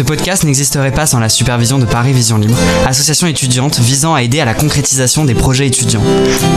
Ce 0.00 0.04
podcast 0.06 0.44
n'existerait 0.44 0.92
pas 0.92 1.04
sans 1.04 1.20
la 1.20 1.28
supervision 1.28 1.78
de 1.78 1.84
Paris 1.84 2.14
Vision 2.14 2.38
Libre, 2.38 2.56
association 2.86 3.26
étudiante 3.26 3.78
visant 3.80 4.14
à 4.14 4.22
aider 4.22 4.40
à 4.40 4.46
la 4.46 4.54
concrétisation 4.54 5.26
des 5.26 5.34
projets 5.34 5.66
étudiants. 5.66 6.00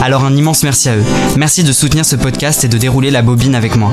Alors 0.02 0.24
un 0.24 0.34
immense 0.34 0.62
merci 0.62 0.88
à 0.88 0.96
eux. 0.96 1.04
Merci 1.36 1.62
de 1.62 1.70
soutenir 1.70 2.06
ce 2.06 2.16
podcast 2.16 2.64
et 2.64 2.68
de 2.68 2.78
dérouler 2.78 3.10
la 3.10 3.20
bobine 3.20 3.54
avec 3.54 3.76
moi. 3.76 3.90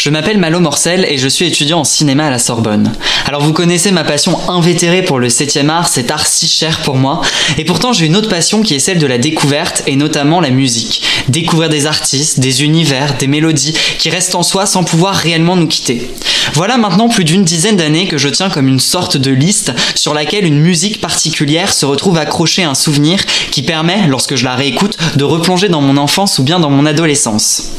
Je 0.00 0.08
m'appelle 0.08 0.38
Malo 0.38 0.60
Morcel 0.60 1.04
et 1.10 1.18
je 1.18 1.28
suis 1.28 1.44
étudiant 1.44 1.80
en 1.80 1.84
cinéma 1.84 2.24
à 2.24 2.30
la 2.30 2.38
Sorbonne. 2.38 2.90
Alors 3.26 3.42
vous 3.42 3.52
connaissez 3.52 3.92
ma 3.92 4.02
passion 4.02 4.48
invétérée 4.48 5.02
pour 5.02 5.18
le 5.18 5.28
7 5.28 5.58
art, 5.68 5.88
cet 5.88 6.10
art 6.10 6.26
si 6.26 6.48
cher 6.48 6.80
pour 6.80 6.96
moi, 6.96 7.20
et 7.58 7.66
pourtant 7.66 7.92
j'ai 7.92 8.06
une 8.06 8.16
autre 8.16 8.30
passion 8.30 8.62
qui 8.62 8.74
est 8.74 8.78
celle 8.78 8.98
de 8.98 9.06
la 9.06 9.18
découverte 9.18 9.82
et 9.86 9.96
notamment 9.96 10.40
la 10.40 10.48
musique. 10.48 11.02
Découvrir 11.28 11.68
des 11.68 11.84
artistes, 11.84 12.40
des 12.40 12.64
univers, 12.64 13.18
des 13.18 13.26
mélodies 13.26 13.76
qui 13.98 14.08
restent 14.08 14.36
en 14.36 14.42
soi 14.42 14.64
sans 14.64 14.84
pouvoir 14.84 15.14
réellement 15.14 15.54
nous 15.54 15.68
quitter. 15.68 16.10
Voilà 16.54 16.78
maintenant 16.78 17.10
plus 17.10 17.24
d'une 17.24 17.44
dizaine 17.44 17.76
d'années 17.76 18.08
que 18.08 18.16
je 18.16 18.30
tiens 18.30 18.48
comme 18.48 18.68
une 18.68 18.80
sorte 18.80 19.18
de 19.18 19.32
liste 19.32 19.74
sur 19.94 20.14
laquelle 20.14 20.46
une 20.46 20.60
musique 20.60 21.02
particulière 21.02 21.74
se 21.74 21.84
retrouve 21.84 22.16
accrochée 22.16 22.62
à 22.62 22.70
un 22.70 22.74
souvenir 22.74 23.20
qui 23.50 23.60
permet, 23.60 24.06
lorsque 24.06 24.36
je 24.36 24.46
la 24.46 24.54
réécoute, 24.54 24.96
de 25.16 25.24
replonger 25.24 25.68
dans 25.68 25.82
mon 25.82 25.98
enfance 25.98 26.38
ou 26.38 26.42
bien 26.42 26.58
dans 26.58 26.70
mon 26.70 26.86
adolescence. 26.86 27.72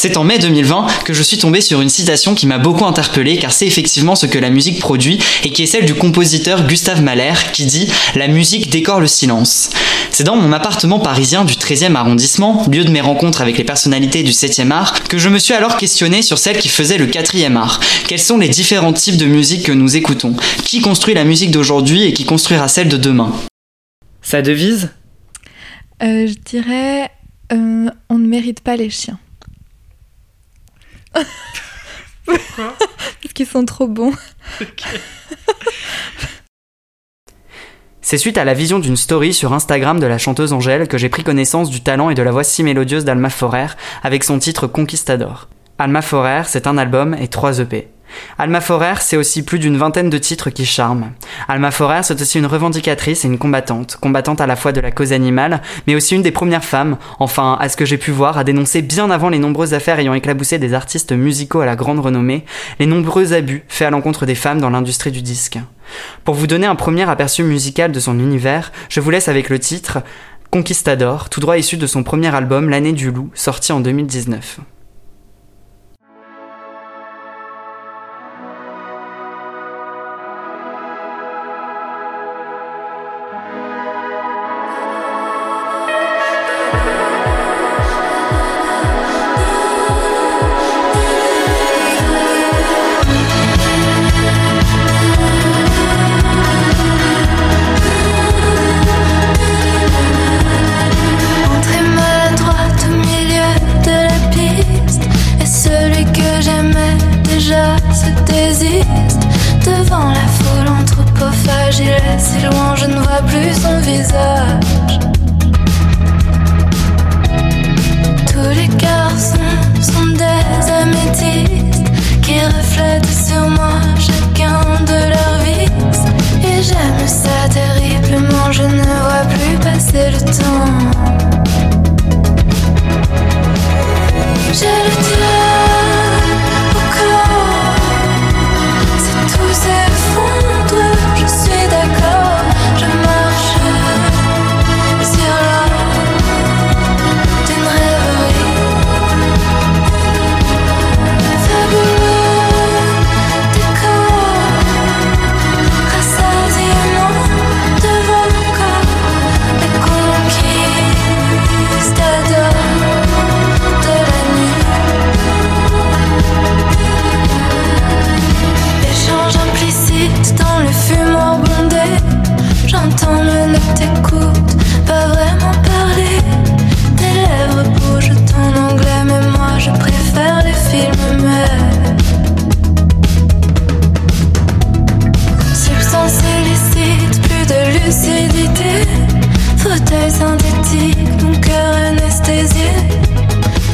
C'est 0.00 0.16
en 0.16 0.22
mai 0.22 0.38
2020 0.38 0.86
que 1.04 1.12
je 1.12 1.24
suis 1.24 1.38
tombé 1.38 1.60
sur 1.60 1.80
une 1.80 1.88
citation 1.88 2.36
qui 2.36 2.46
m'a 2.46 2.58
beaucoup 2.58 2.84
interpellé 2.84 3.36
car 3.36 3.50
c'est 3.50 3.66
effectivement 3.66 4.14
ce 4.14 4.26
que 4.26 4.38
la 4.38 4.48
musique 4.48 4.78
produit 4.78 5.18
et 5.42 5.50
qui 5.50 5.64
est 5.64 5.66
celle 5.66 5.86
du 5.86 5.94
compositeur 5.96 6.68
Gustave 6.68 7.02
Mahler 7.02 7.32
qui 7.52 7.66
dit 7.66 7.90
La 8.14 8.28
musique 8.28 8.70
décore 8.70 9.00
le 9.00 9.08
silence. 9.08 9.70
C'est 10.12 10.22
dans 10.22 10.36
mon 10.36 10.52
appartement 10.52 11.00
parisien 11.00 11.44
du 11.44 11.54
13e 11.54 11.96
arrondissement, 11.96 12.64
lieu 12.70 12.84
de 12.84 12.92
mes 12.92 13.00
rencontres 13.00 13.40
avec 13.42 13.58
les 13.58 13.64
personnalités 13.64 14.22
du 14.22 14.30
7e 14.30 14.70
art, 14.70 15.02
que 15.08 15.18
je 15.18 15.28
me 15.28 15.40
suis 15.40 15.52
alors 15.52 15.76
questionné 15.76 16.22
sur 16.22 16.38
celle 16.38 16.58
qui 16.58 16.68
faisait 16.68 16.96
le 16.96 17.08
4e 17.08 17.56
art. 17.56 17.80
Quels 18.06 18.20
sont 18.20 18.38
les 18.38 18.48
différents 18.48 18.92
types 18.92 19.16
de 19.16 19.26
musique 19.26 19.64
que 19.64 19.72
nous 19.72 19.96
écoutons? 19.96 20.36
Qui 20.62 20.80
construit 20.80 21.14
la 21.14 21.24
musique 21.24 21.50
d'aujourd'hui 21.50 22.04
et 22.04 22.12
qui 22.12 22.24
construira 22.24 22.68
celle 22.68 22.88
de 22.88 22.98
demain? 22.98 23.32
Sa 24.22 24.42
devise? 24.42 24.90
Euh, 26.04 26.28
Je 26.28 26.34
dirais 26.48 27.10
euh, 27.52 27.90
On 28.08 28.18
ne 28.18 28.28
mérite 28.28 28.60
pas 28.60 28.76
les 28.76 28.90
chiens. 28.90 29.18
Pourquoi? 31.12 32.74
Parce 33.22 33.34
qu'ils 33.34 33.46
sont 33.46 33.64
trop 33.64 33.88
bons. 33.88 34.12
C'est 38.00 38.16
suite 38.16 38.38
à 38.38 38.44
la 38.46 38.54
vision 38.54 38.78
d'une 38.78 38.96
story 38.96 39.34
sur 39.34 39.52
Instagram 39.52 40.00
de 40.00 40.06
la 40.06 40.16
chanteuse 40.16 40.54
Angèle 40.54 40.88
que 40.88 40.96
j'ai 40.96 41.10
pris 41.10 41.24
connaissance 41.24 41.68
du 41.68 41.82
talent 41.82 42.08
et 42.08 42.14
de 42.14 42.22
la 42.22 42.30
voix 42.30 42.42
si 42.42 42.62
mélodieuse 42.62 43.04
d'Alma 43.04 43.28
Forer 43.28 43.66
avec 44.02 44.24
son 44.24 44.38
titre 44.38 44.66
Conquistador. 44.66 45.48
Alma 45.76 46.00
Forer, 46.00 46.44
c'est 46.46 46.66
un 46.66 46.78
album 46.78 47.14
et 47.14 47.28
trois 47.28 47.60
EP. 47.60 47.88
Alma 48.38 48.60
Forer, 48.60 48.94
c'est 49.00 49.16
aussi 49.16 49.42
plus 49.42 49.58
d'une 49.58 49.76
vingtaine 49.76 50.10
de 50.10 50.18
titres 50.18 50.50
qui 50.50 50.64
charment. 50.64 51.12
Alma 51.48 51.70
Forer, 51.70 52.02
c'est 52.02 52.20
aussi 52.20 52.38
une 52.38 52.46
revendicatrice 52.46 53.24
et 53.24 53.28
une 53.28 53.38
combattante, 53.38 53.96
combattante 54.00 54.40
à 54.40 54.46
la 54.46 54.56
fois 54.56 54.72
de 54.72 54.80
la 54.80 54.90
cause 54.90 55.12
animale, 55.12 55.62
mais 55.86 55.94
aussi 55.94 56.14
une 56.14 56.22
des 56.22 56.30
premières 56.30 56.64
femmes, 56.64 56.96
enfin, 57.18 57.56
à 57.60 57.68
ce 57.68 57.76
que 57.76 57.84
j'ai 57.84 57.98
pu 57.98 58.10
voir, 58.10 58.38
à 58.38 58.44
dénoncer 58.44 58.82
bien 58.82 59.10
avant 59.10 59.28
les 59.28 59.38
nombreuses 59.38 59.74
affaires 59.74 59.98
ayant 59.98 60.14
éclaboussé 60.14 60.58
des 60.58 60.74
artistes 60.74 61.12
musicaux 61.12 61.60
à 61.60 61.66
la 61.66 61.76
grande 61.76 62.00
renommée, 62.00 62.44
les 62.78 62.86
nombreux 62.86 63.32
abus 63.32 63.64
faits 63.68 63.88
à 63.88 63.90
l'encontre 63.90 64.26
des 64.26 64.34
femmes 64.34 64.60
dans 64.60 64.70
l'industrie 64.70 65.12
du 65.12 65.22
disque. 65.22 65.58
Pour 66.24 66.34
vous 66.34 66.46
donner 66.46 66.66
un 66.66 66.74
premier 66.74 67.08
aperçu 67.08 67.42
musical 67.42 67.92
de 67.92 68.00
son 68.00 68.18
univers, 68.18 68.72
je 68.88 69.00
vous 69.00 69.10
laisse 69.10 69.28
avec 69.28 69.48
le 69.48 69.58
titre 69.58 69.98
Conquistador, 70.50 71.28
tout 71.28 71.40
droit 71.40 71.58
issu 71.58 71.76
de 71.76 71.86
son 71.86 72.02
premier 72.02 72.34
album 72.34 72.70
L'année 72.70 72.92
du 72.92 73.10
loup, 73.10 73.30
sorti 73.34 73.72
en 73.72 73.80
2019. 73.80 74.60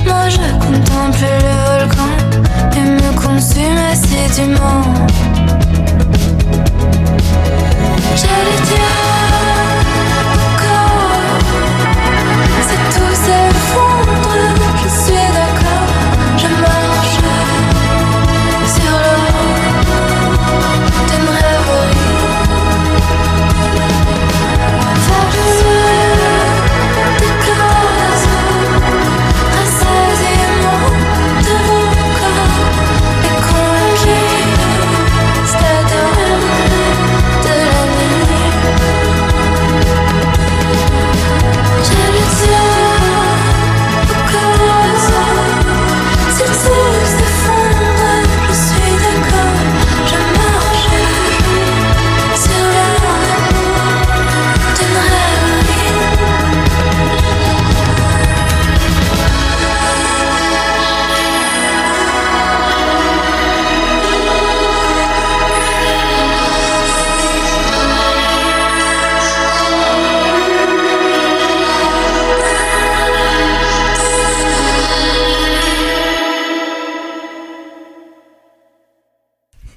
Moi 0.07 0.29
je 0.31 0.39
contemple 0.59 1.19
le 1.21 1.55
volcan 1.69 2.09
et 2.75 2.81
me 2.81 3.11
consume 3.21 3.77
assidûment. 3.93 4.85
J'allais 8.17 8.61
dire. 8.65 9.04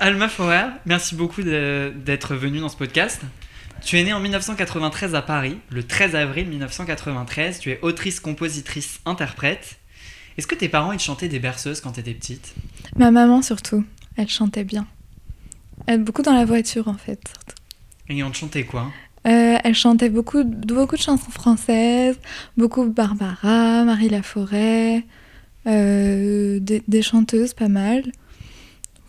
Alma 0.08 0.30
Forer, 0.30 0.70
merci 0.86 1.16
beaucoup 1.16 1.42
d'être 1.44 2.34
venue 2.34 2.60
dans 2.60 2.70
ce 2.70 2.78
podcast. 2.78 3.22
Tu 3.84 4.00
es 4.00 4.06
née 4.06 4.14
en 4.14 4.22
1993 4.22 5.16
à 5.16 5.22
Paris, 5.22 5.58
le 5.70 5.84
13 5.84 6.16
avril 6.16 6.48
1993. 6.48 7.60
Tu 7.60 7.72
es 7.72 7.80
autrice, 7.82 8.22
compositrice, 8.22 9.02
interprète. 9.06 9.76
Est-ce 10.38 10.48
que 10.48 10.56
tes 10.56 10.70
parents 10.70 10.94
ils 10.94 11.00
chantaient 11.00 11.28
des 11.28 11.40
berceuses 11.40 11.82
quand 11.82 11.92
tu 11.92 12.00
étais 12.00 12.14
petite? 12.14 12.56
Ma 12.96 13.12
maman 13.12 13.42
surtout, 13.42 13.84
elle 14.16 14.30
chantait 14.30 14.64
bien. 14.64 14.88
Elle, 15.88 16.06
beaucoup 16.06 16.22
dans 16.22 16.34
la 16.34 16.46
voiture 16.46 16.88
en 16.88 16.94
fait. 16.94 17.20
surtout. 17.28 17.62
Et 18.08 18.24
on 18.24 18.32
te 18.32 18.38
chantait 18.38 18.64
quoi? 18.64 18.90
Euh, 19.28 19.58
elle 19.62 19.76
chantait 19.76 20.10
beaucoup, 20.10 20.46
beaucoup 20.46 20.96
de 20.96 21.02
chansons 21.02 21.32
françaises, 21.32 22.18
beaucoup 22.56 22.86
Barbara, 22.86 23.84
Marie 23.84 24.08
Laforêt, 24.08 25.04
euh, 25.68 26.62
des, 26.62 26.82
des 26.88 27.02
chanteuses 27.02 27.54
pas 27.54 27.68
mal. 27.68 28.04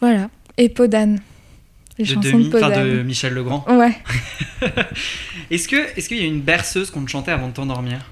Voilà. 0.01 0.29
Et 0.59 0.69
Podane. 0.69 1.21
Les 1.99 2.05
De 2.05 2.11
chansons 2.11 2.29
Demi, 2.31 2.45
de 2.47 2.51
Podane. 2.51 2.89
de 2.99 3.03
Michel 3.03 3.33
Legrand. 3.33 3.65
Ouais. 3.69 3.97
Est-ce 5.51 5.67
que 5.69 5.77
est-ce 5.97 6.09
qu'il 6.09 6.19
y 6.19 6.23
a 6.23 6.27
une 6.27 6.41
berceuse 6.43 6.91
qu'on 6.91 7.05
te 7.05 7.11
chantait 7.11 7.31
avant 7.31 7.49
de 7.49 7.53
t'endormir? 7.55 8.11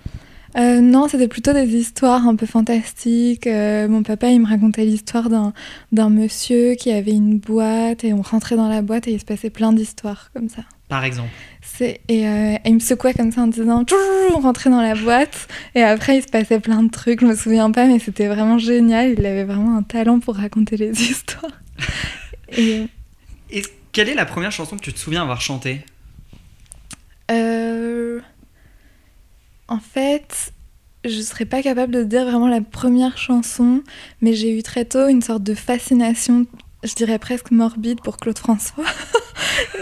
Euh, 0.56 0.80
non, 0.80 1.06
c'était 1.06 1.28
plutôt 1.28 1.52
des 1.52 1.74
histoires 1.76 2.26
un 2.26 2.34
peu 2.34 2.46
fantastiques. 2.46 3.46
Euh, 3.46 3.88
mon 3.88 4.02
papa, 4.02 4.28
il 4.28 4.40
me 4.40 4.46
racontait 4.46 4.84
l'histoire 4.86 5.28
d'un, 5.28 5.52
d'un 5.92 6.08
monsieur 6.08 6.74
qui 6.76 6.90
avait 6.92 7.12
une 7.12 7.38
boîte 7.38 8.04
et 8.04 8.14
on 8.14 8.22
rentrait 8.22 8.56
dans 8.56 8.68
la 8.68 8.80
boîte 8.80 9.06
et 9.06 9.12
il 9.12 9.20
se 9.20 9.26
passait 9.26 9.50
plein 9.50 9.72
d'histoires 9.74 10.30
comme 10.32 10.48
ça. 10.48 10.62
Par 10.88 11.04
exemple. 11.04 11.28
C'est, 11.60 12.00
et, 12.08 12.26
euh, 12.26 12.54
et 12.54 12.68
il 12.68 12.74
me 12.74 12.80
secouait 12.80 13.12
comme 13.12 13.32
ça 13.32 13.42
en 13.42 13.48
disant 13.48 13.84
on 14.34 14.38
rentrait 14.40 14.70
dans 14.70 14.80
la 14.80 14.94
boîte 14.94 15.48
et 15.74 15.82
après 15.82 16.16
il 16.18 16.22
se 16.22 16.28
passait 16.28 16.60
plein 16.60 16.82
de 16.84 16.90
trucs, 16.90 17.20
je 17.20 17.26
me 17.26 17.34
souviens 17.34 17.70
pas, 17.70 17.86
mais 17.86 17.98
c'était 17.98 18.28
vraiment 18.28 18.56
génial. 18.56 19.14
Il 19.18 19.26
avait 19.26 19.44
vraiment 19.44 19.76
un 19.76 19.82
talent 19.82 20.20
pour 20.20 20.36
raconter 20.36 20.76
les 20.78 20.90
histoires. 21.10 21.52
Et 22.48 23.62
quelle 23.92 24.08
est 24.08 24.14
la 24.14 24.26
première 24.26 24.52
chanson 24.52 24.76
que 24.76 24.82
tu 24.82 24.92
te 24.92 24.98
souviens 24.98 25.22
avoir 25.22 25.40
chantée? 25.40 25.80
Euh, 27.30 28.20
en 29.68 29.78
fait, 29.78 30.52
je 31.04 31.20
serais 31.20 31.44
pas 31.44 31.62
capable 31.62 31.92
de 31.92 32.04
dire 32.04 32.24
vraiment 32.24 32.48
la 32.48 32.60
première 32.60 33.18
chanson, 33.18 33.82
mais 34.20 34.34
j'ai 34.34 34.56
eu 34.56 34.62
très 34.62 34.84
tôt 34.84 35.08
une 35.08 35.22
sorte 35.22 35.42
de 35.42 35.54
fascination, 35.54 36.46
je 36.84 36.94
dirais 36.94 37.18
presque 37.18 37.50
morbide 37.50 38.00
pour 38.00 38.18
Claude 38.18 38.38
François. 38.38 38.84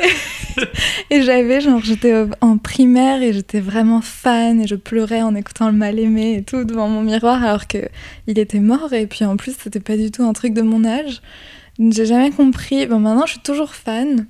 et 1.10 1.22
j'avais, 1.22 1.60
genre, 1.60 1.80
j'étais 1.82 2.14
en 2.40 2.58
primaire 2.58 3.22
et 3.22 3.32
j'étais 3.32 3.60
vraiment 3.60 4.00
fan 4.00 4.60
et 4.60 4.66
je 4.66 4.76
pleurais 4.76 5.22
en 5.22 5.34
écoutant 5.34 5.66
le 5.66 5.76
mal 5.76 5.98
aimé 5.98 6.36
et 6.36 6.42
tout 6.42 6.64
devant 6.64 6.88
mon 6.88 7.02
miroir 7.02 7.42
alors 7.42 7.66
que 7.66 7.88
il 8.26 8.38
était 8.38 8.60
mort 8.60 8.92
et 8.92 9.06
puis 9.06 9.24
en 9.24 9.36
plus 9.36 9.56
c'était 9.58 9.80
pas 9.80 9.96
du 9.96 10.10
tout 10.10 10.22
un 10.22 10.32
truc 10.32 10.54
de 10.54 10.62
mon 10.62 10.84
âge. 10.84 11.20
J'ai 11.78 12.06
jamais 12.06 12.30
compris. 12.30 12.86
Bon, 12.86 13.00
maintenant 13.00 13.26
je 13.26 13.32
suis 13.32 13.40
toujours 13.40 13.74
fan, 13.74 14.26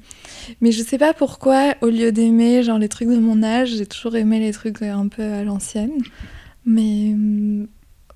mais 0.61 0.73
je 0.73 0.83
sais 0.83 0.99
pas 0.99 1.13
pourquoi, 1.13 1.75
au 1.83 1.89
lieu 1.89 2.11
d'aimer 2.11 2.63
genre 2.63 2.79
les 2.79 2.89
trucs 2.89 3.09
de 3.09 3.19
mon 3.19 3.43
âge, 3.43 3.71
j'ai 3.77 3.87
toujours 3.87 4.17
aimé 4.17 4.41
les 4.41 4.53
trucs 4.53 4.81
un 4.83 5.09
peu 5.09 5.23
à 5.23 5.45
l'ancienne. 5.45 5.93
Mais 6.65 7.13
hum, 7.13 7.67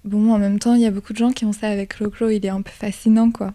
bon, 0.04 0.32
en 0.32 0.38
même 0.38 0.58
temps, 0.58 0.75
il 0.75 0.80
y 0.80 0.86
a 0.86 0.90
beaucoup 0.90 1.12
de 1.12 1.19
gens 1.19 1.32
qui 1.32 1.44
ont 1.44 1.52
ça 1.52 1.69
avec 1.69 1.96
Clo-Clo, 1.96 2.30
il 2.30 2.44
est 2.44 2.48
un 2.48 2.62
peu 2.62 2.70
fascinant 2.70 3.30
quoi. 3.30 3.52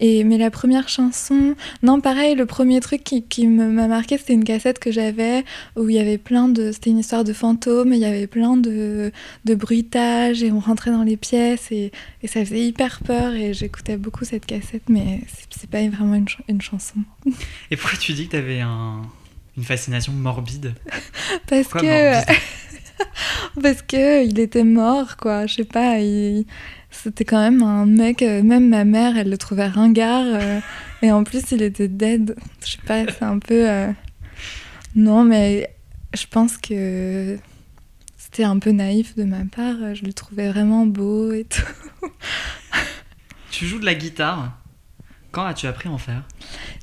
Et, 0.00 0.24
mais 0.24 0.36
la 0.38 0.50
première 0.50 0.88
chanson, 0.88 1.54
non, 1.82 2.00
pareil, 2.00 2.34
le 2.34 2.44
premier 2.46 2.80
truc 2.80 3.02
qui, 3.02 3.22
qui 3.22 3.46
m'a 3.46 3.88
marqué, 3.88 4.18
c'était 4.18 4.34
une 4.34 4.44
cassette 4.44 4.78
que 4.78 4.92
j'avais 4.92 5.44
où 5.76 5.88
il 5.88 5.96
y 5.96 5.98
avait 5.98 6.18
plein 6.18 6.48
de. 6.48 6.70
C'était 6.72 6.90
une 6.90 6.98
histoire 6.98 7.24
de 7.24 7.32
fantômes, 7.32 7.92
il 7.92 7.98
y 8.00 8.04
avait 8.04 8.26
plein 8.26 8.56
de, 8.56 9.10
de 9.44 9.54
bruitages, 9.54 10.42
et 10.42 10.52
on 10.52 10.60
rentrait 10.60 10.90
dans 10.90 11.02
les 11.02 11.16
pièces, 11.16 11.72
et, 11.72 11.92
et 12.22 12.26
ça 12.26 12.44
faisait 12.44 12.60
hyper 12.66 13.00
peur, 13.04 13.34
et 13.34 13.54
j'écoutais 13.54 13.96
beaucoup 13.96 14.24
cette 14.24 14.44
cassette, 14.46 14.88
mais 14.88 15.20
c'est- 15.50 15.66
pas 15.70 15.86
vraiment 15.88 16.14
une, 16.14 16.28
ch- 16.28 16.42
une 16.48 16.60
chanson. 16.60 16.96
Et 17.70 17.76
pourquoi 17.76 17.98
tu 17.98 18.12
dis 18.12 18.26
que 18.26 18.32
tu 18.32 18.36
avais 18.36 18.60
un- 18.60 19.02
une 19.56 19.64
fascination 19.64 20.12
morbide? 20.12 20.74
Parce 21.48 21.62
Pourquoi 21.64 21.80
que. 21.80 22.12
morbide? 22.12 22.36
Parce 23.62 23.82
que 23.82 24.24
il 24.24 24.38
était 24.38 24.64
mort, 24.64 25.16
quoi. 25.16 25.46
Je 25.46 25.54
sais 25.56 25.64
pas, 25.64 25.98
il- 25.98 26.44
c'était 27.02 27.24
quand 27.24 27.40
même 27.40 27.62
un 27.62 27.86
mec, 27.86 28.22
euh, 28.22 28.42
même 28.42 28.68
ma 28.68 28.84
mère, 28.84 29.16
elle 29.16 29.30
le 29.30 29.38
trouvait 29.38 29.66
ringard. 29.68 30.24
euh, 30.26 30.60
et 31.02 31.12
en 31.12 31.24
plus, 31.24 31.42
il 31.52 31.62
était 31.62 31.88
dead. 31.88 32.36
Je 32.64 32.72
sais 32.72 32.78
pas, 32.86 33.04
c'est 33.06 33.22
un 33.24 33.38
peu. 33.38 33.68
euh, 33.68 33.92
Non, 34.94 35.24
mais 35.24 35.70
je 36.14 36.26
pense 36.26 36.56
que 36.56 37.38
c'était 38.16 38.44
un 38.44 38.58
peu 38.58 38.70
naïf 38.70 39.14
de 39.16 39.24
ma 39.24 39.44
part. 39.44 39.94
Je 39.94 40.04
le 40.04 40.12
trouvais 40.12 40.48
vraiment 40.50 40.86
beau 40.86 41.32
et 41.32 41.44
tout. 41.44 41.62
Tu 43.50 43.66
joues 43.66 43.78
de 43.78 43.84
la 43.86 43.94
guitare? 43.94 44.58
Quand 45.36 45.44
as-tu 45.44 45.66
appris 45.66 45.90
à 45.90 45.92
en 45.92 45.98
faire? 45.98 46.22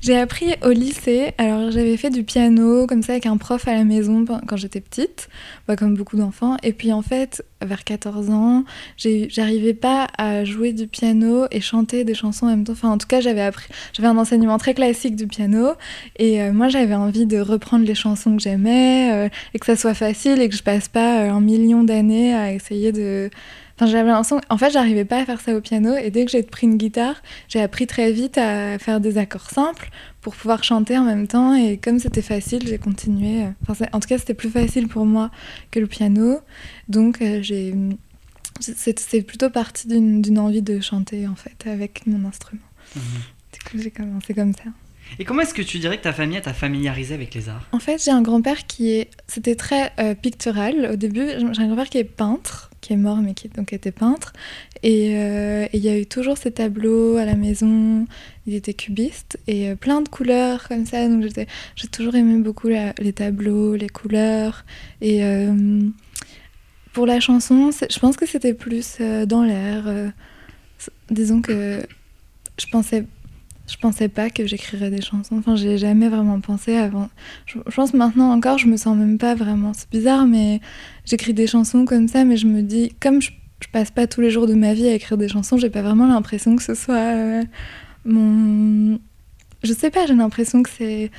J'ai 0.00 0.16
appris 0.16 0.54
au 0.62 0.70
lycée, 0.70 1.32
alors 1.38 1.72
j'avais 1.72 1.96
fait 1.96 2.10
du 2.10 2.22
piano 2.22 2.86
comme 2.86 3.02
ça 3.02 3.14
avec 3.14 3.26
un 3.26 3.36
prof 3.36 3.66
à 3.66 3.74
la 3.74 3.82
maison 3.82 4.24
quand 4.24 4.56
j'étais 4.56 4.80
petite, 4.80 5.28
bah, 5.66 5.74
comme 5.74 5.96
beaucoup 5.96 6.16
d'enfants. 6.16 6.56
Et 6.62 6.72
puis 6.72 6.92
en 6.92 7.02
fait, 7.02 7.44
vers 7.62 7.82
14 7.82 8.30
ans, 8.30 8.62
j'arrivais 8.96 9.74
pas 9.74 10.06
à 10.18 10.44
jouer 10.44 10.72
du 10.72 10.86
piano 10.86 11.46
et 11.50 11.60
chanter 11.60 12.04
des 12.04 12.14
chansons 12.14 12.46
en 12.46 12.50
même 12.50 12.62
temps. 12.62 12.74
Enfin, 12.74 12.90
en 12.90 12.98
tout 12.98 13.08
cas, 13.08 13.20
j'avais 13.20 13.40
appris, 13.40 13.66
j'avais 13.92 14.06
un 14.06 14.16
enseignement 14.16 14.56
très 14.56 14.74
classique 14.74 15.16
du 15.16 15.26
piano 15.26 15.72
et 16.20 16.40
euh, 16.40 16.52
moi 16.52 16.68
j'avais 16.68 16.94
envie 16.94 17.26
de 17.26 17.40
reprendre 17.40 17.84
les 17.84 17.96
chansons 17.96 18.36
que 18.36 18.42
j'aimais 18.42 19.10
euh, 19.12 19.28
et 19.54 19.58
que 19.58 19.66
ça 19.66 19.74
soit 19.74 19.94
facile 19.94 20.40
et 20.40 20.48
que 20.48 20.54
je 20.54 20.62
passe 20.62 20.86
pas 20.86 21.22
euh, 21.22 21.30
un 21.32 21.40
million 21.40 21.82
d'années 21.82 22.32
à 22.32 22.52
essayer 22.52 22.92
de. 22.92 23.30
Enfin, 23.76 23.86
j'avais 23.86 24.08
l'impression. 24.10 24.40
En 24.50 24.56
fait, 24.58 24.70
j'arrivais 24.70 25.04
pas 25.04 25.18
à 25.20 25.24
faire 25.26 25.40
ça 25.40 25.54
au 25.56 25.60
piano 25.60 25.96
et 25.96 26.10
dès 26.10 26.24
que 26.24 26.30
j'ai 26.30 26.42
pris 26.44 26.66
une 26.66 26.76
guitare, 26.76 27.16
j'ai 27.48 27.60
appris 27.60 27.86
très 27.88 28.12
vite 28.12 28.38
à 28.38 28.78
faire 28.78 29.00
des 29.00 29.18
accords 29.18 29.50
simples 29.50 29.90
pour 30.20 30.36
pouvoir 30.36 30.62
chanter 30.62 30.96
en 30.96 31.02
même 31.04 31.26
temps. 31.26 31.54
Et 31.54 31.76
comme 31.78 31.98
c'était 31.98 32.22
facile, 32.22 32.66
j'ai 32.66 32.78
continué. 32.78 33.44
Enfin, 33.62 33.74
c'est- 33.74 33.94
en 33.94 33.98
tout 34.00 34.06
cas, 34.08 34.18
c'était 34.18 34.34
plus 34.34 34.50
facile 34.50 34.86
pour 34.86 35.06
moi 35.06 35.30
que 35.72 35.80
le 35.80 35.86
piano. 35.88 36.38
Donc, 36.88 37.20
euh, 37.20 37.42
j'ai. 37.42 37.74
C'est 38.60 39.22
plutôt 39.22 39.50
parti 39.50 39.88
d'une 39.88 40.22
d'une 40.22 40.38
envie 40.38 40.62
de 40.62 40.78
chanter 40.80 41.26
en 41.26 41.34
fait 41.34 41.68
avec 41.68 42.06
mon 42.06 42.26
instrument. 42.28 42.62
Mhm. 42.94 43.02
Du 43.52 43.58
coup, 43.70 43.78
j'ai 43.82 43.90
commencé 43.90 44.32
comme 44.34 44.52
ça. 44.52 44.62
Et 45.18 45.24
comment 45.24 45.42
est-ce 45.42 45.54
que 45.54 45.62
tu 45.62 45.78
dirais 45.78 45.98
que 45.98 46.02
ta 46.02 46.12
famille 46.12 46.40
t'a 46.40 46.52
familiarisé 46.52 47.14
avec 47.14 47.34
les 47.34 47.48
arts? 47.48 47.66
En 47.72 47.78
fait, 47.78 48.02
j'ai 48.02 48.10
un 48.10 48.22
grand-père 48.22 48.66
qui 48.66 48.90
est. 48.92 49.10
C'était 49.26 49.54
très 49.54 49.92
euh, 49.98 50.14
pictural 50.14 50.90
au 50.92 50.96
début. 50.96 51.26
J'ai 51.52 51.62
un 51.62 51.66
grand-père 51.66 51.88
qui 51.88 51.98
est 51.98 52.04
peintre, 52.04 52.70
qui 52.84 52.92
est 52.92 52.96
mort, 52.96 53.16
mais 53.16 53.34
qui 53.34 53.48
donc 53.48 53.72
était 53.72 53.92
peintre. 53.92 54.32
Et 54.82 55.16
euh, 55.16 55.66
il 55.72 55.80
y 55.80 55.88
a 55.88 55.98
eu 55.98 56.04
toujours 56.04 56.36
ces 56.36 56.50
tableaux 56.50 57.16
à 57.16 57.24
la 57.24 57.34
maison. 57.34 58.06
Il 58.46 58.54
était 58.54 58.74
cubiste 58.74 59.38
et 59.46 59.70
euh, 59.70 59.76
plein 59.76 60.02
de 60.02 60.08
couleurs 60.10 60.68
comme 60.68 60.84
ça. 60.84 61.08
Donc 61.08 61.24
j'ai 61.24 61.88
toujours 61.88 62.14
aimé 62.14 62.38
beaucoup 62.42 62.68
les 62.68 63.12
tableaux, 63.14 63.74
les 63.74 63.88
couleurs. 63.88 64.66
Et 65.00 65.24
euh, 65.24 65.80
pour 66.92 67.06
la 67.06 67.18
chanson, 67.20 67.70
je 67.72 67.98
pense 67.98 68.16
que 68.16 68.26
c'était 68.26 68.52
plus 68.52 68.98
dans 69.26 69.42
l'air. 69.42 69.84
disons 71.10 71.40
que 71.40 71.80
je 72.58 72.66
pensais. 72.66 73.04
Je 73.66 73.76
pensais 73.78 74.08
pas 74.08 74.28
que 74.28 74.46
j'écrirais 74.46 74.90
des 74.90 75.00
chansons. 75.00 75.36
Enfin, 75.38 75.56
j'ai 75.56 75.78
jamais 75.78 76.08
vraiment 76.08 76.38
pensé 76.40 76.76
avant. 76.76 77.08
Je, 77.46 77.58
je 77.66 77.74
pense 77.74 77.94
maintenant 77.94 78.30
encore, 78.32 78.58
je 78.58 78.66
me 78.66 78.76
sens 78.76 78.96
même 78.96 79.16
pas 79.16 79.34
vraiment. 79.34 79.72
C'est 79.74 79.88
bizarre, 79.90 80.26
mais 80.26 80.60
j'écris 81.06 81.32
des 81.32 81.46
chansons 81.46 81.84
comme 81.86 82.06
ça, 82.08 82.24
mais 82.24 82.36
je 82.36 82.46
me 82.46 82.60
dis, 82.62 82.92
comme 83.00 83.22
je, 83.22 83.30
je 83.60 83.68
passe 83.68 83.90
pas 83.90 84.06
tous 84.06 84.20
les 84.20 84.30
jours 84.30 84.46
de 84.46 84.54
ma 84.54 84.74
vie 84.74 84.86
à 84.86 84.92
écrire 84.94 85.16
des 85.16 85.28
chansons, 85.28 85.56
j'ai 85.56 85.70
pas 85.70 85.80
vraiment 85.80 86.06
l'impression 86.06 86.56
que 86.56 86.62
ce 86.62 86.74
soit 86.74 86.94
euh, 86.94 87.42
mon. 88.04 88.98
Je 89.62 89.72
sais 89.72 89.90
pas, 89.90 90.04
j'ai 90.06 90.14
l'impression 90.14 90.62
que 90.62 90.68
c'est. 90.68 91.10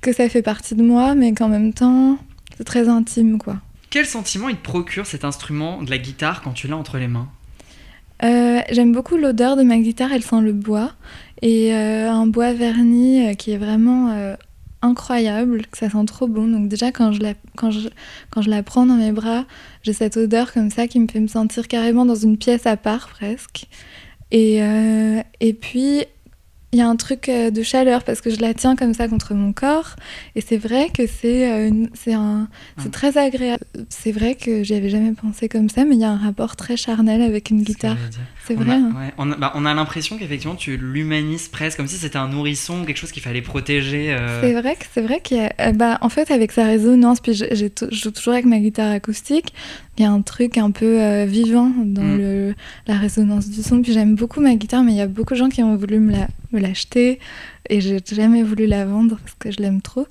que 0.00 0.12
ça 0.12 0.28
fait 0.28 0.42
partie 0.42 0.76
de 0.76 0.82
moi, 0.84 1.16
mais 1.16 1.32
qu'en 1.34 1.48
même 1.48 1.72
temps, 1.72 2.18
c'est 2.56 2.64
très 2.64 2.88
intime, 2.88 3.38
quoi. 3.38 3.56
Quel 3.90 4.06
sentiment 4.06 4.48
il 4.48 4.56
te 4.56 4.62
procure 4.62 5.06
cet 5.06 5.24
instrument 5.24 5.82
de 5.82 5.90
la 5.90 5.98
guitare 5.98 6.42
quand 6.42 6.52
tu 6.52 6.68
l'as 6.68 6.76
entre 6.76 6.98
les 6.98 7.08
mains? 7.08 7.28
Euh, 8.22 8.60
J'aime 8.70 8.92
beaucoup 8.92 9.16
l'odeur 9.16 9.56
de 9.56 9.62
ma 9.62 9.78
guitare, 9.78 10.12
elle 10.12 10.22
sent 10.22 10.40
le 10.40 10.52
bois. 10.52 10.92
Et 11.42 11.72
euh, 11.72 12.10
un 12.10 12.26
bois 12.26 12.52
verni 12.52 13.28
euh, 13.28 13.34
qui 13.34 13.52
est 13.52 13.58
vraiment 13.58 14.10
euh, 14.10 14.34
incroyable, 14.82 15.66
que 15.70 15.78
ça 15.78 15.88
sent 15.90 16.04
trop 16.06 16.26
bon. 16.28 16.46
Donc 16.48 16.68
déjà, 16.68 16.92
quand 16.92 17.12
je, 17.12 17.20
la, 17.20 17.34
quand, 17.56 17.70
je, 17.70 17.88
quand 18.30 18.42
je 18.42 18.50
la 18.50 18.62
prends 18.62 18.86
dans 18.86 18.94
mes 18.94 19.12
bras, 19.12 19.44
j'ai 19.82 19.92
cette 19.92 20.16
odeur 20.16 20.52
comme 20.52 20.70
ça 20.70 20.86
qui 20.88 20.98
me 21.00 21.06
fait 21.08 21.20
me 21.20 21.26
sentir 21.28 21.68
carrément 21.68 22.04
dans 22.06 22.14
une 22.16 22.36
pièce 22.38 22.66
à 22.66 22.76
part 22.76 23.08
presque. 23.08 23.66
Et, 24.30 24.62
euh, 24.62 25.20
et 25.40 25.52
puis, 25.54 26.02
il 26.72 26.78
y 26.78 26.82
a 26.82 26.86
un 26.88 26.96
truc 26.96 27.30
de 27.30 27.62
chaleur 27.62 28.04
parce 28.04 28.20
que 28.20 28.28
je 28.28 28.40
la 28.40 28.52
tiens 28.52 28.76
comme 28.76 28.92
ça 28.92 29.08
contre 29.08 29.32
mon 29.32 29.54
corps. 29.54 29.96
Et 30.34 30.42
c'est 30.42 30.58
vrai 30.58 30.90
que 30.94 31.06
c'est 31.06 31.70
c'est 31.94 32.12
un, 32.12 32.46
c'est 32.76 32.88
Ah. 32.88 32.90
très 32.90 33.16
agréable. 33.16 33.64
C'est 33.88 34.12
vrai 34.12 34.34
que 34.34 34.62
j'y 34.62 34.74
avais 34.74 34.90
jamais 34.90 35.12
pensé 35.12 35.48
comme 35.48 35.70
ça, 35.70 35.86
mais 35.86 35.94
il 35.94 36.00
y 36.02 36.04
a 36.04 36.10
un 36.10 36.18
rapport 36.18 36.56
très 36.56 36.76
charnel 36.76 37.22
avec 37.22 37.48
une 37.48 37.62
guitare. 37.62 37.96
C'est 38.48 38.56
On 38.56 38.60
vrai. 38.62 38.72
a, 38.72 38.76
hein. 38.76 38.92
ouais, 38.96 39.12
on 39.18 39.30
a, 39.30 39.36
bah, 39.36 39.52
on 39.54 39.64
a 39.66 39.74
l'impression 39.74 40.16
qu'effectivement 40.18 40.56
tu 40.56 40.76
l'humanises 40.76 41.48
presque, 41.48 41.76
comme 41.76 41.86
si 41.86 41.96
c'était 41.96 42.16
un 42.16 42.28
nourrisson, 42.28 42.84
quelque 42.84 42.96
chose 42.96 43.12
qu'il 43.12 43.22
fallait 43.22 43.42
protéger. 43.42 44.12
euh. 44.12 44.40
C'est 44.40 44.54
vrai 44.60 44.74
que 44.74 44.84
c'est 44.92 45.02
vrai 45.02 45.20
qu'il 45.20 45.36
y 45.36 45.40
a, 45.40 45.52
euh, 45.60 45.72
bah, 45.72 45.98
en 46.00 46.08
fait 46.08 46.30
avec 46.30 46.50
sa 46.52 46.64
résonance, 46.64 47.20
puis 47.20 47.34
je 47.34 47.44
joue 47.92 48.10
toujours 48.10 48.32
avec 48.32 48.46
ma 48.46 48.58
guitare 48.58 48.90
acoustique, 48.90 49.52
il 49.98 50.02
y 50.02 50.06
a 50.06 50.10
un 50.10 50.22
truc 50.22 50.58
un 50.58 50.70
peu 50.70 51.00
euh, 51.00 51.26
vivant 51.26 51.70
dans 51.84 52.02
Mm. 52.02 52.18
le, 52.18 52.54
la 52.86 52.96
résonance 52.96 53.48
du 53.50 53.62
son. 53.62 53.82
Puis 53.82 53.92
j'aime 53.92 54.14
beaucoup 54.14 54.40
ma 54.40 54.54
guitare, 54.54 54.82
mais 54.82 54.92
il 54.92 54.98
y 54.98 55.00
a 55.02 55.06
beaucoup 55.06 55.34
de 55.34 55.38
gens 55.38 55.48
qui 55.50 55.62
ont 55.62 55.76
voulu 55.76 55.98
me 56.00 56.12
la- 56.12 56.28
me 56.52 56.58
l'acheter 56.60 57.18
et 57.68 57.80
j'ai 57.82 57.98
jamais 58.10 58.42
voulu 58.42 58.66
la 58.66 58.86
vendre 58.86 59.18
parce 59.22 59.34
que 59.38 59.50
je 59.50 59.58
l'aime 59.60 59.82
trop. 59.82 60.06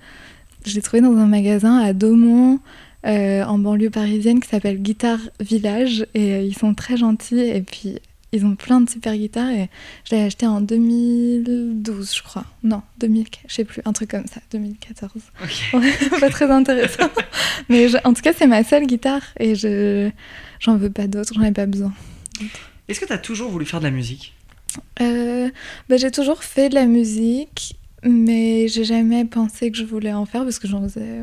Je 0.65 0.75
l'ai 0.75 0.81
trouvée 0.81 1.01
dans 1.01 1.15
un 1.17 1.25
magasin 1.27 1.79
à 1.79 1.93
Daumont, 1.93 2.59
euh, 3.05 3.43
en 3.45 3.57
banlieue 3.57 3.89
parisienne, 3.89 4.39
qui 4.41 4.49
s'appelle 4.49 4.81
Guitare 4.81 5.19
Village 5.39 6.05
et 6.13 6.33
euh, 6.33 6.41
ils 6.41 6.55
sont 6.57 6.73
très 6.73 6.97
gentils 6.97 7.39
et 7.39 7.61
puis 7.61 7.99
ils 8.33 8.45
ont 8.45 8.55
plein 8.55 8.81
de 8.81 8.89
super 8.89 9.15
guitares 9.15 9.49
et 9.51 9.69
je 10.03 10.15
l'ai 10.15 10.21
acheté 10.23 10.45
en 10.45 10.59
2012, 10.61 12.15
je 12.15 12.23
crois. 12.23 12.45
Non, 12.63 12.81
2000, 12.99 13.25
je 13.47 13.53
sais 13.53 13.63
plus, 13.63 13.81
un 13.85 13.93
truc 13.93 14.11
comme 14.11 14.27
ça, 14.27 14.41
2014. 14.51 15.11
Ok. 15.43 15.81
pas 16.19 16.29
très 16.29 16.49
intéressant. 16.51 17.09
Mais 17.69 17.87
je- 17.89 17.97
en 18.03 18.13
tout 18.13 18.21
cas, 18.21 18.33
c'est 18.33 18.47
ma 18.47 18.63
seule 18.63 18.85
guitare 18.85 19.21
et 19.39 19.55
je 19.55 20.09
j'en 20.59 20.75
veux 20.77 20.89
pas 20.89 21.07
d'autres, 21.07 21.33
j'en 21.33 21.43
ai 21.43 21.51
pas 21.51 21.65
besoin. 21.65 21.93
Est-ce 22.87 22.99
que 22.99 23.05
tu 23.05 23.13
as 23.13 23.17
toujours 23.17 23.49
voulu 23.51 23.65
faire 23.65 23.79
de 23.79 23.85
la 23.85 23.91
musique? 23.91 24.33
Euh, 25.01 25.49
bah, 25.89 25.97
j'ai 25.97 26.11
toujours 26.11 26.43
fait 26.43 26.69
de 26.69 26.75
la 26.75 26.85
musique, 26.85 27.75
mais 28.03 28.67
j'ai 28.67 28.83
jamais 28.83 29.25
pensé 29.25 29.71
que 29.71 29.77
je 29.77 29.83
voulais 29.85 30.13
en 30.13 30.25
faire 30.25 30.43
parce 30.43 30.59
que 30.59 30.67
j'en 30.67 30.83
faisais. 30.83 31.19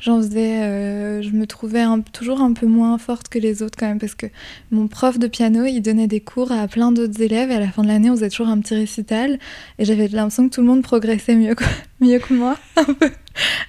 J'en 0.00 0.18
faisais. 0.22 0.62
euh, 0.62 1.22
je 1.22 1.30
me 1.30 1.46
trouvais 1.46 1.84
toujours 2.12 2.40
un 2.40 2.52
peu 2.52 2.66
moins 2.66 2.96
forte 2.98 3.28
que 3.28 3.38
les 3.38 3.62
autres 3.62 3.76
quand 3.78 3.86
même 3.86 3.98
parce 3.98 4.14
que 4.14 4.26
mon 4.70 4.88
prof 4.88 5.18
de 5.18 5.26
piano, 5.26 5.64
il 5.64 5.80
donnait 5.80 6.06
des 6.06 6.20
cours 6.20 6.52
à 6.52 6.66
plein 6.68 6.92
d'autres 6.92 7.20
élèves 7.20 7.50
et 7.50 7.54
à 7.54 7.60
la 7.60 7.68
fin 7.68 7.82
de 7.82 7.88
l'année, 7.88 8.10
on 8.10 8.14
faisait 8.14 8.30
toujours 8.30 8.48
un 8.48 8.58
petit 8.60 8.74
récital 8.74 9.38
et 9.78 9.84
j'avais 9.84 10.08
l'impression 10.08 10.48
que 10.48 10.54
tout 10.54 10.60
le 10.62 10.66
monde 10.66 10.82
progressait 10.82 11.34
mieux 11.34 11.54
que, 11.54 11.64
mieux 12.00 12.18
que 12.18 12.32
moi. 12.32 12.56
un 12.76 12.84
peu. 12.84 13.10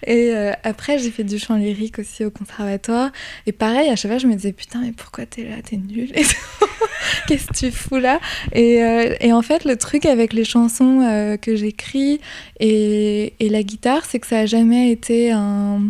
Et 0.07 0.31
euh, 0.33 0.53
après, 0.63 0.97
j'ai 0.97 1.11
fait 1.11 1.23
du 1.23 1.37
chant 1.37 1.55
lyrique 1.55 1.99
aussi 1.99 2.25
au 2.25 2.31
conservatoire. 2.31 3.11
Et 3.45 3.51
pareil, 3.51 3.89
à 3.89 3.95
chaque 3.95 4.11
fois, 4.11 4.17
je 4.17 4.27
me 4.27 4.33
disais 4.35 4.53
putain, 4.53 4.81
mais 4.81 4.91
pourquoi 4.91 5.25
t'es 5.25 5.43
là 5.43 5.57
T'es 5.63 5.77
nulle 5.77 6.11
et. 6.15 6.23
Qu'est-ce 7.27 7.47
que 7.47 7.53
tu 7.53 7.71
fous 7.71 7.97
là? 7.97 8.19
Et, 8.53 8.83
euh, 8.83 9.15
et 9.19 9.33
en 9.33 9.41
fait, 9.41 9.65
le 9.65 9.75
truc 9.75 10.05
avec 10.05 10.33
les 10.33 10.43
chansons 10.43 11.37
que 11.41 11.55
j'écris 11.55 12.19
et, 12.59 13.33
et 13.39 13.49
la 13.49 13.63
guitare, 13.63 14.05
c'est 14.05 14.19
que 14.19 14.27
ça 14.27 14.39
a 14.39 14.45
jamais 14.45 14.91
été 14.91 15.31
un, 15.31 15.81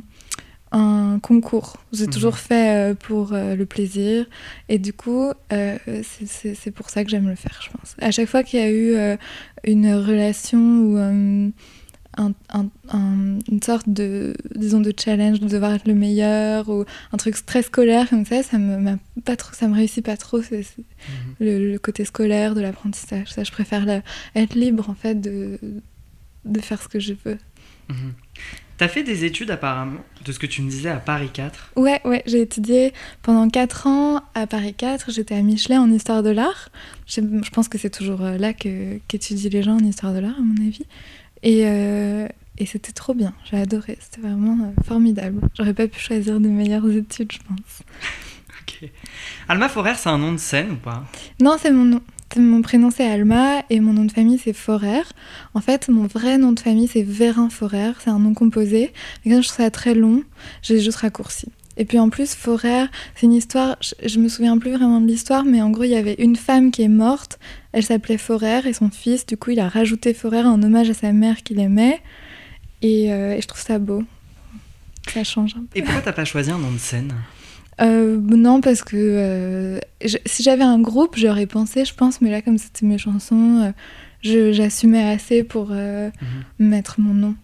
un 0.72 1.20
concours. 1.22 1.78
J'ai 1.92 2.06
Mhm. 2.06 2.12
toujours 2.14 2.38
fait 2.38 2.92
euh, 2.92 2.94
pour 2.96 3.34
euh, 3.34 3.56
le 3.56 3.66
plaisir. 3.66 4.26
Et 4.70 4.80
du 4.80 4.94
coup, 4.94 5.32
euh, 5.52 5.78
c'est- 6.04 6.72
pour 6.72 6.90
ça 6.90 7.04
que 7.04 7.10
j'aime 7.10 7.28
le 7.28 7.36
faire, 7.36 7.60
je 7.64 7.70
pense. 7.78 7.96
À 8.00 8.12
chaque 8.12 8.28
fois 8.30 8.44
qu'il 8.44 8.60
y 8.60 8.64
a 8.64 8.72
eu 8.72 8.94
euh, 8.96 9.18
une 9.66 9.94
relation 9.94 10.60
ou 10.60 10.98
un- 10.98 11.52
un- 12.18 12.34
un- 12.90 13.40
une 13.50 13.62
sorte 13.64 13.88
de, 13.90 14.34
disons, 14.56 14.82
de 14.82 14.94
challenge, 14.98 15.40
de 15.40 15.48
devoir 15.48 15.74
être 15.74 15.88
le 15.88 15.94
meilleur 15.94 16.68
ou 16.70 16.84
un 17.14 17.18
truc 17.18 17.36
très 17.46 17.62
scolaire 17.64 18.10
comme 18.10 18.26
ça, 18.26 18.44
ça 18.44 18.58
me, 18.58 18.98
pas 19.26 19.36
trop, 19.38 19.54
ça 19.54 19.68
me 19.70 19.76
réussit 19.76 20.04
pas 20.06 20.18
trop. 20.18 20.42
c'est- 20.42 20.64
c'est 20.64 20.84
le, 21.40 21.72
le 21.72 21.80
côté 21.80 22.04
scolaire 22.06 22.54
de 22.56 22.62
l'apprentissage. 22.62 23.32
Ça, 23.34 23.44
je 23.44 23.52
préfère 23.52 23.86
la- 23.86 24.02
être 24.36 24.56
libre 24.56 24.90
en 24.90 24.94
fait 24.94 25.20
de, 25.22 25.58
de 26.46 26.60
faire 26.62 26.82
ce 26.82 26.88
que 26.88 27.00
je 27.00 27.14
veux. 27.26 27.38
Mhm. 27.90 28.14
T'as 28.82 28.88
fait 28.88 29.04
des 29.04 29.26
études 29.26 29.52
apparemment, 29.52 30.00
de 30.26 30.32
ce 30.32 30.40
que 30.40 30.48
tu 30.48 30.64
me 30.64 30.68
disais, 30.68 30.90
à 30.90 30.98
Paris 30.98 31.30
4. 31.32 31.74
Ouais, 31.76 32.02
ouais, 32.04 32.24
j'ai 32.26 32.42
étudié 32.42 32.94
pendant 33.22 33.48
4 33.48 33.86
ans 33.86 34.24
à 34.34 34.48
Paris 34.48 34.74
4. 34.74 35.12
J'étais 35.12 35.36
à 35.36 35.42
Michelet 35.44 35.78
en 35.78 35.92
histoire 35.92 36.24
de 36.24 36.32
l'art. 36.32 36.70
Je, 37.06 37.22
je 37.22 37.50
pense 37.52 37.68
que 37.68 37.78
c'est 37.78 37.92
toujours 37.92 38.24
euh, 38.24 38.40
là 38.40 38.54
que, 38.54 38.98
qu'étudient 39.08 39.52
les 39.52 39.62
gens 39.62 39.76
en 39.76 39.84
histoire 39.84 40.14
de 40.14 40.18
l'art, 40.18 40.36
à 40.36 40.42
mon 40.42 40.56
avis. 40.68 40.88
Et, 41.44 41.68
euh, 41.68 42.28
et 42.58 42.66
c'était 42.66 42.92
trop 42.92 43.14
bien. 43.14 43.36
J'ai 43.44 43.58
adoré. 43.58 44.00
C'était 44.02 44.28
vraiment 44.28 44.58
euh, 44.64 44.84
formidable. 44.84 45.42
J'aurais 45.56 45.76
pas 45.76 45.88
pu 45.88 46.00
choisir 46.00 46.40
de 46.40 46.48
meilleures 46.48 46.90
études, 46.90 47.34
je 47.34 47.38
pense. 47.38 47.84
Ok. 48.64 48.90
Alma 49.48 49.70
Forer, 49.70 49.94
c'est 49.96 50.10
un 50.10 50.18
nom 50.18 50.32
de 50.32 50.38
scène 50.38 50.72
ou 50.72 50.76
pas? 50.76 51.04
Non, 51.40 51.58
c'est 51.60 51.72
mon 51.72 51.86
nom. 51.86 52.02
Mon 52.38 52.62
prénom 52.62 52.92
c'est 52.92 53.06
Alma 53.06 53.64
et 53.70 53.80
mon 53.80 53.94
nom 53.94 54.06
de 54.06 54.12
famille 54.12 54.38
c'est 54.38 54.54
Forer. 54.54 55.02
En 55.54 55.62
fait, 55.62 55.90
mon 55.90 56.08
vrai 56.08 56.38
nom 56.38 56.52
de 56.52 56.60
famille 56.60 56.88
c'est 56.88 57.04
Vérin 57.04 57.50
Forer. 57.50 57.92
C'est 58.00 58.10
un 58.10 58.20
nom 58.20 58.34
composé. 58.34 58.94
Mais 59.26 59.32
comme 59.32 59.44
je 59.44 59.48
trouve 59.48 59.64
ça 59.64 59.72
très 59.72 59.94
long, 59.94 60.24
j'ai 60.62 60.80
juste 60.80 60.98
raccourci. 60.98 61.48
Et 61.78 61.86
puis 61.86 62.00
en 62.00 62.10
plus, 62.10 62.36
Forer, 62.36 62.86
c'est 63.16 63.26
une 63.26 63.34
histoire, 63.34 63.78
je, 63.82 64.08
je 64.08 64.20
me 64.20 64.28
souviens 64.28 64.58
plus 64.58 64.72
vraiment 64.72 65.00
de 65.00 65.08
l'histoire, 65.08 65.46
mais 65.46 65.62
en 65.62 65.70
gros, 65.70 65.84
il 65.84 65.92
y 65.92 65.96
avait 65.96 66.16
une 66.20 66.36
femme 66.36 66.70
qui 66.70 66.82
est 66.82 66.90
morte, 66.90 67.40
elle 67.72 67.84
s'appelait 67.84 68.18
Forer, 68.18 68.68
et 68.68 68.74
son 68.74 68.90
fils, 68.90 69.26
du 69.26 69.38
coup, 69.38 69.52
il 69.52 69.60
a 69.60 69.70
rajouté 69.70 70.14
Forer 70.14 70.44
en 70.44 70.62
hommage 70.62 70.90
à 70.90 70.94
sa 70.94 71.14
mère 71.14 71.44
qu'il 71.44 71.60
aimait. 71.60 72.02
Et, 72.82 73.14
euh, 73.14 73.36
et 73.36 73.42
je 73.42 73.48
trouve 73.48 73.62
ça 73.62 73.80
beau. 73.80 74.04
Ça 75.14 75.24
change 75.24 75.56
un 75.56 75.62
peu. 75.62 75.80
Et 75.80 75.82
pourquoi 75.82 76.02
t'as 76.02 76.12
pas 76.12 76.26
choisi 76.26 76.52
un 76.52 76.58
nom 76.58 76.72
de 76.72 76.78
scène? 76.78 77.14
Euh, 77.80 78.18
non, 78.20 78.62
parce 78.62 78.84
que 78.84 78.96
euh, 78.98 79.80
je- 80.04 80.18
si 80.26 80.44
j'avais 80.44 80.64
un 80.64 80.80
groupe, 80.80 81.16
j'aurais 81.18 81.46
pensé, 81.48 81.86
je 81.86 81.94
pense, 81.94 82.22
mais 82.22 82.30
là, 82.30 82.42
comme 82.42 82.58
c'était 82.58 82.86
mes 82.86 82.98
chansons, 82.98 83.62
euh, 83.64 83.72
je- 84.24 84.52
j'assumais 84.52 85.04
assez 85.04 85.44
pour 85.44 85.70
euh, 85.72 86.10
mettre 86.60 87.00
mon 87.00 87.14
nom. 87.14 87.36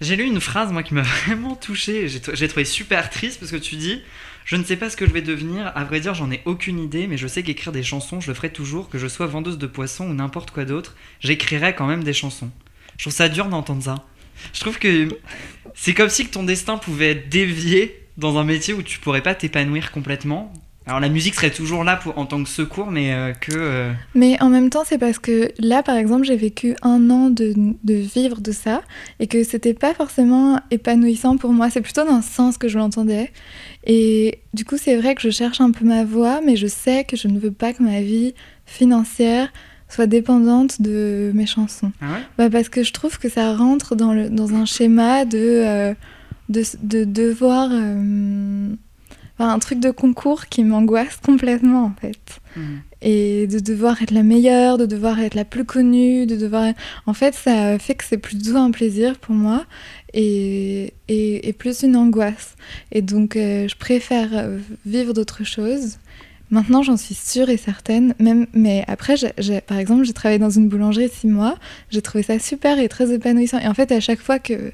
J'ai 0.00 0.16
lu 0.16 0.24
une 0.24 0.40
phrase, 0.40 0.72
moi, 0.72 0.82
qui 0.82 0.94
m'a 0.94 1.02
vraiment 1.26 1.56
touchée. 1.56 2.08
J'ai 2.08 2.20
j'ai 2.34 2.48
trouvé 2.48 2.64
super 2.64 3.10
triste 3.10 3.40
parce 3.40 3.50
que 3.52 3.56
tu 3.56 3.76
dis 3.76 4.00
Je 4.46 4.56
ne 4.56 4.64
sais 4.64 4.76
pas 4.76 4.90
ce 4.90 4.96
que 4.96 5.06
je 5.06 5.12
vais 5.12 5.22
devenir. 5.22 5.70
À 5.76 5.84
vrai 5.84 6.00
dire, 6.00 6.14
j'en 6.14 6.30
ai 6.30 6.40
aucune 6.44 6.78
idée, 6.80 7.06
mais 7.06 7.16
je 7.18 7.26
sais 7.28 7.42
qu'écrire 7.42 7.72
des 7.72 7.82
chansons, 7.82 8.20
je 8.20 8.28
le 8.28 8.34
ferai 8.34 8.50
toujours. 8.50 8.88
Que 8.88 8.98
je 8.98 9.06
sois 9.06 9.26
vendeuse 9.26 9.58
de 9.58 9.66
poissons 9.66 10.08
ou 10.08 10.14
n'importe 10.14 10.50
quoi 10.50 10.64
d'autre, 10.64 10.96
j'écrirai 11.20 11.74
quand 11.74 11.86
même 11.86 12.02
des 12.02 12.12
chansons. 12.14 12.50
Je 12.96 13.04
trouve 13.04 13.12
ça 13.12 13.28
dur 13.28 13.46
d'entendre 13.46 13.82
ça. 13.82 13.94
Je 14.54 14.60
trouve 14.60 14.78
que 14.78 15.08
c'est 15.74 15.92
comme 15.94 16.08
si 16.08 16.26
que 16.26 16.30
ton 16.32 16.42
destin 16.42 16.78
pouvait 16.78 17.10
être 17.10 17.28
dévié 17.28 17.99
dans 18.20 18.38
un 18.38 18.44
métier 18.44 18.74
où 18.74 18.82
tu 18.82 18.98
pourrais 19.00 19.22
pas 19.22 19.34
t'épanouir 19.34 19.90
complètement. 19.90 20.52
Alors 20.86 20.98
la 20.98 21.10
musique 21.10 21.34
serait 21.34 21.50
toujours 21.50 21.84
là 21.84 21.96
pour, 21.96 22.16
en 22.18 22.24
tant 22.26 22.42
que 22.42 22.48
secours, 22.48 22.90
mais 22.90 23.12
euh, 23.12 23.32
que. 23.32 23.52
euh, 23.54 23.92
Mais 24.14 24.40
en 24.42 24.48
même 24.48 24.70
temps, 24.70 24.82
c'est 24.84 24.98
parce 24.98 25.18
que 25.18 25.52
là, 25.58 25.82
par 25.82 25.94
exemple, 25.96 26.24
j'ai 26.24 26.36
vécu 26.36 26.74
un 26.82 27.10
an 27.10 27.28
de, 27.30 27.52
de 27.84 27.94
vivre 27.94 28.40
de 28.40 28.50
ça 28.50 28.82
et 29.20 29.26
que 29.26 29.44
c'était 29.44 29.74
pas 29.74 29.94
forcément 29.94 30.58
épanouissant 30.70 31.36
pour 31.36 31.52
moi. 31.52 31.68
C'est 31.70 31.82
plutôt 31.82 32.04
dans 32.04 32.22
ce 32.22 32.32
sens 32.32 32.56
que 32.56 32.66
je 32.66 32.78
l'entendais. 32.78 33.30
Et 33.84 34.40
du 34.54 34.64
coup, 34.64 34.78
c'est 34.78 34.96
vrai 34.96 35.14
que 35.14 35.22
je 35.22 35.30
cherche 35.30 35.60
un 35.60 35.70
peu 35.70 35.84
ma 35.84 36.02
voie, 36.04 36.40
mais 36.44 36.56
je 36.56 36.66
sais 36.66 37.04
que 37.04 37.16
je 37.16 37.28
ne 37.28 37.38
veux 37.38 37.52
pas 37.52 37.72
que 37.72 37.82
ma 37.82 38.00
vie 38.00 38.34
financière 38.66 39.52
soit 39.88 40.06
dépendante 40.06 40.80
de 40.80 41.30
mes 41.34 41.46
chansons. 41.46 41.92
Ah 42.00 42.06
ouais? 42.12 42.20
Bah 42.38 42.50
parce 42.50 42.68
que 42.68 42.82
je 42.84 42.92
trouve 42.92 43.18
que 43.18 43.28
ça 43.28 43.54
rentre 43.54 43.96
dans, 43.96 44.12
le, 44.14 44.30
dans 44.30 44.54
un 44.54 44.64
schéma 44.64 45.24
de, 45.24 45.38
euh, 45.38 45.94
de, 46.50 46.62
de 46.82 47.04
devoir... 47.04 47.70
euh, 47.72 48.74
enfin, 49.38 49.54
un 49.54 49.58
truc 49.58 49.80
de 49.80 49.90
concours 49.90 50.46
qui 50.46 50.64
m'angoisse 50.64 51.16
complètement 51.16 51.84
en 51.84 51.94
fait. 51.98 52.40
Mhm. 52.56 52.80
Et 53.02 53.46
de 53.46 53.60
devoir 53.60 54.02
être 54.02 54.10
la 54.10 54.22
meilleure, 54.22 54.76
de 54.76 54.84
devoir 54.84 55.20
être 55.20 55.34
la 55.34 55.46
plus 55.46 55.64
connue, 55.64 56.26
de 56.26 56.36
devoir... 56.36 56.74
En 57.06 57.14
fait, 57.14 57.34
ça 57.34 57.78
fait 57.78 57.94
que 57.94 58.04
c'est 58.04 58.18
plutôt 58.18 58.56
un 58.56 58.70
plaisir 58.70 59.18
pour 59.18 59.34
moi 59.34 59.64
et, 60.12 60.92
et, 61.08 61.48
et 61.48 61.52
plus 61.54 61.82
une 61.82 61.96
angoisse. 61.96 62.56
Et 62.92 63.00
donc, 63.00 63.36
euh, 63.36 63.66
je 63.68 63.76
préfère 63.76 64.28
euh, 64.34 64.58
vivre 64.84 65.14
d'autres 65.14 65.44
choses. 65.44 65.96
Maintenant, 66.50 66.82
j'en 66.82 66.98
suis 66.98 67.14
sûre 67.14 67.48
et 67.48 67.56
certaine. 67.56 68.12
Même, 68.18 68.46
mais 68.52 68.84
après, 68.86 69.14
par 69.66 69.78
exemple, 69.78 70.04
j'ai 70.04 70.12
travaillé 70.12 70.38
dans 70.38 70.50
une 70.50 70.68
boulangerie 70.68 71.08
six 71.08 71.28
mois. 71.28 71.56
J'ai 71.88 72.02
trouvé 72.02 72.22
ça 72.22 72.38
super 72.38 72.78
et 72.78 72.90
très 72.90 73.14
épanouissant. 73.14 73.60
Et 73.60 73.66
en 73.66 73.72
fait, 73.72 73.92
à 73.92 74.00
chaque 74.00 74.20
fois 74.20 74.38
que... 74.38 74.72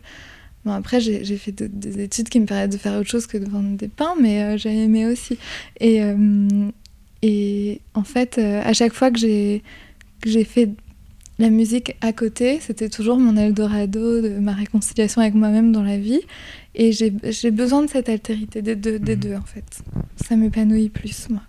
Bon, 0.66 0.72
après, 0.72 1.00
j'ai 1.00 1.24
fait 1.38 1.52
de- 1.52 1.68
des 1.68 2.02
études 2.02 2.28
qui 2.28 2.40
me 2.40 2.44
permettent 2.46 2.72
de 2.72 2.76
faire 2.76 2.98
autre 2.98 3.08
chose 3.08 3.26
que 3.28 3.38
de 3.38 3.48
vendre 3.48 3.76
des 3.76 3.86
pains, 3.86 4.14
mais 4.20 4.42
euh, 4.42 4.56
j'ai 4.58 4.74
aimé 4.76 5.06
aussi. 5.06 5.38
Et, 5.78 6.02
euh, 6.02 6.48
et 7.22 7.80
en 7.94 8.02
fait, 8.02 8.36
euh, 8.38 8.60
à 8.64 8.72
chaque 8.72 8.92
fois 8.92 9.12
que 9.12 9.18
j'ai 9.18 9.62
fait 10.44 10.70
la 11.38 11.50
musique 11.50 11.94
à 12.00 12.12
côté, 12.12 12.58
c'était 12.60 12.88
toujours 12.88 13.16
mon 13.18 13.36
Eldorado, 13.36 14.20
de 14.20 14.30
ma 14.40 14.54
réconciliation 14.54 15.20
avec 15.22 15.34
moi-même 15.34 15.70
dans 15.70 15.84
la 15.84 15.98
vie. 15.98 16.20
Et 16.74 16.90
j'ai 16.90 17.12
j'ai 17.30 17.52
besoin 17.52 17.82
de 17.84 17.88
cette 17.88 18.08
altérité 18.08 18.60
des 18.60 18.74
deux, 18.74 18.98
des 18.98 19.14
Mhm. 19.14 19.20
deux, 19.22 19.34
en 19.36 19.42
fait. 19.44 19.64
Ça 20.26 20.34
m'épanouit 20.34 20.88
plus, 20.88 21.28
moi. 21.30 21.42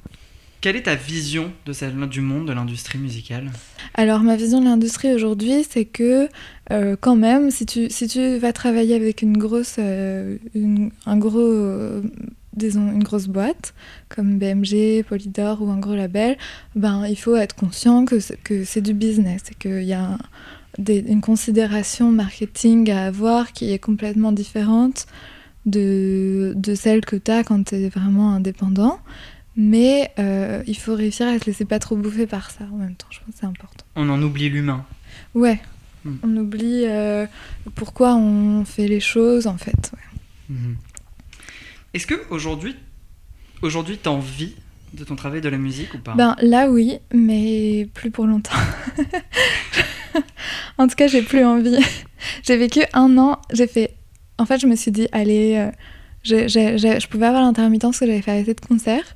Quelle 0.68 0.76
est 0.76 0.82
ta 0.82 0.96
vision 0.96 1.54
de 1.66 1.72
celle 1.72 1.96
du 2.10 2.20
monde 2.20 2.50
de 2.50 2.52
l'industrie 2.52 3.00
musicale? 3.00 3.52
Alors, 3.94 4.20
ma 4.20 4.36
vision 4.36 4.60
de 4.60 4.66
l'industrie 4.66 5.14
aujourd'hui, 5.14 5.64
c'est 5.64 5.86
que 5.86 6.28
euh, 6.72 6.98
quand 7.00 7.16
même, 7.16 7.52
si 7.52 7.66
tu, 7.66 7.90
si 7.90 8.10
tu 8.10 8.36
vas 8.36 8.52
travailler 8.52 8.94
avec 8.94 9.22
une 9.22 9.38
grosse, 9.38 9.78
euh, 9.80 10.38
une- 10.54 10.92
un 11.06 11.16
gros, 11.16 11.40
une 11.42 13.02
grosse 13.02 13.28
boîte, 13.28 13.74
comme 14.10 14.40
BMG, 14.40 15.04
Polydor 15.08 15.62
ou 15.62 15.70
un 15.70 15.78
gros 15.80 15.96
label, 15.96 16.38
ben, 16.76 17.08
il 17.08 17.16
faut 17.16 17.38
être 17.38 17.56
conscient 17.56 18.04
que 18.04 18.20
c'est, 18.20 18.82
du 18.82 18.94
business 18.94 19.44
et 19.50 19.56
qu'il 19.56 19.84
y 19.86 19.94
a 19.94 20.18
une 20.86 21.22
considération 21.22 22.12
marketing 22.12 22.92
à 22.92 23.06
avoir 23.06 23.54
qui 23.54 23.72
est 23.72 23.80
complètement 23.80 24.34
différente 24.34 25.06
de, 25.66 26.52
de 26.58 26.76
celle 26.76 27.06
que 27.06 27.16
tu 27.16 27.32
as 27.32 27.46
quand 27.46 27.64
tu 27.64 27.76
es 27.76 27.88
vraiment 27.88 28.34
indépendant. 28.34 29.00
Mais 29.60 30.12
euh, 30.20 30.62
il 30.68 30.78
faut 30.78 30.94
réussir 30.96 31.28
à 31.28 31.38
se 31.40 31.46
laisser 31.46 31.66
pas 31.66 31.80
trop 31.80 31.96
bouffer 31.96 32.28
par 32.28 32.52
ça 32.52 32.64
en 32.72 32.78
même 32.78 32.96
temps, 32.96 33.08
je 33.10 33.18
pense 33.20 33.34
que 33.34 33.40
c'est 33.40 33.46
important. 33.48 33.84
On 33.96 34.08
en 34.10 34.22
oublie 34.22 34.50
l'humain. 34.50 34.86
Ouais, 35.34 35.60
Hmm. 36.06 36.18
on 36.22 36.38
oublie 36.38 36.84
euh, 36.86 37.26
pourquoi 37.74 38.16
on 38.16 38.64
fait 38.66 38.88
les 38.88 39.00
choses 39.00 39.48
en 39.48 39.58
fait. 39.58 39.92
ouais. 39.94 40.56
Mhm. 40.56 40.76
Est-ce 41.96 42.06
que 42.08 42.16
aujourd'hui 42.30 42.76
Aujourd'hui, 43.64 43.98
t'as 43.98 44.12
envie 44.12 44.54
de 44.94 45.04
ton 45.04 45.16
travail 45.16 45.42
de 45.42 45.50
la 45.50 45.58
musique 45.58 45.96
ou 45.96 45.98
pas? 45.98 46.14
Ben 46.14 46.36
là 46.44 46.70
oui, 46.70 47.00
mais 47.12 47.90
plus 47.96 48.12
pour 48.12 48.28
longtemps. 48.28 48.56
en 50.78 50.88
tout 50.88 50.96
cas, 50.96 51.08
j'ai 51.08 51.22
plus 51.24 51.44
envie. 51.44 51.78
j'ai 52.44 52.58
vécu 52.58 52.82
un 52.94 53.18
an, 53.18 53.40
j'ai 53.52 53.68
fait... 53.68 53.96
En 54.38 54.46
fait, 54.46 54.60
je 54.60 54.68
me 54.68 54.76
suis 54.76 54.92
dit, 54.92 55.08
allez, 55.12 55.56
euh, 55.56 55.72
je, 56.24 56.48
je- 56.48 56.78
je- 56.78 57.00
je 57.00 57.08
pouvais 57.08 57.26
avoir 57.26 57.42
l'intermittence 57.42 58.00
que 58.00 58.06
j'avais 58.06 58.22
fait 58.22 58.32
assez 58.42 58.54
de 58.54 58.62
concerts. 58.62 59.16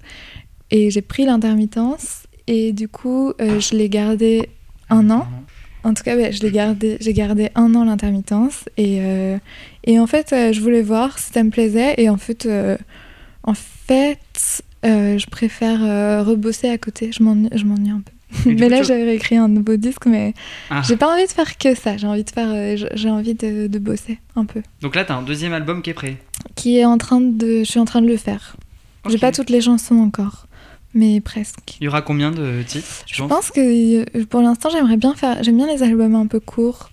Et 0.72 0.90
j'ai 0.90 1.02
pris 1.02 1.26
l'intermittence 1.26 2.24
et 2.48 2.72
du 2.72 2.88
coup, 2.88 3.34
euh, 3.42 3.60
je 3.60 3.76
l'ai 3.76 3.90
gardé 3.90 4.50
un 4.90 5.10
an. 5.10 5.28
En 5.84 5.94
tout 5.94 6.04
cas, 6.04 6.16
ouais, 6.16 6.32
je 6.32 6.42
l'ai 6.44 6.52
gardé, 6.52 6.98
j'ai 7.02 7.14
gardé 7.14 7.50
un 7.56 7.74
an 7.76 7.84
l'intermittence 7.84 8.66
et, 8.78 9.00
euh, 9.02 9.38
et 9.84 10.00
en 10.00 10.06
fait, 10.08 10.32
euh, 10.32 10.54
je 10.54 10.62
voulais 10.62 10.82
voir 10.84 11.18
si 11.18 11.32
ça 11.34 11.44
me 11.44 11.50
plaisait 11.50 11.96
et 11.98 12.08
en 12.10 12.18
fait, 12.18 12.48
en 13.44 13.54
fait, 13.54 14.64
je 14.84 15.30
préfère 15.30 16.26
rebosser 16.26 16.70
à 16.70 16.78
côté. 16.78 17.12
Je 17.12 17.24
m'ennuie, 17.24 17.50
je 17.54 17.66
m'ennuie 17.66 17.90
un 17.92 18.02
peu. 18.02 18.50
Et 18.50 18.54
mais 18.60 18.70
là, 18.70 18.82
j'avais 18.84 19.16
écrit 19.16 19.36
un 19.36 19.50
nouveau 19.50 19.76
disque, 19.76 20.06
mais 20.06 20.34
Ah. 20.70 20.82
j'ai 20.88 20.96
pas 20.96 21.14
envie 21.14 21.26
de 21.26 21.32
faire 21.32 21.58
que 21.58 21.76
ça. 21.76 21.98
J'ai 21.98 22.08
envie 22.08 22.24
de 22.24 22.30
faire, 22.30 22.78
j'ai 22.94 23.10
envie 23.10 23.34
de, 23.34 23.68
de 23.68 23.80
bosser 23.80 24.20
un 24.38 24.46
peu. 24.46 24.62
Donc 24.82 24.96
là, 24.96 25.04
t'as 25.04 25.16
un 25.16 25.22
deuxième 25.24 25.52
album 25.52 25.82
qui 25.82 25.90
est 25.90 25.94
prêt. 25.96 26.18
Qui 26.56 26.78
est 26.78 26.86
en 26.86 26.98
train 26.98 27.20
de, 27.20 27.60
je 27.60 27.64
suis 27.66 27.80
en 27.80 27.86
train 27.86 28.02
de 28.02 28.08
le 28.08 28.16
faire. 28.18 28.56
J'ai 29.08 29.16
Ok. 29.16 29.20
pas 29.22 29.32
toutes 29.32 29.50
les 29.50 29.62
chansons 29.62 29.96
encore, 29.96 30.46
mais 30.94 31.22
presque. 31.22 31.78
Il 31.80 31.86
y 31.86 31.88
aura 31.88 32.02
combien 32.02 32.32
de 32.32 32.62
titres 32.64 33.04
Je 33.08 33.24
pense 33.24 33.52
que 33.52 34.02
euh, 34.02 34.26
pour 34.26 34.42
l'instant, 34.42 34.70
j'aimerais 34.70 34.98
bien 34.98 35.14
faire. 35.16 35.44
J'aime 35.44 35.58
bien 35.58 35.68
les 35.68 35.84
albums 35.84 36.16
un 36.16 36.28
peu 36.28 36.40
courts. 36.40 36.90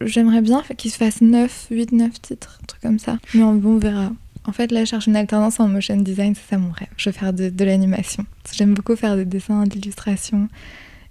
J'aimerais 0.00 0.40
bien 0.40 0.62
qu'ils 0.76 0.90
se 0.90 0.96
fassent 0.96 1.20
9, 1.20 1.68
8, 1.70 1.92
9 1.92 2.20
titres, 2.20 2.58
un 2.62 2.66
truc 2.66 2.82
comme 2.82 2.98
ça. 2.98 3.18
Mais 3.34 3.42
on, 3.42 3.60
on 3.64 3.78
verra. 3.78 4.12
En 4.46 4.52
fait, 4.52 4.72
là, 4.72 4.84
je 4.84 4.90
cherche 4.90 5.06
une 5.06 5.16
alternance 5.16 5.60
en 5.60 5.68
motion 5.68 5.96
design, 5.96 6.34
c'est 6.34 6.54
ça 6.54 6.58
mon 6.58 6.72
rêve. 6.72 6.88
Je 6.96 7.10
veux 7.10 7.14
faire 7.14 7.32
de, 7.32 7.50
de 7.50 7.64
l'animation. 7.64 8.24
J'aime 8.52 8.74
beaucoup 8.74 8.96
faire 8.96 9.16
des 9.16 9.24
dessins, 9.24 9.64
de 9.64 9.74
l'illustration. 9.74 10.48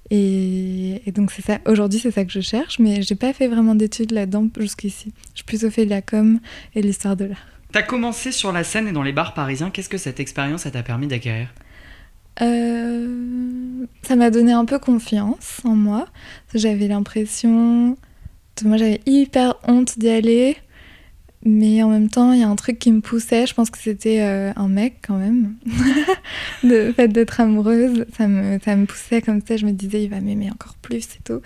Et, 0.10 1.02
et 1.06 1.12
donc, 1.12 1.32
c'est 1.32 1.46
ça. 1.46 1.60
Aujourd'hui, 1.68 2.00
c'est 2.00 2.12
ça 2.12 2.26
que 2.26 2.32
je 2.32 2.42
cherche, 2.42 2.80
mais 2.80 3.02
j'ai 3.02 3.16
pas 3.16 3.32
fait 3.32 3.48
vraiment 3.48 3.76
d'études 3.76 4.12
là-dedans 4.12 4.48
jusqu'ici. 4.58 5.14
J'ai 5.36 5.44
plutôt 5.44 5.70
fait 5.70 5.86
de 5.86 5.92
la 5.92 6.02
com 6.02 6.40
et 6.76 6.82
l'histoire 6.82 7.16
de 7.16 7.26
l'art. 7.26 7.46
T'as 7.72 7.84
commencé 7.84 8.32
sur 8.32 8.52
la 8.52 8.64
scène 8.64 8.88
et 8.88 8.92
dans 8.92 9.04
les 9.04 9.14
bars 9.14 9.36
parisiens. 9.36 9.70
Qu'est-ce 9.70 9.90
que 9.90 10.00
cette 10.00 10.20
expérience 10.20 10.64
t'a 10.64 10.84
permis 10.84 11.08
d'acquérir? 11.08 11.50
Euh, 12.42 13.86
ça 14.04 14.16
m'a 14.16 14.30
donné 14.30 14.52
un 14.52 14.66
peu 14.66 14.80
confiance 14.80 15.62
en 15.64 15.76
moi. 15.76 16.08
J'avais 16.54 16.88
l'impression. 16.88 17.98
Moi, 18.64 18.78
j'avais 18.78 19.02
hyper 19.06 19.56
honte 19.68 19.98
d'y 20.00 20.10
aller. 20.10 20.58
Mais 21.46 21.82
en 21.84 21.90
même 21.90 22.10
temps, 22.10 22.34
il 22.34 22.42
y 22.42 22.44
a 22.44 22.50
un 22.50 22.56
truc 22.56 22.80
qui 22.80 22.92
me 22.92 23.00
poussait. 23.00 23.46
Je 23.46 23.54
pense 23.54 23.70
que 23.70 23.78
c'était 23.78 24.22
euh, 24.22 24.52
un 24.58 24.68
mec 24.68 24.98
quand 25.08 25.18
même. 25.18 25.56
Le 26.64 26.92
fait 26.92 27.08
d'être 27.08 27.40
amoureuse, 27.40 28.06
ça 28.18 28.28
me, 28.28 28.86
poussait 28.86 29.22
comme 29.22 29.42
ça. 29.46 29.56
Je 29.56 29.66
me 29.66 29.72
disais, 29.72 30.04
il 30.04 30.10
va 30.10 30.20
m'aimer 30.20 30.52
encore 30.52 30.76
plus 30.82 31.06
et 31.06 31.24
tout. 31.24 31.42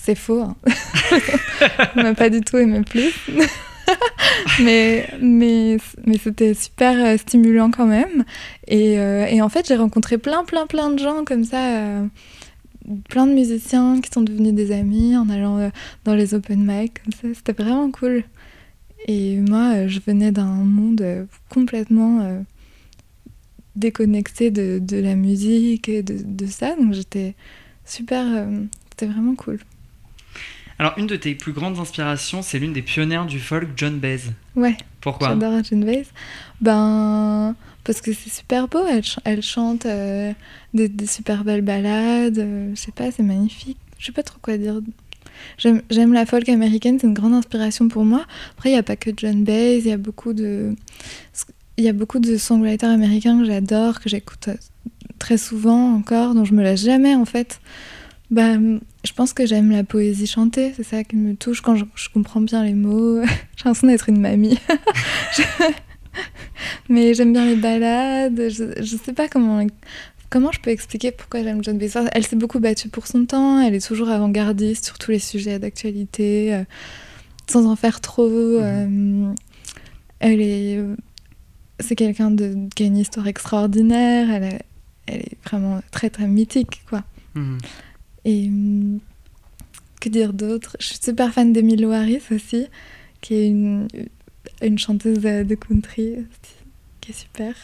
C'est 0.00 0.16
faux. 0.16 0.42
Hein. 0.42 0.56
il 1.96 2.02
m'a 2.02 2.14
pas 2.14 2.30
du 2.30 2.40
tout 2.40 2.56
aimé 2.56 2.80
plus. 2.82 3.12
mais 4.62 5.08
mais, 5.20 5.78
mais 6.06 6.18
c'était 6.18 6.54
super 6.54 7.04
euh, 7.04 7.16
stimulant 7.16 7.70
quand 7.70 7.86
même. 7.86 8.24
Et, 8.66 8.98
euh, 8.98 9.26
et 9.26 9.40
en 9.42 9.48
fait, 9.48 9.66
j'ai 9.66 9.76
rencontré 9.76 10.18
plein, 10.18 10.44
plein, 10.44 10.66
plein 10.66 10.90
de 10.90 10.98
gens 10.98 11.24
comme 11.24 11.44
ça, 11.44 11.78
euh, 11.78 12.06
plein 13.08 13.26
de 13.26 13.32
musiciens 13.32 14.00
qui 14.00 14.10
sont 14.10 14.22
devenus 14.22 14.54
des 14.54 14.72
amis 14.72 15.16
en 15.16 15.28
allant 15.28 15.70
dans 16.04 16.14
les 16.14 16.34
open 16.34 16.64
mic, 16.64 17.02
comme 17.02 17.12
ça. 17.12 17.28
C'était 17.34 17.62
vraiment 17.62 17.90
cool. 17.90 18.24
Et 19.06 19.36
moi, 19.36 19.86
je 19.86 20.00
venais 20.04 20.32
d'un 20.32 20.46
monde 20.46 21.26
complètement 21.48 22.42
déconnecté 23.76 24.50
de, 24.50 24.80
de 24.82 24.96
la 24.96 25.14
musique 25.14 25.88
et 25.88 26.02
de, 26.02 26.16
de 26.24 26.46
ça, 26.46 26.74
donc 26.74 26.94
j'étais 26.94 27.34
super. 27.84 28.24
c'était 28.90 29.06
vraiment 29.06 29.36
cool. 29.36 29.60
Alors, 30.78 30.94
une 30.96 31.06
de 31.08 31.16
tes 31.16 31.34
plus 31.34 31.52
grandes 31.52 31.78
inspirations, 31.78 32.40
c'est 32.42 32.58
l'une 32.58 32.72
des 32.72 32.82
pionnières 32.82 33.26
du 33.26 33.40
folk, 33.40 33.68
John 33.76 33.98
Baez. 33.98 34.20
Ouais. 34.54 34.76
Pourquoi 35.00 35.28
J'adore 35.30 35.62
Jane 35.64 35.84
Baez. 35.84 36.06
Ben, 36.60 37.54
parce 37.84 38.00
que 38.00 38.12
c'est 38.12 38.30
super 38.30 38.68
beau. 38.68 38.80
Elle, 38.86 39.04
ch- 39.04 39.18
elle 39.24 39.42
chante 39.42 39.86
euh, 39.86 40.32
des, 40.74 40.88
des 40.88 41.06
super 41.06 41.44
belles 41.44 41.62
ballades. 41.62 42.38
euh, 42.38 42.70
je 42.74 42.80
sais 42.80 42.92
pas, 42.92 43.10
c'est 43.10 43.22
magnifique. 43.22 43.78
Je 43.98 44.06
sais 44.06 44.12
pas 44.12 44.22
trop 44.22 44.38
quoi 44.40 44.56
dire. 44.56 44.80
J'aime 45.56 45.82
j'aime 45.90 46.12
la 46.12 46.26
folk 46.26 46.48
américaine, 46.48 46.98
c'est 47.00 47.06
une 47.06 47.14
grande 47.14 47.34
inspiration 47.34 47.88
pour 47.88 48.04
moi. 48.04 48.24
Après, 48.52 48.70
il 48.70 48.72
n'y 48.72 48.78
a 48.78 48.82
pas 48.82 48.96
que 48.96 49.10
John 49.16 49.44
Baez, 49.44 49.78
il 49.78 49.86
y 49.86 49.92
a 49.92 49.96
beaucoup 49.96 50.32
de. 50.32 50.74
Il 51.76 51.84
y 51.84 51.88
a 51.88 51.92
beaucoup 51.92 52.18
de 52.18 52.36
songwriters 52.36 52.90
américains 52.90 53.38
que 53.38 53.44
j'adore, 53.44 54.00
que 54.00 54.08
j'écoute 54.08 54.48
euh, 54.48 54.54
très 55.20 55.38
souvent 55.38 55.94
encore, 55.94 56.34
dont 56.34 56.44
je 56.44 56.52
me 56.54 56.62
lasse 56.62 56.84
jamais 56.84 57.14
en 57.14 57.24
fait. 57.24 57.60
Bah, 58.32 58.54
je 59.04 59.12
pense 59.12 59.32
que 59.32 59.46
j'aime 59.46 59.70
la 59.70 59.84
poésie 59.84 60.26
chantée, 60.26 60.72
c'est 60.76 60.82
ça 60.82 61.04
qui 61.04 61.16
me 61.16 61.34
touche 61.34 61.60
quand 61.60 61.76
je, 61.76 61.84
je 61.94 62.08
comprends 62.08 62.40
bien 62.40 62.64
les 62.64 62.74
mots. 62.74 63.22
J'ai 63.56 63.64
l'impression 63.64 63.86
d'être 63.86 64.08
une 64.08 64.20
mamie. 64.20 64.58
Je- 65.36 65.42
Mais 66.88 67.14
j'aime 67.14 67.32
bien 67.32 67.44
les 67.46 67.56
balades. 67.56 68.48
Je, 68.48 68.82
je 68.82 68.96
sais 68.96 69.12
pas 69.12 69.28
comment, 69.28 69.64
comment 70.30 70.50
je 70.52 70.60
peux 70.60 70.70
expliquer 70.70 71.12
pourquoi 71.12 71.42
j'aime 71.42 71.62
John 71.62 71.78
Baez. 71.78 71.90
Elle 72.12 72.26
s'est 72.26 72.36
beaucoup 72.36 72.58
battue 72.60 72.88
pour 72.88 73.06
son 73.06 73.24
temps. 73.24 73.60
Elle 73.60 73.74
est 73.74 73.86
toujours 73.86 74.08
avant-gardiste 74.08 74.84
sur 74.86 74.98
tous 74.98 75.10
les 75.12 75.18
sujets 75.20 75.58
d'actualité, 75.58 76.54
euh, 76.54 76.64
sans 77.48 77.66
en 77.66 77.76
faire 77.76 78.00
trop. 78.00 78.26
euh, 78.28 79.32
elle 80.20 80.40
est, 80.40 80.82
c'est 81.78 81.94
quelqu'un 81.94 82.30
de 82.32 82.56
qui 82.74 82.82
a 82.82 82.86
une 82.86 82.96
histoire 82.98 83.28
extraordinaire. 83.28 84.28
Elle, 84.30 84.44
a- 84.44 84.58
elle 85.06 85.20
est 85.20 85.36
vraiment 85.44 85.80
très 85.92 86.10
très 86.10 86.26
mythique, 86.26 86.82
quoi. 86.88 87.04
Mhm. 87.34 87.58
Et 88.28 88.46
hum, 88.46 89.00
que 90.02 90.10
dire 90.10 90.34
d'autre? 90.34 90.76
Je 90.78 90.86
suis 90.88 90.98
super 91.02 91.32
fan 91.32 91.54
d'Emily 91.54 91.86
Harris 91.86 92.20
aussi, 92.30 92.66
qui 93.22 93.34
est 93.34 93.48
une, 93.48 93.88
une 94.60 94.78
chanteuse 94.78 95.20
de 95.20 95.44
de 95.44 95.54
country 95.54 96.16
qui 97.00 97.10
est 97.10 97.14
super. 97.14 97.54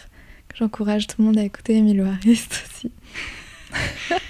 J'encourage 0.55 1.07
tout 1.07 1.17
le 1.19 1.25
monde 1.27 1.37
à 1.37 1.43
écouter 1.43 1.77
Emily 1.77 2.01
Harris 2.01 2.49
aussi. 2.65 2.91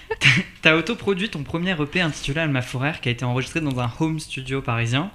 T'as 0.62 0.75
autoproduit 0.75 1.29
ton 1.29 1.44
premier 1.44 1.81
EP 1.81 2.01
intitulé 2.01 2.40
Alma 2.40 2.62
Fourère 2.62 3.01
qui 3.01 3.11
a 3.11 3.12
été 3.12 3.25
enregistré 3.25 3.61
dans 3.61 3.79
un 3.79 3.92
home 4.01 4.18
studio 4.18 4.61
parisien. 4.61 5.12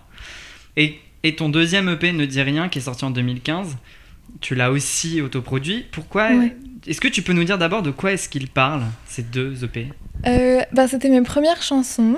Et, 0.78 1.00
et 1.24 1.36
ton 1.36 1.50
deuxième 1.50 1.90
EP 1.90 2.14
Ne 2.14 2.26
dit 2.28 2.42
rien 2.42 2.70
qui 2.70 2.80
est 2.80 2.84
sorti 2.84 3.04
en 3.04 3.12
2015. 3.12 3.76
Tu 4.40 4.56
l'as 4.56 4.72
aussi 4.72 5.22
autoproduit. 5.22 5.86
Pourquoi 5.92 6.30
Ouais. 6.30 6.56
Est-ce 6.88 7.02
que 7.02 7.10
tu 7.10 7.24
peux 7.24 7.34
nous 7.34 7.44
dire 7.44 7.58
d'abord 7.58 7.82
de 7.82 7.92
quoi 7.92 8.14
est-ce 8.14 8.30
qu'ils 8.30 8.48
parlent, 8.48 8.86
ces 9.06 9.24
deux 9.24 9.66
EP 9.66 9.90
Euh, 10.28 10.62
bah, 10.74 10.88
C'était 10.88 11.10
mes 11.10 11.22
premières 11.22 11.62
chansons. 11.62 12.18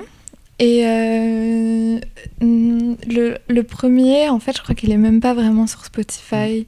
Et 0.58 0.86
euh, 0.86 1.98
hum, 2.40 2.96
le, 3.08 3.62
premier, 3.62 4.28
en 4.28 4.38
fait, 4.38 4.56
je 4.56 4.62
crois 4.62 4.74
qu'il 4.74 4.92
est 4.92 4.96
même 4.96 5.20
pas 5.20 5.34
vraiment 5.34 5.66
sur 5.66 5.84
Spotify. 5.84 6.66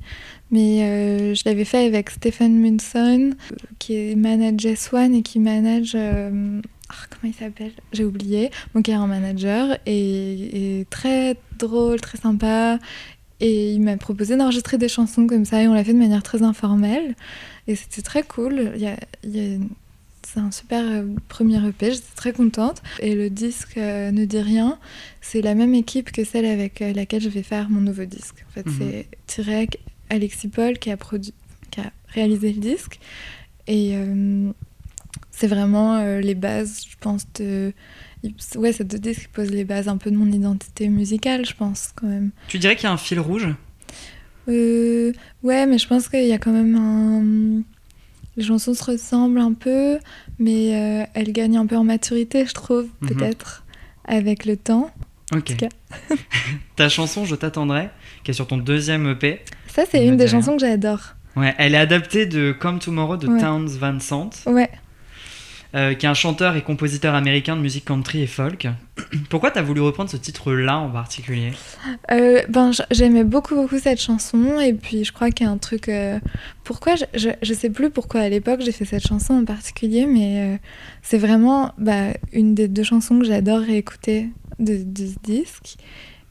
Mais 0.51 0.83
euh, 0.83 1.35
je 1.35 1.43
l'avais 1.47 1.65
fait 1.65 1.87
avec 1.87 2.11
Stephen 2.11 2.61
Munson, 2.61 3.31
qui 3.79 3.95
est 3.95 4.15
manager 4.15 4.77
Swan 4.77 5.15
et 5.15 5.23
qui 5.23 5.39
manage. 5.39 5.93
euh, 5.95 6.61
ah, 6.89 6.95
comment 7.11 7.33
il 7.33 7.35
s'appelle? 7.35 7.73
J'ai 7.93 8.05
oublié. 8.05 8.51
Bon, 8.75 8.83
qui 8.83 8.93
manager 8.93 9.79
et, 9.87 10.87
très 10.91 11.37
drôle, 11.59 12.01
très 12.01 12.19
sympa. 12.19 12.79
Et 13.41 13.73
il 13.73 13.81
m'a 13.81 13.97
proposé 13.97 14.37
d'enregistrer 14.37 14.79
des 14.79 14.89
chansons 14.89 15.27
comme 15.27 15.45
ça 15.45 15.63
et 15.63 15.69
on 15.69 15.75
l'a 15.75 15.85
fait 15.85 15.93
de 15.93 15.99
manière 15.99 16.23
très 16.23 16.43
informelle. 16.43 17.15
Et 17.67 17.75
c'était 17.75 18.03
très 18.03 18.23
cool. 18.23 18.73
Il 18.77 18.83
y 18.83 18.87
a, 18.87 18.97
il 19.25 19.37
y 19.37 19.55
a 19.55 19.59
c'est 20.27 20.41
un 20.41 20.51
super 20.51 20.83
euh, 20.85 21.05
premier 21.29 21.57
EP, 21.67 21.93
j'étais 21.93 22.05
très 22.17 22.33
contente. 22.33 22.83
Et 23.01 23.15
le 23.15 23.31
disque 23.31 23.77
euh, 23.79 24.11
Ne 24.11 24.25
dit 24.25 24.41
rien, 24.41 24.79
c'est 25.21 25.43
la 25.43 25.55
même 25.55 25.75
équipe 25.75 26.13
que 26.13 26.25
celle 26.25 26.45
avec 26.47 26.83
euh, 26.83 26.93
laquelle 26.93 27.23
je 27.23 27.29
vais 27.29 27.43
faire 27.43 27.71
mon 27.71 27.81
nouveau 27.81 28.05
disque. 28.05 28.45
En 28.49 28.53
fait, 28.53 28.67
Mhm. 28.67 28.75
c'est 28.79 29.09
Tirek, 29.27 29.79
Alexis 30.11 30.49
Paul 30.49 30.79
qui 30.79 30.91
a, 30.91 30.97
produit, 30.97 31.35
qui 31.71 31.81
a 31.81 31.93
réalisé 32.09 32.53
le 32.53 32.61
disque. 32.61 32.99
Et 33.67 33.93
euh, 33.95 34.51
c'est 35.31 35.47
vraiment 35.47 35.97
euh, 35.97 36.21
les 36.21 36.35
bases, 36.35 36.85
je 36.91 36.97
pense, 37.01 37.27
de. 37.35 37.73
Ouais, 38.57 38.73
ces 38.73 38.85
deux 38.85 38.99
disques 38.99 39.29
posent 39.33 39.51
les 39.51 39.65
bases 39.65 39.87
un 39.89 39.99
peu 39.99 40.11
de 40.11 40.17
mon 40.17 40.31
identité 40.33 40.89
musicale, 40.89 41.45
je 41.45 41.55
pense, 41.55 41.93
quand 41.95 42.07
même. 42.07 42.31
Tu 42.49 42.59
dirais 42.59 42.75
qu'il 42.75 42.85
y 42.85 42.87
a 42.87 42.93
un 42.93 42.97
fil 42.97 43.21
rouge? 43.21 43.49
Ouais, 44.47 45.67
mais 45.67 45.79
je 45.79 45.87
pense 45.89 46.09
qu'il 46.09 46.25
y 46.27 46.33
a 46.33 46.39
quand 46.39 46.53
même 46.53 46.75
un. 46.77 47.63
Les 48.37 48.45
chansons 48.45 48.75
se 48.75 48.83
ressemblent 48.85 49.39
un 49.39 49.53
peu, 49.53 49.99
mais 50.39 50.75
euh, 50.75 51.07
elles 51.15 51.33
gagnent 51.33 51.57
un 51.59 51.67
peu 51.67 51.77
en 51.77 51.85
maturité, 51.85 52.45
je 52.47 52.53
trouve, 52.55 52.87
Mhm. 53.01 53.09
peut-être, 53.09 53.65
avec 54.05 54.45
le 54.45 54.57
temps. 54.57 54.91
Ok. 55.35 55.45
tout 55.45 55.57
cas. 55.57 55.69
Ta 56.77 56.89
chanson 56.89 57.25
Je 57.25 57.35
t'attendrai, 57.35 57.89
qui 58.25 58.31
est 58.33 58.35
sur 58.35 58.47
ton 58.47 58.59
deuxième 58.59 59.09
EP. 59.09 59.41
Ça, 59.69 59.85
c'est 59.91 60.01
Ne 60.05 60.11
une 60.13 60.17
des 60.17 60.29
chansons 60.29 60.53
que 60.57 60.61
j'adore. 60.61 61.15
Ouais, 61.37 61.55
elle 61.59 61.75
est 61.75 61.79
adaptée 61.79 62.27
de 62.27 62.53
Come 62.53 62.79
Tomorrow 62.79 63.17
de 63.17 63.27
Ouais. 63.29 63.41
Towns 63.41 63.67
Van 63.69 63.99
Sant. 64.01 64.31
Ouais, 64.47 64.71
euh, 65.75 65.95
qui 65.95 66.07
est 66.07 66.09
un 66.09 66.15
chanteur 66.15 66.57
et 66.57 66.63
compositeur 66.63 67.15
américain 67.15 67.57
de 67.57 67.61
musique 67.61 67.85
country 67.85 68.23
et 68.23 68.27
folk. 68.27 68.69
Pourquoi 69.31 69.51
t'as 69.51 69.63
voulu 69.63 69.81
reprendre 69.81 70.11
ce 70.11 70.17
titre-là 70.17 70.79
en 70.79 70.91
particulier? 70.91 71.53
Euh, 72.11 72.43
ben, 72.49 72.71
j'aimais 72.91 73.25
beaucoup, 73.25 73.55
beaucoup 73.55 73.79
cette 73.79 74.01
chanson. 74.01 74.61
Et 74.61 74.73
puis, 74.73 75.05
je 75.05 75.13
crois 75.13 75.31
qu'il 75.31 75.47
y 75.47 75.49
a 75.49 75.53
un 75.53 75.59
truc. 75.59 75.89
euh, 75.89 76.19
pourquoi 76.63 76.95
je, 76.97 77.29
je, 77.43 77.55
sais 77.55 77.71
plus 77.71 77.91
pourquoi 77.91 78.21
à 78.23 78.29
l'époque 78.29 78.61
j'ai 78.61 78.73
fait 78.73 78.85
cette 78.85 79.07
chanson 79.07 79.35
en 79.35 79.45
particulier, 79.45 80.07
mais 80.07 80.59
c'est 81.03 81.19
vraiment 81.19 81.73
bah, 81.77 82.15
une 82.33 82.55
des 82.55 82.69
deux 82.69 82.85
chansons 82.85 83.19
que 83.19 83.27
j'adore 83.27 83.61
réécouter 83.61 84.31
de, 84.59 84.77
ce 84.97 85.19
disque. 85.23 85.77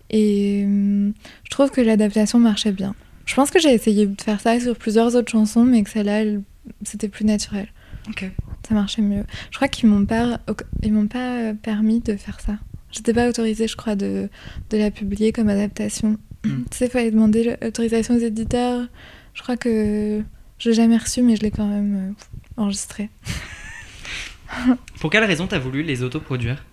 Et 0.09 0.63
euh, 0.65 1.11
je 1.43 1.49
trouve 1.49 1.71
que 1.71 1.81
l'adaptation 1.81 2.39
marchait 2.39 2.71
bien. 2.71 2.95
Je 3.25 3.35
pense 3.35 3.51
que 3.51 3.59
j'ai 3.59 3.73
essayé 3.73 4.05
de 4.05 4.21
faire 4.21 4.39
ça 4.39 4.59
sur 4.59 4.75
plusieurs 4.75 5.15
autres 5.15 5.31
chansons, 5.31 5.63
mais 5.63 5.83
que 5.83 5.89
celle-là, 5.89 6.21
elle- 6.21 6.41
c'était 6.83 7.09
plus 7.09 7.25
naturel. 7.25 7.67
Ok. 8.09 8.29
Ça 8.67 8.73
marchait 8.73 9.01
mieux. 9.01 9.25
Je 9.51 9.55
crois 9.55 9.67
qu'ils 9.67 9.89
m'ont 9.89 10.05
pas, 10.05 10.39
ils 10.81 10.93
m'ont 10.93 11.07
pas 11.07 11.39
euh, 11.39 11.53
permis 11.53 11.99
de 11.99 12.15
faire 12.15 12.39
ça. 12.39 12.57
J'étais 12.91 13.13
pas 13.13 13.27
autorisée, 13.27 13.67
je 13.67 13.75
crois, 13.75 13.95
de, 13.95 14.29
de 14.69 14.77
la 14.77 14.91
publier 14.91 15.31
comme 15.31 15.49
adaptation. 15.49 16.17
Mm. 16.45 16.63
Tu 16.69 16.77
sais, 16.77 16.85
il 16.85 16.91
fallait 16.91 17.11
demander 17.11 17.55
l'autorisation 17.61 18.15
aux 18.15 18.19
éditeurs. 18.19 18.87
Je 19.33 19.41
crois 19.41 19.57
que 19.57 20.21
je 20.59 20.69
l'ai 20.69 20.75
jamais 20.75 20.97
reçue, 20.97 21.21
mais 21.21 21.35
je 21.35 21.41
l'ai 21.41 21.51
quand 21.51 21.67
même 21.67 22.11
euh, 22.11 22.61
enregistrée. 22.61 23.09
Pour 24.99 25.09
quelle 25.09 25.23
raison 25.23 25.47
t'as 25.47 25.59
voulu 25.59 25.81
les 25.83 26.03
autoproduire? 26.03 26.63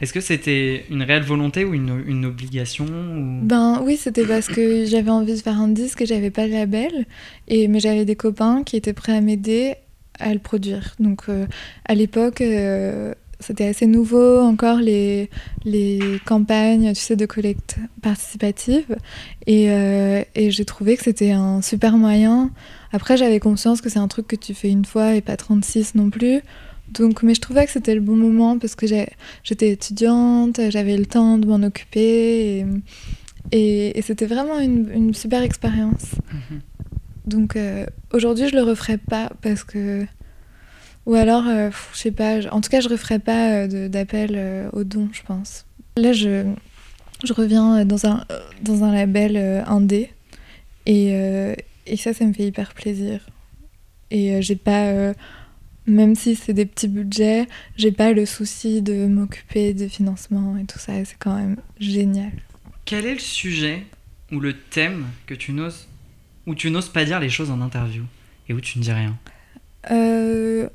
Est-ce 0.00 0.12
que 0.12 0.20
c'était 0.20 0.84
une 0.90 1.02
réelle 1.02 1.22
volonté 1.22 1.64
ou 1.64 1.72
une, 1.74 2.02
une 2.06 2.24
obligation 2.24 2.84
ou... 2.84 3.40
Ben 3.42 3.80
oui, 3.82 3.96
c'était 3.96 4.26
parce 4.26 4.48
que 4.48 4.84
j'avais 4.86 5.10
envie 5.10 5.34
de 5.34 5.40
faire 5.40 5.60
un 5.60 5.68
disque 5.68 6.02
et 6.02 6.06
j'avais 6.06 6.30
pas 6.30 6.46
de 6.46 6.52
label. 6.52 7.06
Et, 7.48 7.68
mais 7.68 7.80
j'avais 7.80 8.04
des 8.04 8.16
copains 8.16 8.64
qui 8.64 8.76
étaient 8.76 8.92
prêts 8.92 9.16
à 9.16 9.20
m'aider 9.20 9.74
à 10.18 10.32
le 10.32 10.38
produire. 10.38 10.94
Donc 10.98 11.22
euh, 11.28 11.46
à 11.86 11.94
l'époque, 11.94 12.40
euh, 12.40 13.14
c'était 13.40 13.66
assez 13.66 13.86
nouveau 13.86 14.38
encore 14.40 14.78
les, 14.78 15.28
les 15.64 15.98
campagnes, 16.24 16.92
tu 16.94 17.00
sais, 17.00 17.16
de 17.16 17.26
collecte 17.26 17.76
participative. 18.00 18.96
Et, 19.46 19.70
euh, 19.70 20.22
et 20.34 20.50
j'ai 20.50 20.64
trouvé 20.64 20.96
que 20.96 21.02
c'était 21.02 21.32
un 21.32 21.60
super 21.60 21.96
moyen. 21.96 22.50
Après, 22.92 23.16
j'avais 23.16 23.40
conscience 23.40 23.80
que 23.80 23.88
c'est 23.90 23.98
un 23.98 24.08
truc 24.08 24.26
que 24.28 24.36
tu 24.36 24.54
fais 24.54 24.70
une 24.70 24.84
fois 24.84 25.14
et 25.16 25.20
pas 25.20 25.36
36 25.36 25.94
non 25.94 26.10
plus. 26.10 26.40
Donc, 26.92 27.22
mais 27.22 27.34
je 27.34 27.40
trouvais 27.40 27.64
que 27.66 27.72
c'était 27.72 27.94
le 27.94 28.00
bon 28.00 28.14
moment 28.14 28.58
parce 28.58 28.74
que 28.76 28.86
j'étais 28.86 29.70
étudiante, 29.70 30.60
j'avais 30.70 30.96
le 30.96 31.06
temps 31.06 31.38
de 31.38 31.46
m'en 31.46 31.62
occuper 31.66 32.64
et, 33.52 33.92
et- 33.98 34.02
c'était 34.02 34.26
vraiment 34.26 34.60
une, 34.60 34.90
une 34.94 35.14
super 35.14 35.42
expérience. 35.42 36.12
Mhm. 36.32 36.60
Donc 37.26 37.56
euh, 37.56 37.86
aujourd'hui, 38.12 38.48
je 38.48 38.54
le 38.54 38.62
referai 38.62 38.98
pas 38.98 39.30
parce 39.42 39.64
que. 39.64 40.06
Ou 41.06 41.14
alors, 41.14 41.46
euh, 41.46 41.70
je 41.92 41.98
sais 41.98 42.10
pas, 42.10 42.40
en 42.50 42.62
tout 42.62 42.70
cas, 42.70 42.80
je 42.80 42.88
referai 42.88 43.18
pas 43.18 43.50
euh, 43.50 43.88
d'appel 43.88 44.32
euh, 44.36 44.70
aux 44.72 44.84
dons, 44.84 45.10
je 45.12 45.22
pense. 45.22 45.66
Là, 45.98 46.14
je, 46.14 46.46
je 47.24 47.32
reviens 47.34 47.84
dans 47.84 48.06
un, 48.06 48.24
dans 48.62 48.84
un 48.84 48.92
label 48.92 49.36
indé 49.66 50.10
et, 50.86 51.10
et 51.86 51.96
ça, 51.96 52.14
ça 52.14 52.24
me 52.24 52.32
fait 52.32 52.46
hyper 52.46 52.72
plaisir. 52.74 53.20
Et 54.10 54.40
j'ai 54.42 54.56
pas. 54.56 55.12
même 55.86 56.14
si 56.14 56.34
c'est 56.34 56.52
des 56.52 56.66
petits 56.66 56.88
budgets, 56.88 57.46
j'ai 57.76 57.92
pas 57.92 58.12
le 58.12 58.26
souci 58.26 58.82
de 58.82 59.06
m'occuper 59.06 59.72
de 59.74 59.86
financement 59.86 60.56
et 60.56 60.64
tout 60.64 60.78
ça, 60.78 60.92
c'est 61.04 61.16
quand 61.18 61.36
même 61.36 61.56
génial. 61.78 62.32
Quel 62.86 63.06
est 63.06 63.14
le 63.14 63.20
sujet 63.20 63.84
ou 64.32 64.40
le 64.40 64.54
thème 64.54 65.06
que 65.26 65.34
tu 65.34 65.52
n'oses 65.52 65.86
où 66.46 66.54
tu 66.54 66.70
n'oses 66.70 66.88
pas 66.88 67.04
dire 67.04 67.20
les 67.20 67.30
choses 67.30 67.50
en 67.50 67.60
interview 67.60 68.02
et 68.48 68.54
où 68.54 68.60
tu 68.60 68.78
ne 68.78 68.82
dis 68.84 68.92
rien 68.92 69.16
Euh, 69.90 70.68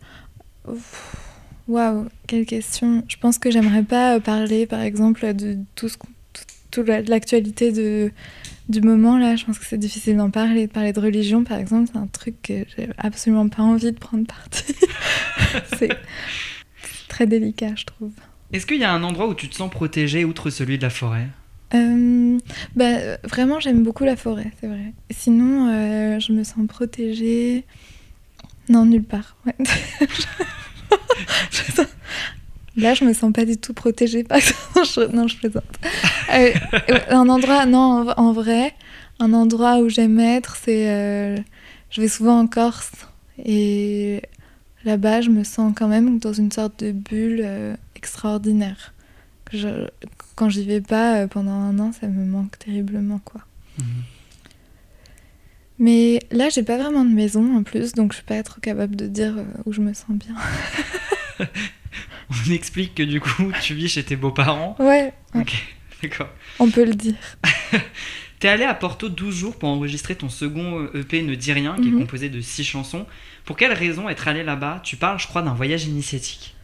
Waouh, 1.68 2.08
quelle 2.28 2.46
question. 2.46 3.04
Je 3.08 3.18
pense 3.18 3.38
que 3.38 3.52
j'aimerais 3.52 3.84
pas 3.84 4.16
euh, 4.16 4.20
parler, 4.20 4.66
par 4.66 4.82
exemple, 4.82 5.34
de 5.34 5.58
tout 5.76 5.88
ce 5.90 5.98
tout- 6.72 6.84
l'actualité 6.84 7.72
de 7.72 8.12
du 8.70 8.82
moment 8.82 9.18
là. 9.18 9.36
Je 9.36 9.46
pense 9.46 9.58
que 9.60 9.66
c'est 9.66 9.78
difficile 9.78 10.18
d'en 10.18 10.30
parler. 10.32 10.68
De 10.68 10.72
parler 10.72 10.94
de 10.94 11.00
religion, 11.00 11.44
par 11.44 11.58
exemple, 11.60 11.90
c'est 11.92 12.00
un 12.00 12.08
truc 12.08 12.42
que 12.42 12.66
j'ai 12.76 12.90
absolument 12.98 13.48
pas 13.50 13.62
envie 13.64 13.92
de 13.92 13.98
prendre 13.98 14.26
parti. 14.26 14.74
c'est 15.78 15.90
très 17.08 17.28
délicat, 17.28 17.74
je 17.76 17.86
trouve. 17.86 18.12
Est-ce 18.52 18.66
qu'il 18.66 18.78
y 18.78 18.84
a 18.84 18.92
un 18.92 19.04
endroit 19.04 19.28
où 19.28 19.36
tu 19.36 19.48
te 19.48 19.56
sens 19.56 19.70
protégé 19.70 20.26
outre 20.26 20.50
celui 20.50 20.78
de 20.78 20.84
la 20.84 20.90
forêt? 20.90 21.28
Euh, 21.76 21.78
bah, 22.76 23.18
vraiment, 23.24 23.60
j'aime 23.60 23.84
beaucoup 23.84 24.04
la 24.04 24.16
forêt, 24.16 24.52
c'est 24.60 24.68
vrai. 24.68 24.94
Sinon, 25.12 25.70
euh, 25.70 26.20
je 26.20 26.32
me 26.34 26.44
sens 26.44 26.68
protégée. 26.68 27.66
Non, 28.70 28.86
nulle 28.86 29.04
part. 29.04 29.36
Là, 32.76 32.94
je 32.94 33.04
me 33.04 33.14
sens 33.14 33.34
pas 33.34 33.46
du 33.46 33.58
tout 33.58 33.74
protégée. 33.74 34.24
Par 34.24 34.38
Non, 35.14 35.28
je 35.28 35.38
plaisante. 35.38 35.64
Euh, 36.34 36.54
un 37.10 37.28
endroit, 37.28 37.66
non, 37.66 38.08
en, 38.16 38.28
en 38.28 38.32
vrai, 38.32 38.74
un 39.20 39.34
endroit 39.34 39.80
où 39.80 39.90
j'aime 39.90 40.20
être, 40.20 40.56
c'est. 40.56 40.90
euh, 40.90 41.38
je 41.90 42.02
vais 42.02 42.08
souvent 42.08 42.40
en 42.40 42.48
Corse 42.48 42.92
et 43.44 44.22
là-bas, 44.86 45.22
je 45.22 45.30
me 45.30 45.44
sens 45.44 45.74
quand 45.76 45.88
même 45.88 46.20
dans 46.20 46.34
une 46.34 46.52
sorte 46.52 46.84
de 46.84 46.92
bulle 46.92 47.42
euh, 47.44 47.76
extraordinaire. 47.96 48.94
Je- 49.52 49.88
quand 50.36 50.50
j'y 50.50 50.64
vais 50.66 50.82
pas 50.82 51.18
euh, 51.22 51.28
pendant 51.28 51.52
un 51.52 51.78
an, 51.80 51.92
ça 51.92 52.08
me 52.08 52.26
manque 52.26 52.58
terriblement, 52.60 53.20
quoi. 53.26 53.42
Mhm. 53.80 53.86
Mais 55.82 56.20
là, 56.32 56.50
j'ai 56.50 56.64
pas 56.64 56.78
vraiment 56.78 57.06
de 57.06 57.10
maison 57.14 57.56
en 57.58 57.64
plus, 57.64 57.94
donc 57.94 58.12
je 58.12 58.18
suis 58.18 58.26
pas 58.26 58.44
trop 58.44 58.60
capable 58.60 58.96
de 58.98 59.08
dire 59.08 59.36
euh, 59.38 59.44
où 59.66 59.72
je 59.72 59.80
me 59.82 59.94
sens 59.94 60.10
bien. 60.12 60.36
On 62.48 62.52
explique 62.52 62.96
que 62.96 63.04
du 63.04 63.20
coup 63.22 63.52
tu 63.62 63.74
vis 63.74 63.90
chez 63.90 64.04
tes 64.04 64.16
beaux-parents. 64.16 64.76
Ouais, 64.80 65.14
Ok, 65.34 65.54
d'accord. 66.04 66.28
on 66.60 66.70
peut 66.70 66.86
le 66.86 66.94
dire. 66.94 67.16
T'es 68.40 68.48
allé 68.48 68.64
à 68.64 68.74
Porto 68.74 69.10
12 69.10 69.36
jours 69.36 69.58
pour 69.58 69.68
enregistrer 69.70 70.16
ton 70.16 70.30
second 70.30 70.88
EP 70.94 71.22
Ne 71.24 71.36
dis 71.36 71.52
rien, 71.52 71.76
qui 71.76 71.88
est 71.88 71.92
Mhm. 71.92 72.00
composé 72.02 72.30
de 72.30 72.40
6 72.40 72.64
chansons. 72.64 73.06
Pour 73.46 73.58
quelle 73.58 73.74
raison 73.74 74.08
être 74.10 74.28
allé 74.28 74.44
là-bas? 74.44 74.80
Tu 74.84 74.96
parles, 74.96 75.20
je 75.20 75.28
crois, 75.28 75.42
d'un 75.42 75.54
voyage 75.54 75.86
initiatique. 75.86 76.56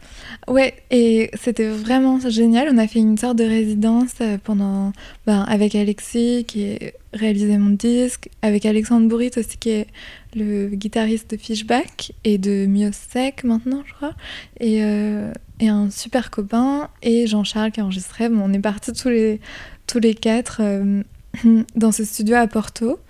Ouais, 0.48 0.74
et 0.92 1.28
c'était 1.34 1.68
vraiment 1.68 2.20
génial. 2.20 2.68
On 2.72 2.78
a 2.78 2.86
fait 2.86 3.00
une 3.00 3.18
sorte 3.18 3.36
de 3.36 3.44
résidence 3.44 4.14
euh, 4.20 4.38
pendant, 4.42 4.92
ben, 5.26 5.42
avec 5.42 5.74
Alexis 5.74 6.44
qui 6.46 6.76
a 6.76 6.78
réalisé 7.12 7.58
mon 7.58 7.70
disque, 7.70 8.28
avec 8.42 8.64
Alexandre 8.64 9.08
Bourrit 9.08 9.32
aussi 9.36 9.58
qui 9.58 9.70
est 9.70 9.88
le 10.36 10.68
guitariste 10.68 11.32
de 11.32 11.36
Fishback 11.36 12.12
et 12.22 12.38
de 12.38 12.66
Miosec 12.66 13.42
maintenant, 13.42 13.82
je 13.86 13.94
crois, 13.94 14.14
et, 14.60 14.84
euh, 14.84 15.32
un 15.62 15.90
super 15.90 16.30
copain 16.30 16.90
et 17.02 17.26
Jean-Charles 17.26 17.72
qui 17.72 17.80
enregistrait. 17.80 18.28
Bon, 18.28 18.42
on 18.44 18.52
est 18.52 18.60
partis 18.60 18.92
tous 18.92 19.08
les 19.08 19.40
tous 19.88 19.98
les 19.98 20.14
quatre 20.14 20.60
euh, 20.60 21.02
dans 21.74 21.90
ce 21.90 22.04
studio 22.04 22.36
à 22.36 22.46
Porto 22.46 23.00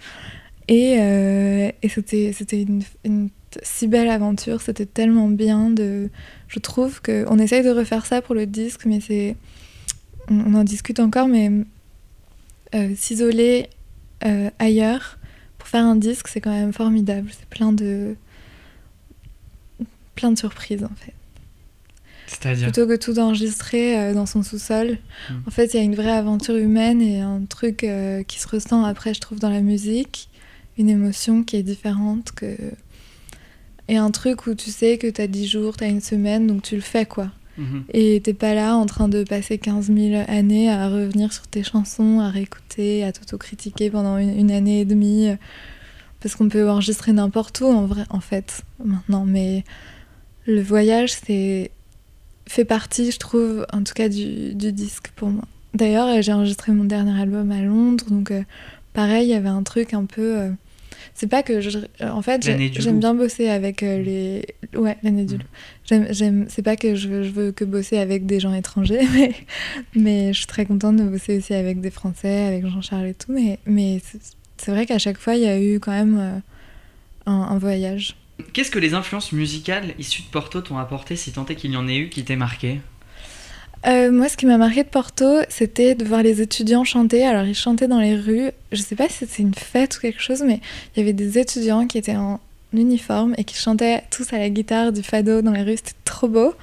et, 0.68 0.94
et 1.82 1.88
c'était 1.88 2.32
c'était 2.32 2.66
une 3.04 3.28
si 3.62 3.88
belle 3.88 4.08
aventure. 4.08 4.60
C'était 4.60 4.86
tellement 4.86 5.28
bien 5.28 5.70
de 5.70 6.10
je 6.48 6.58
trouve 6.58 7.02
qu'on 7.02 7.38
essaye 7.38 7.62
de 7.62 7.70
refaire 7.70 8.06
ça 8.06 8.22
pour 8.22 8.34
le 8.34 8.46
disque, 8.46 8.84
mais 8.86 9.00
c'est. 9.00 9.36
On, 10.28 10.54
en 10.54 10.64
discute 10.64 10.98
encore, 10.98 11.28
mais 11.28 11.50
euh, 12.74 12.94
s'isoler 12.96 13.68
euh, 14.24 14.50
ailleurs 14.58 15.18
pour 15.56 15.68
faire 15.68 15.84
un 15.84 15.94
disque, 15.94 16.26
c'est 16.28 16.40
quand 16.40 16.50
même 16.50 16.72
formidable. 16.72 17.30
C'est 17.30 17.48
plein 17.48 17.72
de. 17.72 18.16
plein 20.14 20.32
de 20.32 20.38
surprises 20.38 20.84
en 20.84 20.94
fait. 20.96 21.12
C'est-à-dire 22.26 22.72
Plutôt 22.72 22.88
que 22.88 22.96
tout 22.96 23.18
enregistrer 23.20 23.98
euh, 23.98 24.14
dans 24.14 24.26
son 24.26 24.42
sous-sol, 24.42 24.98
Mm. 25.30 25.34
en 25.46 25.50
fait, 25.50 25.74
il 25.74 25.76
y 25.76 25.80
a 25.80 25.82
une 25.82 25.94
vraie 25.94 26.10
aventure 26.10 26.56
humaine 26.56 27.00
et 27.00 27.20
un 27.20 27.44
truc 27.48 27.86
qui 28.26 28.40
se 28.40 28.48
ressent 28.48 28.84
après, 28.84 29.14
je 29.14 29.20
trouve, 29.20 29.38
dans 29.38 29.50
la 29.50 29.62
musique. 29.62 30.28
Une 30.78 30.90
émotion 30.90 31.42
qui 31.42 31.56
est 31.56 31.62
différente 31.62 32.32
que. 32.32 32.56
Et 33.88 33.96
un 33.96 34.10
truc 34.10 34.46
où 34.46 34.54
tu 34.54 34.70
sais 34.70 34.98
que 34.98 35.06
t'as 35.08 35.26
10 35.26 35.46
jours, 35.46 35.76
t'as 35.76 35.88
une 35.88 36.00
semaine, 36.00 36.46
donc 36.46 36.62
tu 36.62 36.74
le 36.74 36.80
fais 36.82 37.06
quoi. 37.06 37.30
Mhm. 37.58 37.84
Et 37.94 38.20
t'es 38.22 38.34
pas 38.34 38.54
là 38.54 38.76
en 38.76 38.84
train 38.86 39.08
de 39.08 39.24
passer 39.24 39.58
15 39.58 39.90
000 39.92 40.24
années 40.28 40.70
à 40.70 40.88
revenir 40.88 41.32
sur 41.32 41.46
tes 41.46 41.62
chansons, 41.62 42.20
à 42.20 42.28
réécouter, 42.28 43.04
à 43.04 43.12
t'autocritiquer 43.12 43.90
pendant 43.90 44.18
une, 44.18 44.38
une 44.38 44.50
année 44.50 44.80
et 44.80 44.84
demie. 44.84 45.28
Parce 46.20 46.34
qu'on 46.34 46.48
peut 46.48 46.68
enregistrer 46.68 47.12
n'importe 47.12 47.60
où 47.60 47.66
en 47.66 47.86
vrai, 47.86 48.04
en 48.10 48.20
fait, 48.20 48.62
maintenant. 48.84 49.24
Mais 49.24 49.64
le 50.46 50.60
voyage, 50.60 51.12
c'est 51.12 51.70
fait 52.48 52.64
partie, 52.64 53.10
je 53.10 53.18
trouve, 53.18 53.66
en 53.72 53.82
tout 53.82 53.94
cas, 53.94 54.08
du, 54.08 54.54
du 54.54 54.72
disque 54.72 55.08
pour 55.16 55.28
moi. 55.30 55.44
D'ailleurs, 55.74 56.08
euh, 56.08 56.22
j'ai 56.22 56.32
enregistré 56.32 56.72
mon 56.72 56.84
dernier 56.84 57.18
album 57.20 57.50
à 57.52 57.60
Londres, 57.60 58.04
donc 58.08 58.30
euh, 58.30 58.42
pareil, 58.92 59.26
il 59.28 59.30
y 59.30 59.34
avait 59.34 59.48
un 59.48 59.62
truc 59.62 59.94
un 59.94 60.04
peu. 60.04 60.38
euh, 60.38 60.50
c'est 61.14 61.26
pas 61.28 61.42
que 61.42 61.60
je. 61.60 61.78
En 62.02 62.22
fait, 62.22 62.42
j'aime 62.72 62.98
bien 63.00 63.14
bosser 63.14 63.48
avec 63.48 63.82
euh, 63.82 64.02
les. 64.02 64.46
Ouais, 64.78 64.96
l'année 65.02 65.24
du 65.24 65.34
Mm. 65.34 65.38
loup. 65.38 65.44
J'aime, 65.84 66.06
j'aime, 66.10 66.46
c'est 66.48 66.62
pas 66.62 66.76
que 66.76 66.94
je 66.94 67.08
veux, 67.08 67.22
je 67.22 67.30
veux 67.30 67.52
que 67.52 67.64
bosser 67.64 67.98
avec 67.98 68.26
des 68.26 68.40
gens 68.40 68.52
étrangers, 68.52 69.06
mais, 69.14 69.32
mais 69.94 70.32
je 70.32 70.38
suis 70.38 70.46
très 70.46 70.66
contente 70.66 70.96
de 70.96 71.04
bosser 71.04 71.38
aussi 71.38 71.54
avec 71.54 71.80
des 71.80 71.90
Français, 71.90 72.42
avec 72.46 72.66
Jean-Charles 72.66 73.06
et 73.06 73.14
tout. 73.14 73.32
Mais, 73.32 73.58
mais 73.66 74.00
c'est, 74.04 74.18
c'est 74.56 74.70
vrai 74.72 74.86
qu'à 74.86 74.98
chaque 74.98 75.18
fois, 75.18 75.34
il 75.36 75.42
y 75.42 75.46
a 75.46 75.60
eu 75.60 75.78
quand 75.80 75.92
même 75.92 76.18
euh, 76.18 76.38
un, 77.26 77.32
un 77.42 77.58
voyage. 77.58 78.16
Qu'est-ce 78.52 78.70
que 78.70 78.78
les 78.78 78.92
influences 78.94 79.32
musicales 79.32 79.94
issues 79.98 80.22
de 80.22 80.26
Porto 80.28 80.60
t'ont 80.60 80.76
apporté, 80.78 81.16
si 81.16 81.32
tant 81.32 81.46
est 81.46 81.54
qu'il 81.54 81.70
y 81.72 81.76
en 81.76 81.88
ait 81.88 81.96
eu, 81.96 82.08
qui 82.10 82.22
t'aient 82.24 82.36
marqué? 82.36 82.80
Euh, 83.86 84.10
moi, 84.10 84.28
ce 84.28 84.36
qui 84.36 84.46
m'a 84.46 84.58
marqué 84.58 84.82
de 84.82 84.88
Porto, 84.88 85.24
c'était 85.48 85.94
de 85.94 86.04
voir 86.04 86.22
les 86.22 86.42
étudiants 86.42 86.82
chanter. 86.82 87.24
Alors, 87.24 87.44
ils 87.44 87.54
chantaient 87.54 87.86
dans 87.86 88.00
les 88.00 88.16
rues. 88.16 88.50
Je 88.72 88.82
sais 88.82 88.96
pas 88.96 89.08
si 89.08 89.18
c'était 89.18 89.42
une 89.42 89.54
fête 89.54 89.96
ou 89.96 90.00
quelque 90.00 90.20
chose, 90.20 90.42
mais 90.44 90.60
il 90.94 91.00
y 91.00 91.02
avait 91.02 91.12
des 91.12 91.38
étudiants 91.38 91.86
qui 91.86 91.98
étaient 91.98 92.16
en 92.16 92.40
uniforme 92.72 93.34
et 93.38 93.44
qui 93.44 93.54
chantaient 93.54 94.02
tous 94.10 94.32
à 94.32 94.38
la 94.38 94.50
guitare 94.50 94.92
du 94.92 95.02
fado 95.02 95.40
dans 95.40 95.52
les 95.52 95.62
rues. 95.62 95.76
C'était 95.76 95.92
trop 96.04 96.26
beau. 96.26 96.54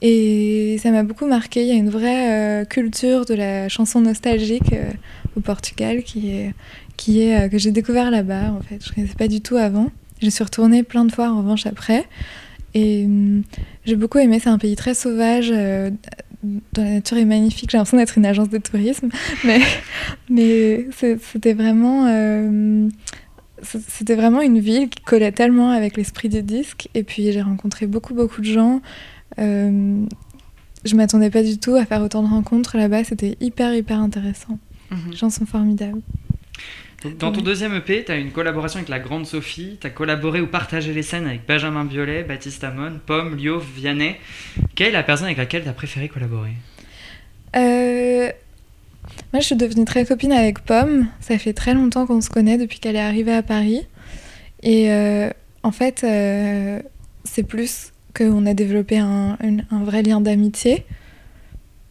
Et 0.00 0.78
ça 0.82 0.90
m'a 0.90 1.02
beaucoup 1.02 1.26
marqué. 1.26 1.62
Il 1.62 1.68
y 1.68 1.72
a 1.72 1.74
une 1.74 1.90
vraie 1.90 2.62
euh, 2.62 2.64
culture 2.64 3.26
de 3.26 3.34
la 3.34 3.68
chanson 3.68 4.00
nostalgique 4.00 4.72
euh, 4.72 4.90
au 5.36 5.40
Portugal 5.40 6.02
qui 6.02 6.30
est, 6.30 7.50
que 7.50 7.58
j'ai 7.58 7.72
découvert 7.72 8.10
là-bas. 8.10 8.52
En 8.58 8.62
fait, 8.62 8.82
je 8.82 8.92
connaissais 8.94 9.16
pas 9.16 9.28
du 9.28 9.42
tout 9.42 9.56
avant. 9.56 9.90
Je 10.22 10.30
suis 10.30 10.44
retournée 10.44 10.82
plein 10.82 11.04
de 11.04 11.12
fois 11.12 11.28
en 11.30 11.38
revanche 11.38 11.66
après. 11.66 12.06
Et 12.74 13.04
hum, 13.04 13.42
j'ai 13.84 13.96
beaucoup 13.96 14.18
aimé. 14.18 14.38
C'est 14.42 14.50
un 14.50 14.58
pays 14.58 14.76
très 14.76 14.94
sauvage. 14.94 15.50
euh, 15.52 15.90
dont 16.42 16.84
la 16.84 16.90
nature 16.94 17.16
est 17.16 17.24
magnifique. 17.24 17.70
J'ai 17.70 17.78
l'impression 17.78 17.96
d'être 17.96 18.18
une 18.18 18.26
agence 18.26 18.48
de 18.48 18.58
tourisme, 18.58 19.08
mais, 19.44 19.60
mais 20.30 20.86
c'était 20.92 21.54
vraiment, 21.54 22.06
euh, 22.06 22.88
c'était 23.62 24.14
vraiment 24.14 24.40
une 24.40 24.58
ville 24.58 24.88
qui 24.88 25.02
collait 25.02 25.32
tellement 25.32 25.70
avec 25.70 25.96
l'esprit 25.96 26.28
du 26.28 26.42
disque. 26.42 26.88
Et 26.94 27.02
puis 27.02 27.32
j'ai 27.32 27.42
rencontré 27.42 27.86
beaucoup, 27.86 28.14
beaucoup 28.14 28.40
de 28.40 28.46
gens. 28.46 28.80
Euh, 29.38 30.04
je 30.84 30.94
m'attendais 30.94 31.30
pas 31.30 31.42
du 31.42 31.58
tout 31.58 31.74
à 31.74 31.84
faire 31.84 32.02
autant 32.02 32.22
de 32.22 32.28
rencontres 32.28 32.76
là-bas. 32.76 33.04
C'était 33.04 33.36
hyper, 33.40 33.74
hyper 33.74 33.98
intéressant. 33.98 34.58
Les 35.10 35.16
gens 35.16 35.28
sont 35.28 35.44
formidables. 35.44 36.00
Dans 37.04 37.30
ton 37.30 37.42
deuxième 37.42 37.74
EP, 37.76 38.04
tu 38.04 38.10
as 38.10 38.16
une 38.16 38.32
collaboration 38.32 38.78
avec 38.78 38.88
la 38.88 38.98
Grande 38.98 39.24
Sophie, 39.24 39.78
tu 39.80 39.86
as 39.86 39.90
collaboré 39.90 40.40
ou 40.40 40.48
partagé 40.48 40.92
les 40.92 41.02
scènes 41.02 41.26
avec 41.26 41.46
Benjamin 41.46 41.84
Biolay, 41.84 42.24
Baptiste 42.24 42.64
Amon, 42.64 42.98
Pomme, 43.06 43.36
Lio, 43.36 43.60
Vianney. 43.60 44.16
Quelle 44.74 44.88
est 44.88 44.92
la 44.92 45.04
personne 45.04 45.26
avec 45.26 45.38
laquelle 45.38 45.62
tu 45.62 45.68
as 45.68 45.72
préféré 45.72 46.08
collaborer? 46.08 46.54
Euh, 47.54 48.30
Moi, 49.32 49.40
je 49.40 49.46
suis 49.46 49.54
devenue 49.54 49.84
très 49.84 50.04
copine 50.04 50.32
avec 50.32 50.58
Pomme. 50.64 51.06
Ça 51.20 51.38
fait 51.38 51.52
très 51.52 51.72
longtemps 51.72 52.04
qu'on 52.04 52.20
se 52.20 52.30
connaît 52.30 52.58
depuis 52.58 52.80
qu'elle 52.80 52.96
est 52.96 53.00
arrivée 53.00 53.34
à 53.34 53.44
Paris. 53.44 53.86
Et 54.64 54.90
euh, 54.90 55.30
en 55.62 55.70
fait, 55.70 56.02
euh, 56.02 56.82
c'est 57.22 57.44
plus 57.44 57.92
qu'on 58.16 58.44
a 58.44 58.54
développé 58.54 58.98
un 58.98 59.36
vrai 59.84 60.02
lien 60.02 60.20
d'amitié, 60.20 60.84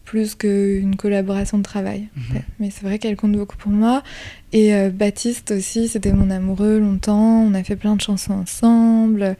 plus 0.07 0.35
qu'une 0.35 0.95
collaboration 0.95 1.57
de 1.57 1.63
travail. 1.63 2.07
Mhm. 2.15 2.41
Mais 2.59 2.69
c'est 2.71 2.83
vrai 2.83 2.97
qu'elle 2.97 3.17
compte 3.17 3.33
beaucoup 3.33 3.57
pour 3.57 3.71
moi. 3.71 4.03
Et 4.53 4.73
euh, 4.73 4.89
Baptiste 4.89 5.51
aussi, 5.51 5.89
c'était 5.89 6.13
mon 6.13 6.31
amoureux 6.31 6.79
longtemps. 6.79 7.43
On 7.43 7.53
a 7.53 7.61
fait 7.61 7.75
plein 7.75 7.95
de 7.95 8.01
chansons 8.01 8.33
ensemble. 8.33 9.35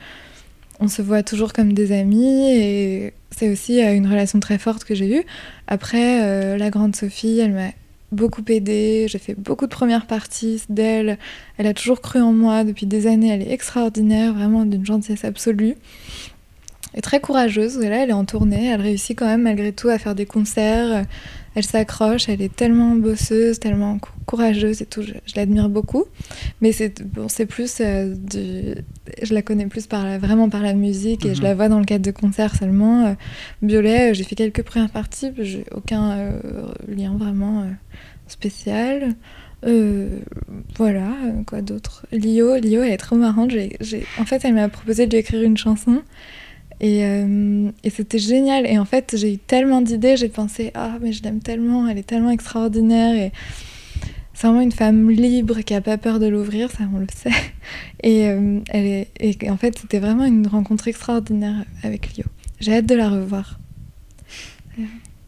On 0.82 0.90
se 0.90 1.02
voit 1.02 1.24
toujours 1.24 1.54
comme 1.54 1.72
des 1.72 1.94
amis. 1.98 2.52
Et 2.52 3.14
c'est 3.32 3.50
aussi 3.50 3.82
euh, 3.82 3.96
une 3.96 4.08
relation 4.08 4.42
très 4.42 4.58
forte 4.58 4.84
que 4.84 4.94
j'ai 4.94 5.20
eue. 5.20 5.24
Après, 5.68 6.22
euh, 6.22 6.58
la 6.58 6.70
grande 6.70 6.98
Sophie, 6.98 7.40
elle 7.40 7.54
m'a 7.54 7.72
beaucoup 8.12 8.44
aidée. 8.50 9.06
J'ai 9.08 9.20
fait 9.20 9.36
beaucoup 9.36 9.68
de 9.68 9.72
premières 9.72 10.06
parties 10.06 10.62
d'elle. 10.68 11.18
Elle 11.58 11.68
a 11.68 11.74
toujours 11.74 12.02
cru 12.02 12.20
en 12.20 12.34
moi 12.34 12.66
depuis 12.66 12.88
des 12.88 13.08
années. 13.08 13.30
Elle 13.30 13.42
est 13.42 13.54
extraordinaire, 13.54 14.34
vraiment 14.34 14.66
d'une 14.66 14.86
gentillesse 14.86 15.24
absolue. 15.24 15.76
Et 16.98 17.02
très 17.02 17.20
courageuse. 17.22 17.78
Et 17.78 17.90
là, 17.90 18.04
elle 18.04 18.10
est 18.10 18.14
en 18.14 18.26
tournée. 18.26 18.66
Elle 18.72 18.82
réussit 18.82 19.18
quand 19.18 19.28
même, 19.28 19.44
malgré 19.44 19.72
tout, 19.72 19.88
à 19.88 19.98
faire 20.00 20.16
des 20.16 20.26
concerts. 20.26 21.06
Elle 21.56 21.64
s'accroche. 21.64 22.28
Elle 22.28 22.42
est 22.42 22.54
tellement 22.56 22.96
bosseuse, 22.96 23.60
tellement 23.60 24.00
cou- 24.00 24.12
courageuse 24.26 24.82
et 24.82 24.86
tout. 24.88 25.04
Je, 25.04 25.14
je 25.26 25.34
l'admire 25.36 25.70
beaucoup. 25.70 26.06
Mais 26.60 26.72
c'est 26.72 27.02
bon, 27.04 27.28
c'est 27.30 27.46
plus 27.46 27.78
euh, 27.82 28.14
du. 28.16 28.82
Je 29.22 29.34
la 29.34 29.42
connais 29.44 29.68
plus 29.68 29.86
par 29.88 30.04
la- 30.06 30.18
vraiment 30.18 30.50
par 30.50 30.62
la 30.64 30.74
musique 30.74 31.24
et 31.26 31.34
je 31.36 31.40
Mhm. 31.42 31.48
la 31.48 31.54
vois 31.56 31.70
dans 31.70 31.80
le 31.80 31.86
cadre 31.86 32.04
de 32.04 32.12
concerts 32.12 32.56
seulement. 32.56 33.06
Euh, 33.06 33.14
Violet, 33.62 34.10
euh, 34.12 34.14
j'ai 34.16 34.24
fait 34.24 34.36
quelques 34.36 34.64
premières 34.64 34.90
parties, 34.90 35.32
j'ai 35.40 35.66
aucun 35.76 36.12
euh, 36.12 36.32
lien 36.88 37.16
vraiment 37.18 37.62
euh, 37.62 37.66
spécial. 38.28 39.14
Euh, 39.66 40.20
voilà, 40.78 41.10
quoi 41.48 41.62
d'autre? 41.62 42.06
Lio, 42.12 42.56
Lio, 42.58 42.84
elle 42.84 42.92
est 42.92 42.98
trop 42.98 43.16
marrante. 43.16 43.52
J'ai- 43.52 44.06
En 44.20 44.26
fait, 44.26 44.44
elle 44.46 44.54
m'a 44.54 44.70
proposé 44.70 45.06
de 45.08 45.12
lui 45.12 45.20
écrire 45.20 45.42
une 45.44 45.58
chanson. 45.58 46.02
Et, 46.80 47.06
euh, 47.06 47.72
et 47.84 47.90
c'était 47.90 48.20
génial. 48.20 48.66
Et 48.66 48.78
en 48.78 48.86
fait, 48.86 49.16
j'ai 49.18 49.34
eu 49.34 49.38
tellement 49.38 49.82
d'idées, 49.82 50.18
j'ai 50.18 50.30
pensé, 50.30 50.72
ah, 50.76 50.98
mais 51.02 51.12
je 51.12 51.24
l'aime 51.24 51.40
tellement, 51.40 51.88
elle 51.88 51.98
est 51.98 52.08
tellement 52.08 52.30
extraordinaire. 52.30 53.16
Et 53.16 53.32
c'est 54.34 54.48
vraiment 54.48 54.62
une 54.62 54.72
femme 54.72 55.10
libre 55.10 55.62
qui 55.62 55.74
a 55.74 55.82
pas 55.82 55.98
peur 55.98 56.20
de 56.20 56.28
l'ouvrir, 56.28 56.70
ça 56.70 56.84
on 56.94 57.00
le 57.00 57.08
sait. 57.14 57.32
Et, 58.04 58.28
euh, 58.28 58.60
elle 58.70 58.86
est, 58.86 59.08
et 59.20 59.50
en 59.50 59.58
fait, 59.58 59.80
c'était 59.80 59.98
vraiment 59.98 60.24
une 60.24 60.46
rencontre 60.46 60.88
extraordinaire 60.88 61.66
avec 61.82 62.16
Lio. 62.16 62.26
J'ai 62.60 62.76
hâte 62.76 62.86
de 62.86 62.94
la 62.94 63.10
revoir. 63.10 63.58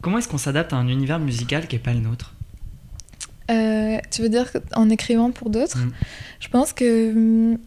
Comment 0.01 0.19
est-ce 0.19 0.27
qu'on 0.27 0.37
s'adapte 0.37 0.71
à 0.71 0.75
un 0.77 0.87
univers 0.87 1.19
musical 1.19 1.67
qui 1.67 1.75
n'est 1.75 1.81
pas 1.81 1.93
le 1.93 1.99
nôtre? 1.99 2.35
Euh, 3.49 3.97
tu 4.11 4.21
veux 4.21 4.29
dire 4.29 4.51
en 4.75 4.89
écrivant 4.89 5.31
pour 5.31 5.49
d'autres? 5.49 5.79
Mm. 5.79 5.91
Je 6.39 6.47
pense 6.49 6.71
que 6.71 7.11
hum, 7.11 7.57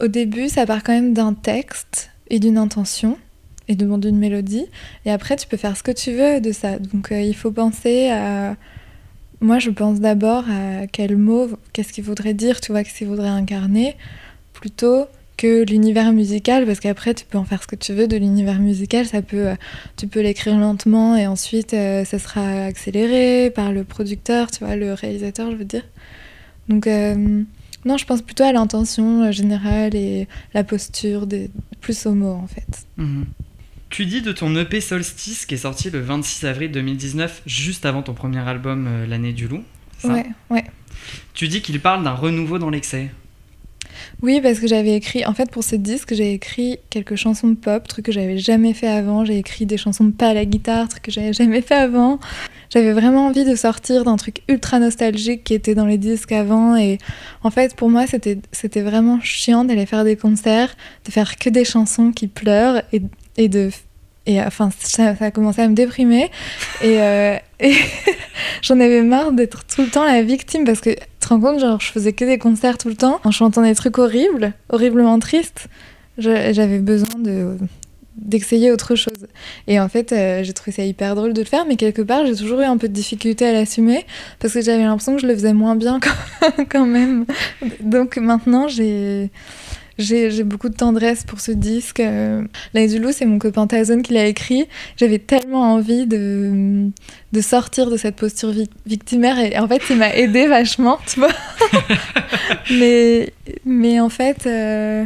au 0.00 0.08
début, 0.08 0.50
ça 0.50 0.66
part 0.66 0.82
quand 0.82 0.92
même 0.92 1.14
d'un 1.14 1.32
texte 1.32 2.10
et 2.28 2.38
d'une 2.38 2.58
intention 2.58 3.18
et 3.68 3.74
de- 3.74 3.96
d'une 3.96 4.18
mélodie. 4.18 4.66
Et 5.04 5.10
après, 5.10 5.36
tu 5.36 5.46
peux 5.46 5.56
faire 5.56 5.76
ce 5.76 5.82
que 5.82 5.90
tu 5.90 6.12
veux 6.12 6.40
de 6.40 6.52
ça. 6.52 6.78
Donc, 6.78 7.12
euh, 7.12 7.20
il 7.20 7.34
faut 7.34 7.50
penser 7.50 8.10
à. 8.10 8.56
Moi, 9.40 9.58
je 9.58 9.70
pense 9.70 10.00
d'abord 10.00 10.44
à 10.48 10.86
quel 10.86 11.16
mot, 11.16 11.48
qu'est-ce 11.72 11.92
qu'il 11.92 12.04
voudrait 12.04 12.32
dire, 12.34 12.60
tu 12.60 12.72
vois, 12.72 12.82
qu'est-ce 12.82 12.98
qu'il 12.98 13.06
voudrait 13.06 13.28
incarner, 13.28 13.94
plutôt 14.54 15.04
que 15.36 15.64
l'univers 15.64 16.14
musical, 16.14 16.64
parce 16.64 16.80
qu'après, 16.80 17.12
tu 17.12 17.26
peux 17.26 17.36
en 17.36 17.44
faire 17.44 17.62
ce 17.62 17.66
que 17.66 17.76
tu 17.76 17.92
veux 17.92 18.08
de 18.08 18.16
l'univers 18.16 18.58
musical. 18.58 19.04
Ça 19.04 19.20
peut, 19.20 19.48
euh, 19.48 19.54
tu 19.98 20.06
peux 20.06 20.20
l'écrire 20.20 20.56
lentement 20.56 21.14
et 21.16 21.26
ensuite, 21.26 21.74
euh, 21.74 22.06
ça 22.06 22.18
sera 22.18 22.64
accéléré 22.64 23.50
par 23.50 23.72
le 23.72 23.84
producteur, 23.84 24.50
tu 24.50 24.64
vois, 24.64 24.76
le 24.76 24.94
réalisateur, 24.94 25.50
je 25.50 25.56
veux 25.56 25.66
dire. 25.66 25.84
Donc, 26.70 26.86
non, 27.86 27.96
je 27.96 28.04
pense 28.04 28.20
plutôt 28.20 28.44
à 28.44 28.52
l'intention 28.52 29.22
euh, 29.22 29.32
générale 29.32 29.94
et 29.94 30.26
la 30.54 30.64
posture, 30.64 31.26
des... 31.26 31.50
plus 31.80 32.06
aux 32.06 32.14
mots, 32.14 32.38
en 32.42 32.48
fait. 32.48 32.86
Mhm. 32.96 33.26
Tu 33.88 34.04
dis 34.04 34.20
de 34.20 34.32
ton 34.32 34.54
EP 34.56 34.80
Solstice 34.80 35.46
qui 35.46 35.54
est 35.54 35.58
sorti 35.58 35.90
le 35.90 36.00
26 36.00 36.44
avril 36.46 36.72
2019, 36.72 37.42
juste 37.46 37.86
avant 37.86 38.02
ton 38.02 38.14
premier 38.14 38.40
album 38.40 38.86
euh, 38.88 39.06
L'année 39.06 39.32
du 39.32 39.46
loup. 39.46 39.62
ça 39.98 40.08
Ouais, 40.08 40.26
ouais. 40.50 40.64
Tu 41.34 41.46
dis 41.46 41.62
qu'il 41.62 41.80
parle 41.80 42.02
d'un 42.02 42.14
renouveau 42.14 42.58
dans 42.58 42.70
l'excès. 42.70 43.10
Oui, 44.22 44.40
parce 44.42 44.58
que 44.58 44.66
j'avais 44.66 44.96
écrit, 44.96 45.24
en 45.24 45.34
fait, 45.34 45.50
pour 45.50 45.62
ce 45.62 45.76
disque, 45.76 46.14
j'ai 46.14 46.32
écrit 46.32 46.78
quelques 46.90 47.14
chansons 47.14 47.48
de 47.48 47.54
pop, 47.54 47.86
trucs 47.86 48.06
que 48.06 48.12
j'avais 48.12 48.38
jamais 48.38 48.74
fait 48.74 48.88
avant. 48.88 49.24
J'ai 49.24 49.38
écrit 49.38 49.66
des 49.66 49.76
chansons 49.76 50.04
de 50.04 50.10
pas 50.10 50.30
à 50.30 50.34
la 50.34 50.44
guitare, 50.44 50.88
trucs 50.88 51.04
que 51.04 51.12
j'avais 51.12 51.32
jamais 51.32 51.62
fait 51.62 51.76
avant. 51.76 52.18
J'avais 52.70 52.92
vraiment 52.92 53.26
envie 53.26 53.44
de 53.44 53.54
sortir 53.54 54.04
d'un 54.04 54.16
truc 54.16 54.42
ultra 54.48 54.78
nostalgique 54.78 55.44
qui 55.44 55.54
était 55.54 55.74
dans 55.74 55.86
les 55.86 55.98
disques 55.98 56.32
avant. 56.32 56.76
Et 56.76 56.98
en 57.42 57.50
fait, 57.50 57.74
pour 57.74 57.90
moi, 57.90 58.04
c'était 58.06 58.82
vraiment 58.82 59.20
chiant 59.20 59.64
d'aller 59.64 59.86
faire 59.86 60.04
des 60.04 60.16
concerts, 60.16 60.74
de 61.04 61.10
faire 61.10 61.36
que 61.36 61.50
des 61.50 61.64
chansons 61.64 62.12
qui 62.12 62.26
pleurent 62.26 62.82
et, 62.92 63.02
et 63.36 63.48
de. 63.48 63.70
Et 64.28 64.40
enfin, 64.42 64.70
ça, 64.80 65.14
ça 65.14 65.26
a 65.26 65.30
commencé 65.30 65.62
à 65.62 65.68
me 65.68 65.74
déprimer. 65.74 66.30
Et, 66.82 67.00
euh, 67.00 67.36
et 67.60 67.74
j'en 68.62 68.80
avais 68.80 69.02
marre 69.02 69.32
d'être 69.32 69.64
tout 69.64 69.82
le 69.82 69.88
temps 69.88 70.04
la 70.04 70.22
victime 70.22 70.64
parce 70.64 70.80
que 70.80 70.90
tu 70.90 70.98
te 71.20 71.28
rends 71.28 71.40
compte, 71.40 71.60
genre, 71.60 71.80
je 71.80 71.92
faisais 71.92 72.12
que 72.12 72.24
des 72.24 72.38
concerts 72.38 72.78
tout 72.78 72.88
le 72.88 72.96
temps 72.96 73.20
en 73.22 73.30
chantant 73.30 73.62
des 73.62 73.74
trucs 73.74 73.98
horribles, 73.98 74.52
horriblement 74.68 75.18
tristes. 75.20 75.68
J'avais 76.18 76.78
besoin 76.78 77.20
de 77.20 77.56
d'essayer 78.16 78.70
autre 78.72 78.94
chose. 78.94 79.26
Et 79.66 79.78
en 79.78 79.88
fait, 79.88 80.12
euh, 80.12 80.42
j'ai 80.42 80.52
trouvé 80.52 80.72
ça 80.72 80.82
hyper 80.84 81.14
drôle 81.14 81.32
de 81.32 81.40
le 81.40 81.46
faire, 81.46 81.66
mais 81.66 81.76
quelque 81.76 82.02
part, 82.02 82.26
j'ai 82.26 82.34
toujours 82.34 82.60
eu 82.60 82.64
un 82.64 82.76
peu 82.78 82.88
de 82.88 82.92
difficulté 82.92 83.46
à 83.46 83.52
l'assumer 83.52 84.04
parce 84.38 84.54
que 84.54 84.60
j'avais 84.62 84.82
l'impression 84.82 85.16
que 85.16 85.22
je 85.22 85.26
le 85.26 85.34
faisais 85.34 85.52
moins 85.52 85.76
bien 85.76 86.00
quand, 86.00 86.50
même. 86.86 87.26
Donc 87.80 88.16
maintenant, 88.16 88.68
j'ai 88.68 89.30
j'ai 89.98 90.30
j'ai 90.30 90.44
beaucoup 90.44 90.68
de 90.68 90.74
tendresse 90.74 91.24
pour 91.24 91.40
ce 91.40 91.52
disque. 91.52 92.00
Euh, 92.00 92.42
du 92.74 93.12
c'est 93.12 93.24
mon 93.24 93.38
copain 93.38 93.66
Tazon 93.66 94.02
qui 94.02 94.12
l'a 94.12 94.26
écrit. 94.26 94.66
J'avais 94.96 95.18
tellement 95.18 95.72
envie 95.74 96.06
de, 96.06 96.88
de 97.32 97.40
sortir 97.40 97.90
de 97.90 97.96
cette 97.96 98.16
posture 98.16 98.50
vic- 98.50 98.70
victimaire 98.86 99.38
et 99.38 99.58
en 99.58 99.66
fait, 99.68 99.82
il 99.90 99.96
m'a 99.96 100.14
aidé 100.14 100.46
vachement, 100.48 100.98
tu 101.06 101.20
vois. 101.20 101.30
mais, 102.70 103.32
mais 103.64 104.00
en 104.00 104.08
fait, 104.08 104.46
euh, 104.46 105.04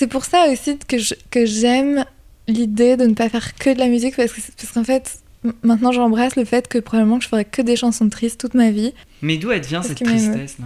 c'est 0.00 0.06
pour 0.06 0.24
ça 0.24 0.46
aussi 0.50 0.78
que 0.88 0.98
je- 0.98 1.14
que 1.30 1.44
j'aime 1.46 2.04
l'idée 2.48 2.96
de 2.96 3.04
ne 3.04 3.14
pas 3.14 3.28
faire 3.28 3.54
que 3.54 3.70
de 3.72 3.78
la 3.78 3.86
musique 3.88 4.16
parce 4.16 4.32
que 4.32 4.40
c'est- 4.40 4.54
parce 4.56 4.72
qu'en 4.72 4.82
fait, 4.84 5.18
maintenant 5.62 5.92
j'embrasse 5.92 6.36
le 6.36 6.44
fait 6.44 6.66
que 6.68 6.78
probablement 6.78 7.18
que 7.18 7.24
je 7.24 7.28
ferai 7.28 7.44
que 7.44 7.62
des 7.62 7.76
chansons 7.76 8.08
tristes 8.08 8.40
toute 8.40 8.54
ma 8.54 8.70
vie. 8.70 8.92
Mais 9.22 9.36
d'où 9.36 9.50
elle 9.50 9.60
vient 9.62 9.82
cette 9.82 10.02
tristesse 10.02 10.58
là? 10.58 10.64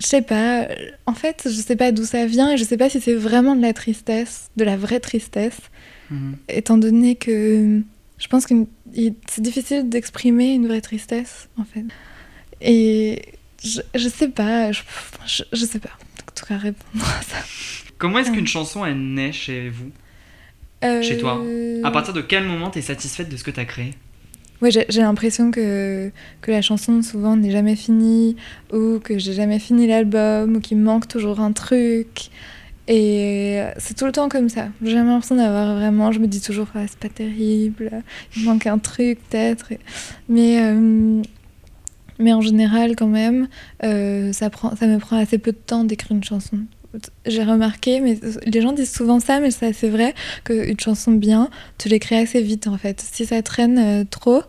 Je 0.00 0.06
sais 0.06 0.22
pas, 0.22 0.62
euh, 0.62 0.74
en 1.06 1.14
fait, 1.14 1.42
je 1.46 1.60
sais 1.68 1.76
pas 1.76 1.90
d'où 1.92 2.04
ça 2.04 2.26
vient 2.26 2.52
et 2.52 2.56
je 2.56 2.64
sais 2.64 2.76
pas 2.76 2.88
si 2.88 3.00
c'est 3.00 3.14
vraiment 3.14 3.54
de 3.56 3.62
la 3.62 3.72
tristesse, 3.72 4.48
de 4.56 4.64
la 4.64 4.76
vraie 4.76 5.00
tristesse, 5.00 5.58
Mhm. 6.10 6.36
étant 6.48 6.76
donné 6.78 7.16
que 7.16 7.80
je 8.18 8.26
pense 8.28 8.46
que 8.46 8.54
c'est 8.94 9.40
difficile 9.42 9.88
d'exprimer 9.88 10.54
une 10.54 10.66
vraie 10.68 10.80
tristesse, 10.80 11.48
en 11.58 11.64
fait. 11.64 11.84
Et 12.60 13.22
je, 13.64 13.80
je 13.94 14.08
sais 14.08 14.28
pas, 14.28 14.70
je, 14.72 14.82
je, 15.26 15.42
je 15.52 15.64
sais 15.66 15.78
pas. 15.80 15.90
En 16.28 16.32
tout 16.34 16.46
cas, 16.46 16.56
répondre 16.56 17.04
à 17.18 17.22
ça. 17.22 17.38
Comment 17.98 18.18
est-ce 18.18 18.30
qu'une 18.30 18.46
chanson, 18.46 18.84
elle 18.84 18.98
naît 19.14 19.32
chez 19.32 19.68
vous 19.68 19.90
Chez 21.02 21.18
toi 21.18 21.40
Euh, 21.44 21.80
À 21.84 21.90
partir 21.90 22.12
de 22.14 22.20
quel 22.20 22.44
moment 22.44 22.70
t'es 22.70 22.82
satisfaite 22.82 23.28
de 23.28 23.36
ce 23.36 23.44
que 23.44 23.50
t'as 23.50 23.64
créé 23.64 23.94
Ouais, 24.62 24.70
j'ai 24.70 25.00
l'impression 25.02 25.50
que, 25.50 26.10
que 26.40 26.50
la 26.50 26.62
chanson 26.62 27.02
souvent 27.02 27.36
n'est 27.36 27.50
jamais 27.50 27.76
finie, 27.76 28.36
ou 28.72 28.98
que 29.00 29.18
j'ai 29.18 29.34
jamais 29.34 29.58
fini 29.58 29.86
l'album, 29.86 30.56
ou 30.56 30.60
qu'il 30.60 30.78
me 30.78 30.84
manque 30.84 31.08
toujours 31.08 31.40
un 31.40 31.52
truc. 31.52 32.30
Et 32.88 33.60
c'est 33.78 33.94
tout 33.96 34.06
le 34.06 34.12
temps 34.12 34.28
comme 34.28 34.48
ça. 34.48 34.68
J'ai 34.82 34.92
jamais 34.92 35.10
l'impression 35.10 35.36
d'avoir 35.36 35.74
vraiment. 35.76 36.12
Je 36.12 36.20
me 36.20 36.26
dis 36.26 36.40
toujours, 36.40 36.68
ah, 36.74 36.86
c'est 36.88 36.98
pas 36.98 37.08
terrible, 37.08 37.90
il 38.36 38.42
me 38.42 38.46
manque 38.46 38.66
un 38.66 38.78
truc 38.78 39.18
peut-être. 39.28 39.72
Mais, 40.28 40.62
euh, 40.62 41.20
mais 42.18 42.32
en 42.32 42.40
général, 42.40 42.94
quand 42.96 43.08
même, 43.08 43.48
euh, 43.84 44.32
ça, 44.32 44.48
prend, 44.50 44.74
ça 44.76 44.86
me 44.86 44.98
prend 44.98 45.16
assez 45.18 45.36
peu 45.38 45.52
de 45.52 45.56
temps 45.58 45.84
d'écrire 45.84 46.12
une 46.16 46.24
chanson. 46.24 46.60
J'ai 47.26 47.42
remarqué, 47.42 48.00
mais 48.00 48.18
les 48.44 48.60
gens 48.60 48.72
disent 48.72 48.92
souvent 48.92 49.20
ça, 49.20 49.40
mais 49.40 49.50
c'est 49.50 49.66
assez 49.66 49.88
vrai, 49.88 50.14
qu'une 50.44 50.78
chanson 50.78 51.12
bien, 51.12 51.50
tu 51.78 51.88
l'écris 51.88 52.16
assez 52.16 52.42
vite 52.42 52.66
en 52.66 52.78
fait. 52.78 53.00
Si 53.00 53.26
ça 53.26 53.42
traîne 53.42 53.78
euh, 53.78 54.04
trop, 54.08 54.42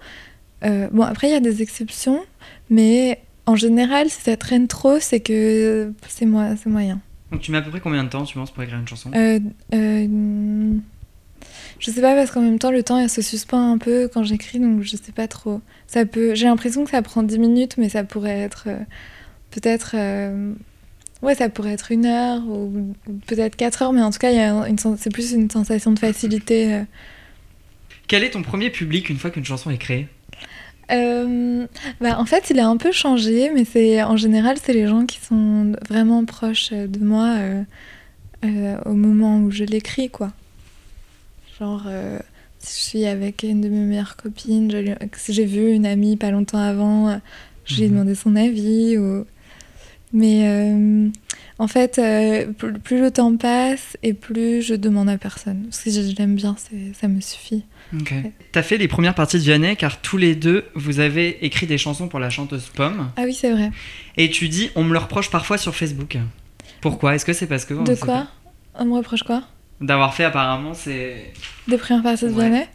euh, 0.63 0.87
bon 0.91 1.03
après 1.03 1.27
il 1.27 1.33
y 1.33 1.35
a 1.35 1.39
des 1.39 1.61
exceptions, 1.61 2.21
mais 2.69 3.21
en 3.45 3.55
général 3.55 4.09
si 4.09 4.21
ça 4.21 4.37
traîne 4.37 4.67
trop, 4.67 4.99
c'est 4.99 5.19
que 5.19 5.93
c'est 6.07 6.25
moi, 6.25 6.55
c'est 6.61 6.69
moyen. 6.69 6.99
Donc 7.31 7.41
tu 7.41 7.51
mets 7.51 7.57
à 7.57 7.61
peu 7.61 7.69
près 7.69 7.81
combien 7.81 8.03
de 8.03 8.09
temps, 8.09 8.23
tu 8.23 8.35
penses, 8.35 8.51
pour 8.51 8.63
écrire 8.63 8.79
une 8.79 8.87
chanson? 8.87 9.11
Euh, 9.15 9.39
je 11.79 11.91
sais 11.91 12.01
pas 12.01 12.15
parce 12.15 12.31
qu'en 12.31 12.41
même 12.41 12.59
temps 12.59 12.71
le 12.71 12.81
temps 12.83 12.97
il 12.97 13.09
se 13.09 13.21
suspend 13.21 13.73
un 13.73 13.77
peu 13.77 14.09
quand 14.11 14.23
j'écris, 14.23 14.59
donc 14.59 14.81
je 14.81 14.95
sais 14.95 15.11
pas 15.11 15.27
trop. 15.27 15.61
Ça 15.87 16.05
peut, 16.05 16.35
j'ai 16.35 16.45
l'impression 16.45 16.83
que 16.85 16.91
ça 16.91 17.01
prend 17.01 17.23
10 17.23 17.39
minutes, 17.39 17.77
mais 17.77 17.89
ça 17.89 18.03
pourrait 18.03 18.39
être 18.39 18.67
peut-être, 19.51 19.91
euh, 19.95 20.53
ouais 21.21 21.35
ça 21.35 21.49
pourrait 21.49 21.73
être 21.73 21.91
une 21.91 22.05
heure 22.05 22.41
ou, 22.47 22.93
peut-être 23.25 23.55
4 23.55 23.81
heures, 23.81 23.93
mais 23.93 24.01
en 24.01 24.11
tout 24.11 24.19
cas 24.19 24.31
c'est 24.97 25.11
plus 25.11 25.31
une 25.33 25.49
sensation 25.49 25.91
de 25.91 25.99
facilité. 25.99 26.73
euh. 26.73 26.83
Quel 28.07 28.23
est 28.23 28.29
ton 28.31 28.41
premier 28.41 28.69
public 28.69 29.09
une 29.09 29.17
fois 29.17 29.29
qu'une 29.31 29.45
chanson 29.45 29.69
est 29.69 29.77
créée? 29.77 30.07
Euh, 30.89 31.67
bah, 31.99 32.17
en 32.17 32.25
fait, 32.25 32.49
il 32.49 32.59
a 32.61 32.67
un 32.69 32.77
peu 32.77 32.93
changé, 32.93 33.51
mais 33.53 33.65
c'est 33.65 34.01
en 34.03 34.15
général, 34.15 34.55
c'est 34.63 34.71
les 34.71 34.87
gens 34.87 35.05
qui 35.05 35.19
sont 35.19 35.73
vraiment 35.89 36.23
proches 36.23 36.71
de 36.71 37.03
moi 37.03 37.35
euh, 37.39 37.63
euh, 38.45 38.77
au 38.85 38.93
moment 38.93 39.39
où 39.39 39.51
je 39.51 39.65
l'écris, 39.65 40.09
quoi. 40.09 40.31
Genre, 41.59 41.83
si 42.59 42.79
je 42.79 42.85
suis 42.89 43.05
avec 43.05 43.43
une 43.43 43.59
de 43.61 43.67
mes 43.67 43.79
meilleures 43.79 44.15
copines, 44.15 44.71
je 44.71 44.93
si 45.17 45.33
j'ai 45.33 45.45
vu 45.45 45.71
une 45.73 45.85
amie 45.85 46.15
pas 46.15 46.31
longtemps 46.31 46.59
avant, 46.59 47.19
je 47.65 47.75
lui 47.75 47.83
ai 47.83 47.87
Mhm. 47.87 47.91
demandé 47.93 48.15
son 48.15 48.35
avis. 48.37 48.97
Ou... 48.97 49.25
Mais 50.13 50.47
euh, 50.47 51.09
en 51.59 51.67
fait, 51.67 51.99
euh, 51.99 52.51
plus, 52.53 53.01
le 53.01 53.11
temps 53.11 53.35
passe 53.35 53.97
et 54.03 54.13
plus 54.13 54.61
je 54.61 54.73
demande 54.73 55.09
à 55.09 55.17
personne. 55.17 55.63
Parce 55.63 55.83
que 55.83 55.91
je 55.91 56.15
l'aime 56.15 56.35
bien, 56.35 56.55
ça 56.93 57.07
me 57.07 57.19
suffit. 57.19 57.63
Ok. 57.93 58.13
T'as 58.51 58.63
fait 58.63 58.77
les 58.77 58.87
premières 58.87 59.15
parties 59.15 59.37
de 59.37 59.43
Vianney 59.43 59.75
car 59.75 60.01
tous 60.01 60.17
les 60.17 60.35
deux, 60.35 60.65
vous 60.75 60.99
avez 60.99 61.45
écrit 61.45 61.67
des 61.67 61.77
chansons 61.77 62.07
pour 62.07 62.19
la 62.19 62.29
chanteuse 62.29 62.69
Pomme. 62.73 63.09
Ah 63.17 63.23
oui, 63.25 63.33
c'est 63.33 63.51
vrai. 63.51 63.71
Et 64.17 64.29
tu 64.29 64.49
dis, 64.49 64.69
on 64.75 64.83
me 64.83 64.93
le 64.93 64.99
reproche 64.99 65.29
parfois 65.29 65.57
sur 65.57 65.75
Facebook. 65.75 66.17
Pourquoi? 66.81 67.15
Est-ce 67.15 67.25
que 67.25 67.33
c'est 67.33 67.47
parce 67.47 67.65
que... 67.65 67.73
De 67.73 67.95
quoi? 67.95 68.27
On 68.75 68.85
me 68.85 68.93
reproche 68.93 69.23
quoi? 69.23 69.43
D'avoir 69.79 70.15
fait 70.15 70.23
apparemment, 70.23 70.73
c'est... 70.73 71.31
Des 71.67 71.77
premières 71.77 72.01
parties 72.01 72.25
de 72.25 72.31
Ouais. 72.31 72.67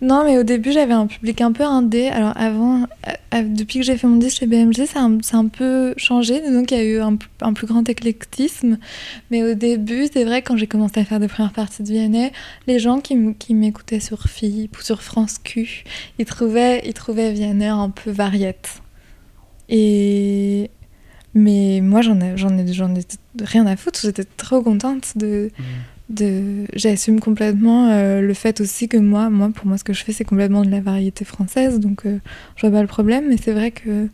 Non, 0.00 0.24
mais 0.24 0.36
au 0.36 0.42
début, 0.42 0.72
j'avais 0.72 0.94
un 0.94 1.06
public 1.06 1.40
un 1.42 1.52
peu 1.52 1.62
indé. 1.62 2.08
Alors, 2.08 2.32
avant, 2.36 2.88
euh, 3.34 3.42
depuis 3.42 3.78
que 3.78 3.84
j'ai 3.84 3.96
fait 3.96 4.08
mon 4.08 4.16
disque 4.16 4.38
chez 4.38 4.46
BMG, 4.46 4.86
ça 4.86 5.00
a 5.00 5.02
un, 5.04 5.18
ça 5.22 5.36
a 5.36 5.40
un 5.40 5.46
peu 5.46 5.94
changé. 5.96 6.40
Donc, 6.50 6.72
il 6.72 6.78
y 6.78 6.80
a 6.80 6.84
eu 6.84 7.00
un, 7.00 7.16
plus 7.52 7.66
grand 7.68 7.88
éclectisme. 7.88 8.78
Mais 9.30 9.44
au 9.44 9.54
début, 9.54 10.08
c'est 10.12 10.24
vrai, 10.24 10.42
quand 10.42 10.56
j'ai 10.56 10.66
commencé 10.66 10.98
à 10.98 11.04
faire 11.04 11.20
des 11.20 11.28
premières 11.28 11.52
parties 11.52 11.84
de 11.84 11.88
Vianney, 11.88 12.32
les 12.66 12.80
gens 12.80 13.00
qui, 13.00 13.14
m'écoutaient 13.54 14.00
sur 14.00 14.24
FIP 14.24 14.76
ou 14.76 14.82
sur 14.82 15.02
France 15.02 15.38
Q, 15.38 15.84
ils 16.18 16.24
trouvaient, 16.24 16.82
ils 16.84 16.94
trouvaient 16.94 17.32
Vianney 17.32 17.66
un 17.66 17.90
peu 17.90 18.10
variette. 18.10 18.82
Et. 19.68 20.70
Mais 21.32 21.80
moi, 21.80 22.02
j'en 22.02 22.18
ai, 22.20 22.36
j'en 22.36 22.58
ai, 22.58 22.72
j'en 22.72 22.92
ai 22.92 23.02
rien 23.40 23.64
à 23.68 23.76
foutre. 23.76 24.00
J'étais 24.02 24.24
trop 24.24 24.62
contente 24.62 25.16
de, 25.16 25.52
Mm. 25.58 25.62
De 26.10 26.66
j'assume 26.74 27.20
complètement 27.20 27.88
euh, 27.90 28.20
le 28.20 28.34
fait 28.34 28.60
aussi 28.60 28.88
que 28.88 28.96
moi 28.96 29.30
moi 29.30 29.50
pour 29.54 29.66
moi 29.66 29.78
ce 29.78 29.84
que 29.84 29.92
je 29.92 30.02
fais 30.04 30.12
c'est 30.12 30.24
complètement 30.24 30.64
de 30.64 30.70
la 30.70 30.80
variété 30.80 31.24
française 31.24 31.78
donc 31.80 32.04
euh, 32.04 32.18
je 32.56 32.62
vois 32.62 32.70
pas 32.70 32.82
le 32.82 32.88
problème 32.88 33.26
mais 33.28 33.36
c'est 33.42 33.52
vrai 33.52 33.70
que 33.70 34.08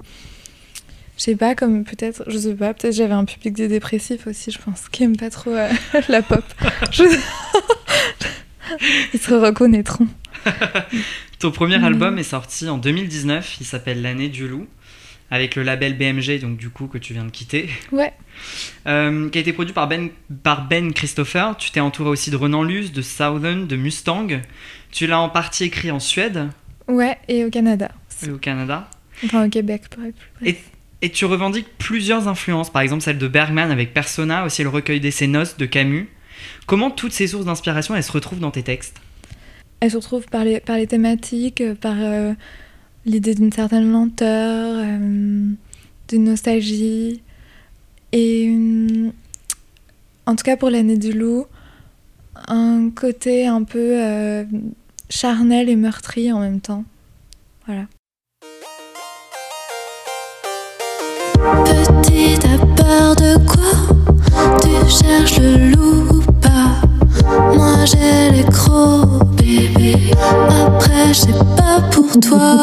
je 1.16 1.22
sais 1.22 1.36
pas 1.36 1.54
comme 1.54 1.84
peut-être 1.84 2.22
je 2.26 2.36
sais 2.36 2.54
pas 2.54 2.74
peut-être 2.74 2.94
j'avais 2.94 3.14
un 3.14 3.24
public 3.24 3.54
des 3.54 3.68
dépressifs 3.68 4.26
aussi 4.26 4.50
je 4.50 4.58
pense 4.58 4.88
qui 4.90 5.04
aime 5.04 5.16
pas 5.16 5.30
trop 5.30 5.50
euh, 5.52 5.68
la 6.08 6.20
pop. 6.22 6.44
Je- 6.92 7.04
ils 9.14 9.20
se 9.20 9.32
reconnaîtront. 9.34 10.08
Ton 11.38 11.50
premier 11.50 11.82
album 11.82 12.18
est 12.18 12.22
sorti 12.22 12.68
en 12.68 12.78
2019, 12.78 13.56
il 13.60 13.66
s'appelle 13.66 14.02
L'année 14.02 14.28
du 14.28 14.48
loup, 14.48 14.66
avec 15.30 15.56
le 15.56 15.62
label 15.62 15.96
BMG, 15.96 16.40
donc 16.40 16.56
du 16.56 16.70
coup 16.70 16.86
que 16.86 16.98
tu 16.98 17.12
viens 17.12 17.24
de 17.24 17.30
quitter, 17.30 17.68
ouais 17.92 18.12
euh, 18.86 19.28
qui 19.30 19.38
a 19.38 19.40
été 19.40 19.52
produit 19.52 19.72
par 19.72 19.88
Ben, 19.88 20.10
par 20.42 20.68
ben 20.68 20.92
Christopher. 20.92 21.56
Tu 21.56 21.70
t'es 21.70 21.80
entouré 21.80 22.10
aussi 22.10 22.30
de 22.30 22.36
Renan 22.36 22.62
Luce, 22.62 22.92
de 22.92 23.02
Southern, 23.02 23.66
de 23.66 23.76
Mustang. 23.76 24.28
Tu 24.90 25.06
l'as 25.06 25.20
en 25.20 25.28
partie 25.28 25.64
écrit 25.64 25.90
en 25.90 26.00
Suède 26.00 26.48
ouais 26.88 27.18
et 27.28 27.44
au 27.44 27.50
Canada 27.50 27.90
et 28.26 28.30
au 28.30 28.38
Canada. 28.38 28.88
enfin 29.24 29.46
au 29.46 29.48
Québec 29.48 29.82
pour 29.90 30.04
être 30.04 30.14
plus 30.14 30.30
précis. 30.40 30.58
Et 31.02 31.10
tu 31.10 31.26
revendiques 31.26 31.68
plusieurs 31.78 32.26
influences, 32.26 32.70
par 32.70 32.82
exemple 32.82 33.02
celle 33.02 33.18
de 33.18 33.28
Bergman 33.28 33.70
avec 33.70 33.92
Persona, 33.92 34.44
aussi 34.44 34.62
le 34.62 34.70
recueil 34.70 34.98
d'essais 34.98 35.26
Noces 35.26 35.56
de 35.58 35.66
Camus. 35.66 36.08
Comment 36.66 36.90
toutes 36.90 37.12
ces 37.12 37.26
sources 37.26 37.44
d'inspiration 37.44 37.94
elles 37.94 38.02
se 38.02 38.12
retrouvent 38.12 38.40
dans 38.40 38.50
tes 38.50 38.62
textes? 38.62 38.96
Elle 39.80 39.90
se 39.90 39.96
retrouve 39.96 40.24
par 40.26 40.44
les, 40.44 40.60
par 40.60 40.76
les 40.76 40.86
thématiques, 40.86 41.60
euh, 41.60 41.74
par 41.74 41.96
euh, 41.98 42.32
l'idée 43.06 43.34
d'une 43.34 43.52
certaine 43.52 43.90
lenteur, 43.90 44.74
euh, 44.76 45.48
d'une 46.08 46.24
nostalgie. 46.24 47.22
Et 48.12 48.52
en 50.26 50.36
tout 50.36 50.44
cas 50.44 50.56
pour 50.56 50.70
l'année 50.70 50.98
du 50.98 51.12
loup, 51.12 51.46
un 52.48 52.90
côté 52.90 53.46
un 53.46 53.62
peu 53.62 54.02
euh, 54.02 54.44
charnel 55.08 55.68
et 55.68 55.76
meurtri 55.76 56.32
en 56.32 56.40
même 56.40 56.60
temps. 56.60 56.84
Voilà. 57.66 57.86
Petite, 61.64 62.40
t'as 62.40 62.58
peur 62.58 63.16
de 63.16 63.36
quoi? 63.46 63.72
Tu 64.62 65.04
cherches 65.04 65.38
le 65.38 65.70
loup 65.70 66.18
ou 66.18 66.32
pas? 66.40 66.85
Moi 67.54 67.84
j'ai 67.84 68.30
les 68.30 68.44
crocs, 68.44 69.24
bébé. 69.36 70.12
Après, 70.48 71.12
je 71.12 71.32
pas 71.56 71.80
pour 71.90 72.10
toi. 72.20 72.56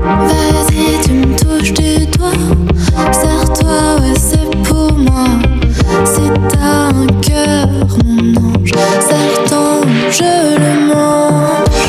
Vas-y, 0.00 1.04
tu 1.04 1.12
me 1.12 1.36
touches 1.36 1.72
du 1.72 2.06
doigt. 2.06 2.30
Serre-toi, 3.12 4.00
ouais, 4.00 4.14
c'est 4.18 4.50
pour 4.62 4.92
moi. 4.92 5.26
Si 6.04 6.22
t'as 6.48 6.88
un 6.88 7.06
cœur, 7.20 7.68
mon 8.04 8.34
ange, 8.40 8.72
serre 9.00 9.44
ton, 9.48 9.82
je 10.10 10.58
le 10.60 10.94
mange. 10.94 11.85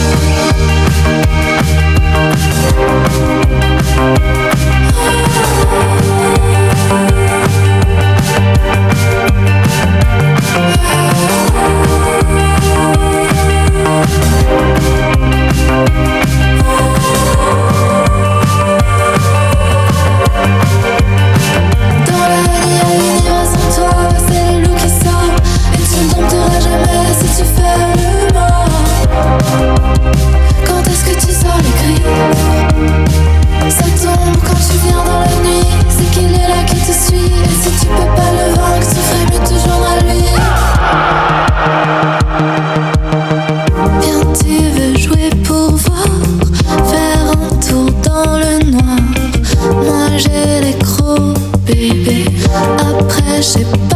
Après, 53.56 53.86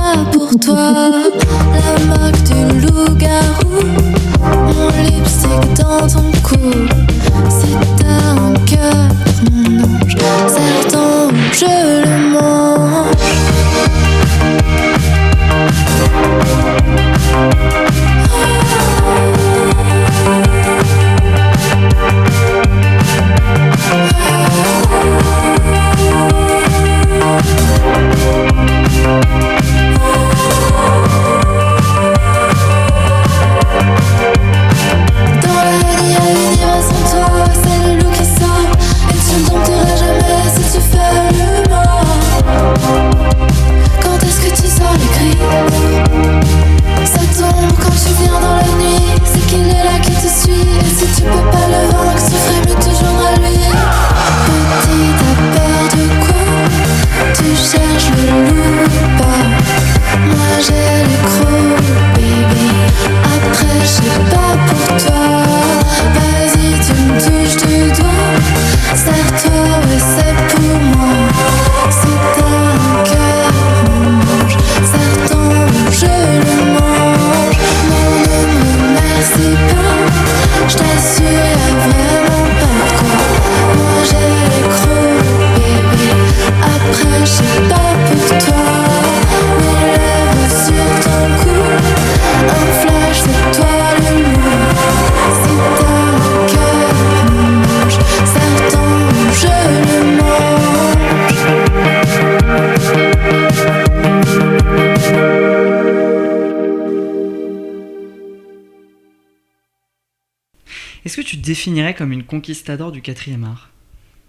définirais 111.61 111.93
comme 111.93 112.11
une 112.11 112.23
conquistador 112.23 112.91
du 112.91 113.01
quatrième 113.03 113.43
art 113.43 113.69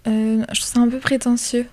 Euh, 0.07 0.43
je 0.51 0.59
trouve 0.61 0.73
ça 0.73 0.79
un 0.81 0.87
peu 0.87 0.99
prétentieux. 0.99 1.65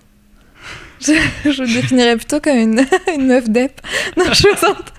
Je, 1.00 1.12
je 1.50 1.62
définirais 1.64 2.16
plutôt 2.16 2.40
comme 2.40 2.56
une, 2.58 2.80
une 3.14 3.26
meuf 3.26 3.48
d'ep. 3.48 3.80
Non, 4.18 4.24
je 4.32 4.42
plaisante. 4.42 4.92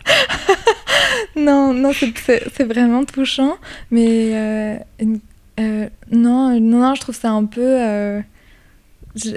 non, 1.35 1.73
non, 1.73 1.91
c'est- 1.93 2.63
vraiment 2.63 3.05
touchant. 3.05 3.57
Mais 3.91 4.31
euh, 4.35 4.75
une- 4.99 5.19
euh, 5.59 5.87
non, 6.11 6.59
non, 6.59 6.79
non, 6.81 6.95
je 6.95 7.01
trouve 7.01 7.15
ça 7.15 7.29
un 7.31 7.45
peu. 7.45 7.61
euh, 7.61 8.21
je- 9.15 9.35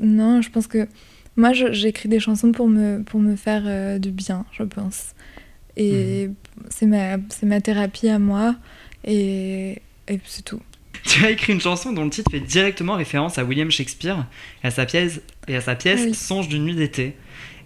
non, 0.00 0.40
je 0.42 0.50
pense 0.50 0.66
que 0.66 0.88
moi, 1.36 1.52
j'écris 1.52 2.08
des 2.08 2.20
chansons 2.20 2.52
pour 2.52 2.68
me, 2.68 3.02
pour 3.02 3.20
me 3.20 3.36
faire 3.36 3.98
du 4.00 4.10
bien, 4.10 4.44
je 4.52 4.62
pense. 4.62 5.14
Et 5.76 6.30
c'est 6.70 6.86
ma, 6.86 7.16
c'est 7.28 7.44
ma 7.46 7.60
thérapie 7.60 8.08
à 8.08 8.18
moi. 8.18 8.56
Et, 9.04 9.82
et 10.08 10.18
c'est 10.26 10.44
tout. 10.44 10.60
Tu 11.04 11.24
as 11.24 11.30
écrit 11.30 11.52
une 11.52 11.60
chanson 11.60 11.92
dont 11.92 12.04
le 12.04 12.10
titre 12.10 12.30
fait 12.30 12.40
directement 12.40 12.94
référence 12.94 13.38
à 13.38 13.44
William 13.44 13.70
Shakespeare 13.70 14.26
et 14.64 14.66
à 14.66 14.70
sa 14.70 14.86
pièce, 14.86 15.20
et 15.46 15.54
à 15.56 15.60
sa 15.60 15.74
pièce 15.76 16.00
oui. 16.04 16.14
Songe 16.14 16.48
d'une 16.48 16.64
nuit 16.64 16.74
d'été. 16.74 17.14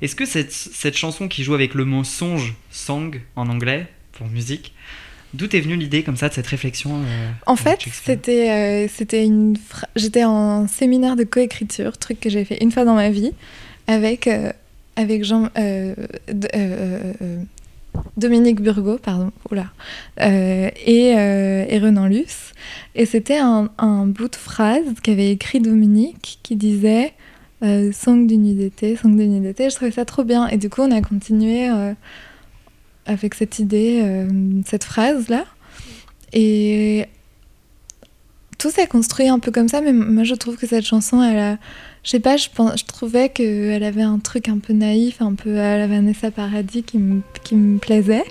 Est-ce 0.03 0.15
que 0.17 0.27
cette, 0.27 0.53
cette 0.53 0.97
chanson 0.97 1.29
qui 1.29 1.43
joue 1.45 1.55
avec 1.55 1.75
le 1.75 1.85
mot 1.85 2.05
songe, 2.05 2.55
song 2.71 3.21
en 3.37 3.49
anglais, 3.49 3.87
pour 4.13 4.27
musique, 4.27 4.75
d'où 5.33 5.47
est 5.55 5.61
venue 5.61 5.77
l'idée 5.77 6.03
comme 6.03 6.17
ça 6.17 6.29
de 6.29 6.35
cette 6.35 6.47
réflexion 6.49 7.03
euh, 7.03 7.31
En 7.47 7.57
fait, 7.57 7.81
c'était 7.93 8.51
euh, 8.51 8.89
c'était 8.89 9.25
une 9.25 9.57
fra- 9.57 9.89
j'étais 9.97 10.25
en 10.25 10.67
séminaire 10.69 11.17
de 11.17 11.25
coécriture, 11.25 11.97
truc 11.99 12.19
que 12.21 12.29
j'ai 12.31 12.45
fait 12.45 12.63
une 12.63 12.73
fois 12.73 12.85
dans 12.85 12.95
ma 12.95 13.11
vie 13.11 13.33
avec 13.87 14.27
euh, 14.27 14.53
avec 14.97 15.25
Jean 15.25 15.49
Dominique 18.17 18.61
Burgot, 18.61 18.99
pardon, 18.99 19.31
oula, 19.51 19.67
euh, 20.21 20.71
et, 20.85 21.15
euh, 21.17 21.65
et 21.69 21.79
Renan 21.79 22.07
Luce. 22.07 22.53
Et 22.95 23.07
c'était 23.07 23.39
un, 23.39 23.71
bout 24.07 24.29
de 24.29 24.37
phrase 24.37 24.85
qu'avait 25.03 25.31
écrit 25.31 25.61
Dominique 25.61 26.39
qui 26.43 26.57
disait 26.57 27.15
euh, 27.63 27.91
Sang 27.93 28.17
d'une 28.17 28.43
nuit 28.43 28.55
d'été, 28.55 28.97
sang 28.97 29.09
d'une 29.09 29.33
nuit 29.33 29.41
d'été. 29.41 29.71
Je 29.71 29.77
trouvais 29.77 29.91
ça 29.91 30.05
trop 30.05 30.25
bien. 30.25 30.49
Et 30.49 30.57
du 30.57 30.69
coup, 30.69 30.83
on 30.83 30.91
a 30.91 31.01
continué 31.01 31.71
euh, 31.71 31.95
avec 33.07 33.35
cette 33.35 33.59
idée, 33.59 34.27
cette 34.67 34.85
phrase-là. 34.85 35.45
Et 36.33 37.07
tout 38.59 38.71
s'est 38.71 38.87
construit 38.87 39.29
un 39.29 39.39
peu 39.39 39.51
comme 39.51 39.69
ça, 39.69 39.81
mais 39.81 39.93
moi 39.93 40.23
je 40.23 40.35
trouve 40.35 40.57
que 40.57 40.67
cette 40.67 40.85
chanson, 40.85 41.23
elle 41.23 41.39
a. 41.39 41.59
Je 42.03 42.11
sais 42.11 42.21
pas, 42.21 42.37
je, 42.37 42.49
pense, 42.49 42.81
je 42.81 42.85
trouvais 42.87 43.29
qu'elle 43.29 43.85
avait 43.85 44.03
un 44.03 44.19
truc 44.19 44.49
un 44.49 44.59
peu 44.59 44.73
naïf, 44.73 45.21
un 45.21 45.35
peu 45.35 45.59
à 45.59 45.77
la 45.77 45.87
Vanessa 45.87 46.31
Paradis 46.31 46.83
qui 46.83 46.99
me, 46.99 47.79
plaisait. 47.79 48.25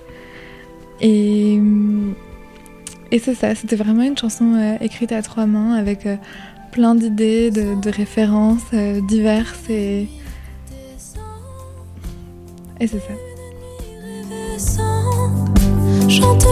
Et, 1.01 1.59
c'est 3.19 3.35
ça, 3.35 3.53
c'était 3.55 3.75
vraiment 3.75 4.03
une 4.03 4.17
chanson 4.17 4.55
euh, 4.55 4.75
écrite 4.81 5.11
à 5.11 5.21
trois 5.21 5.45
mains 5.45 5.73
avec 5.73 6.05
euh, 6.05 6.15
plein 6.71 6.95
d'idées, 6.95 7.51
de, 7.51 7.89
références 7.89 8.61
euh, 8.73 9.01
diverses 9.01 9.69
et. 9.69 10.07
Et 12.81 12.87
c'est 12.87 12.99
ça. 12.99 13.13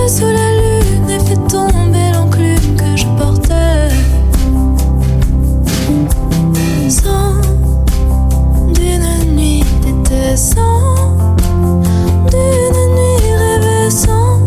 Sous 0.08 0.24
la 0.24 0.32
lune 0.32 1.10
et 1.10 1.20
fait 1.20 1.48
tomber 1.48 2.12
l'enclume 2.14 2.76
que 2.78 2.96
je. 2.96 3.08
D'une 6.88 6.96
nuit 9.36 9.62
d'été, 9.82 10.36
d'une 12.32 12.80
nuit 12.96 13.34
rêvée, 13.36 13.92
sans 13.92 14.40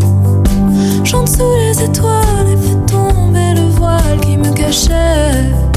chante 1.05 1.29
sous 1.29 1.55
les 1.59 1.83
étoiles 1.85 2.49
et 2.51 2.57
fait 2.57 2.87
tomber 2.87 3.53
le 3.57 3.69
voile 3.77 4.21
qui 4.23 4.39
me 4.39 4.51
cachait. 4.55 5.70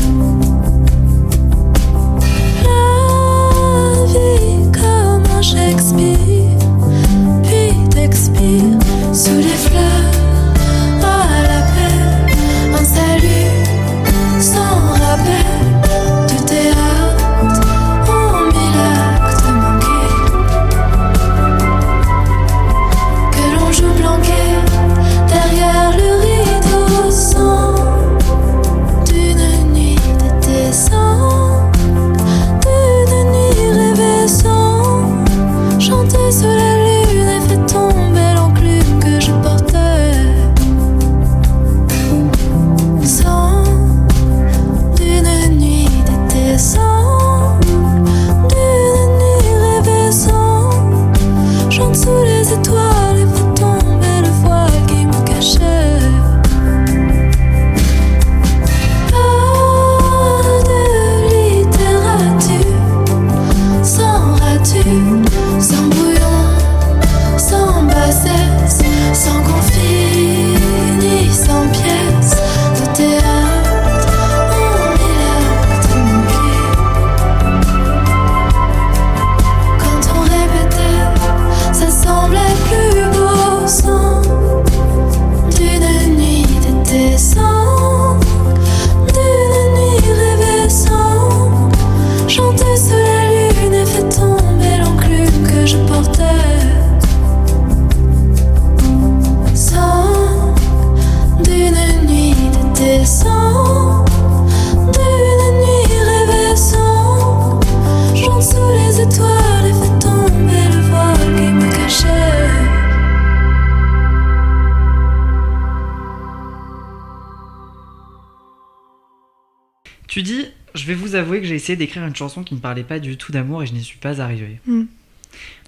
Essayé 121.74 121.88
d'écrire 121.88 122.06
une 122.06 122.16
chanson 122.16 122.44
qui 122.44 122.54
ne 122.56 122.60
parlait 122.60 122.84
pas 122.84 123.00
du 123.00 123.18
tout 123.18 123.32
d'amour 123.32 123.64
et 123.64 123.66
je 123.66 123.74
n'y 123.74 123.84
suis 123.84 123.98
pas 123.98 124.22
arrivé. 124.22 124.60
Hmm. 124.66 124.84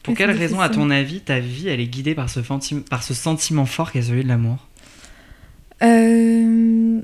Pour 0.03 0.15
quelle 0.15 0.31
raison, 0.31 0.59
à 0.59 0.69
ton 0.69 0.91
avis, 0.91 1.21
ta 1.21 1.39
vie, 1.39 1.67
elle 1.67 1.79
est 1.79 1.87
guidée 1.87 2.13
par 2.13 2.29
ce, 2.29 2.41
fanti- 2.41 2.81
par 2.81 3.01
ce 3.01 3.15
sentiment 3.15 3.65
fort 3.65 3.91
qu'est 3.91 4.03
celui 4.03 4.23
de 4.23 4.27
l'amour? 4.27 4.67
Euh, 5.81 7.01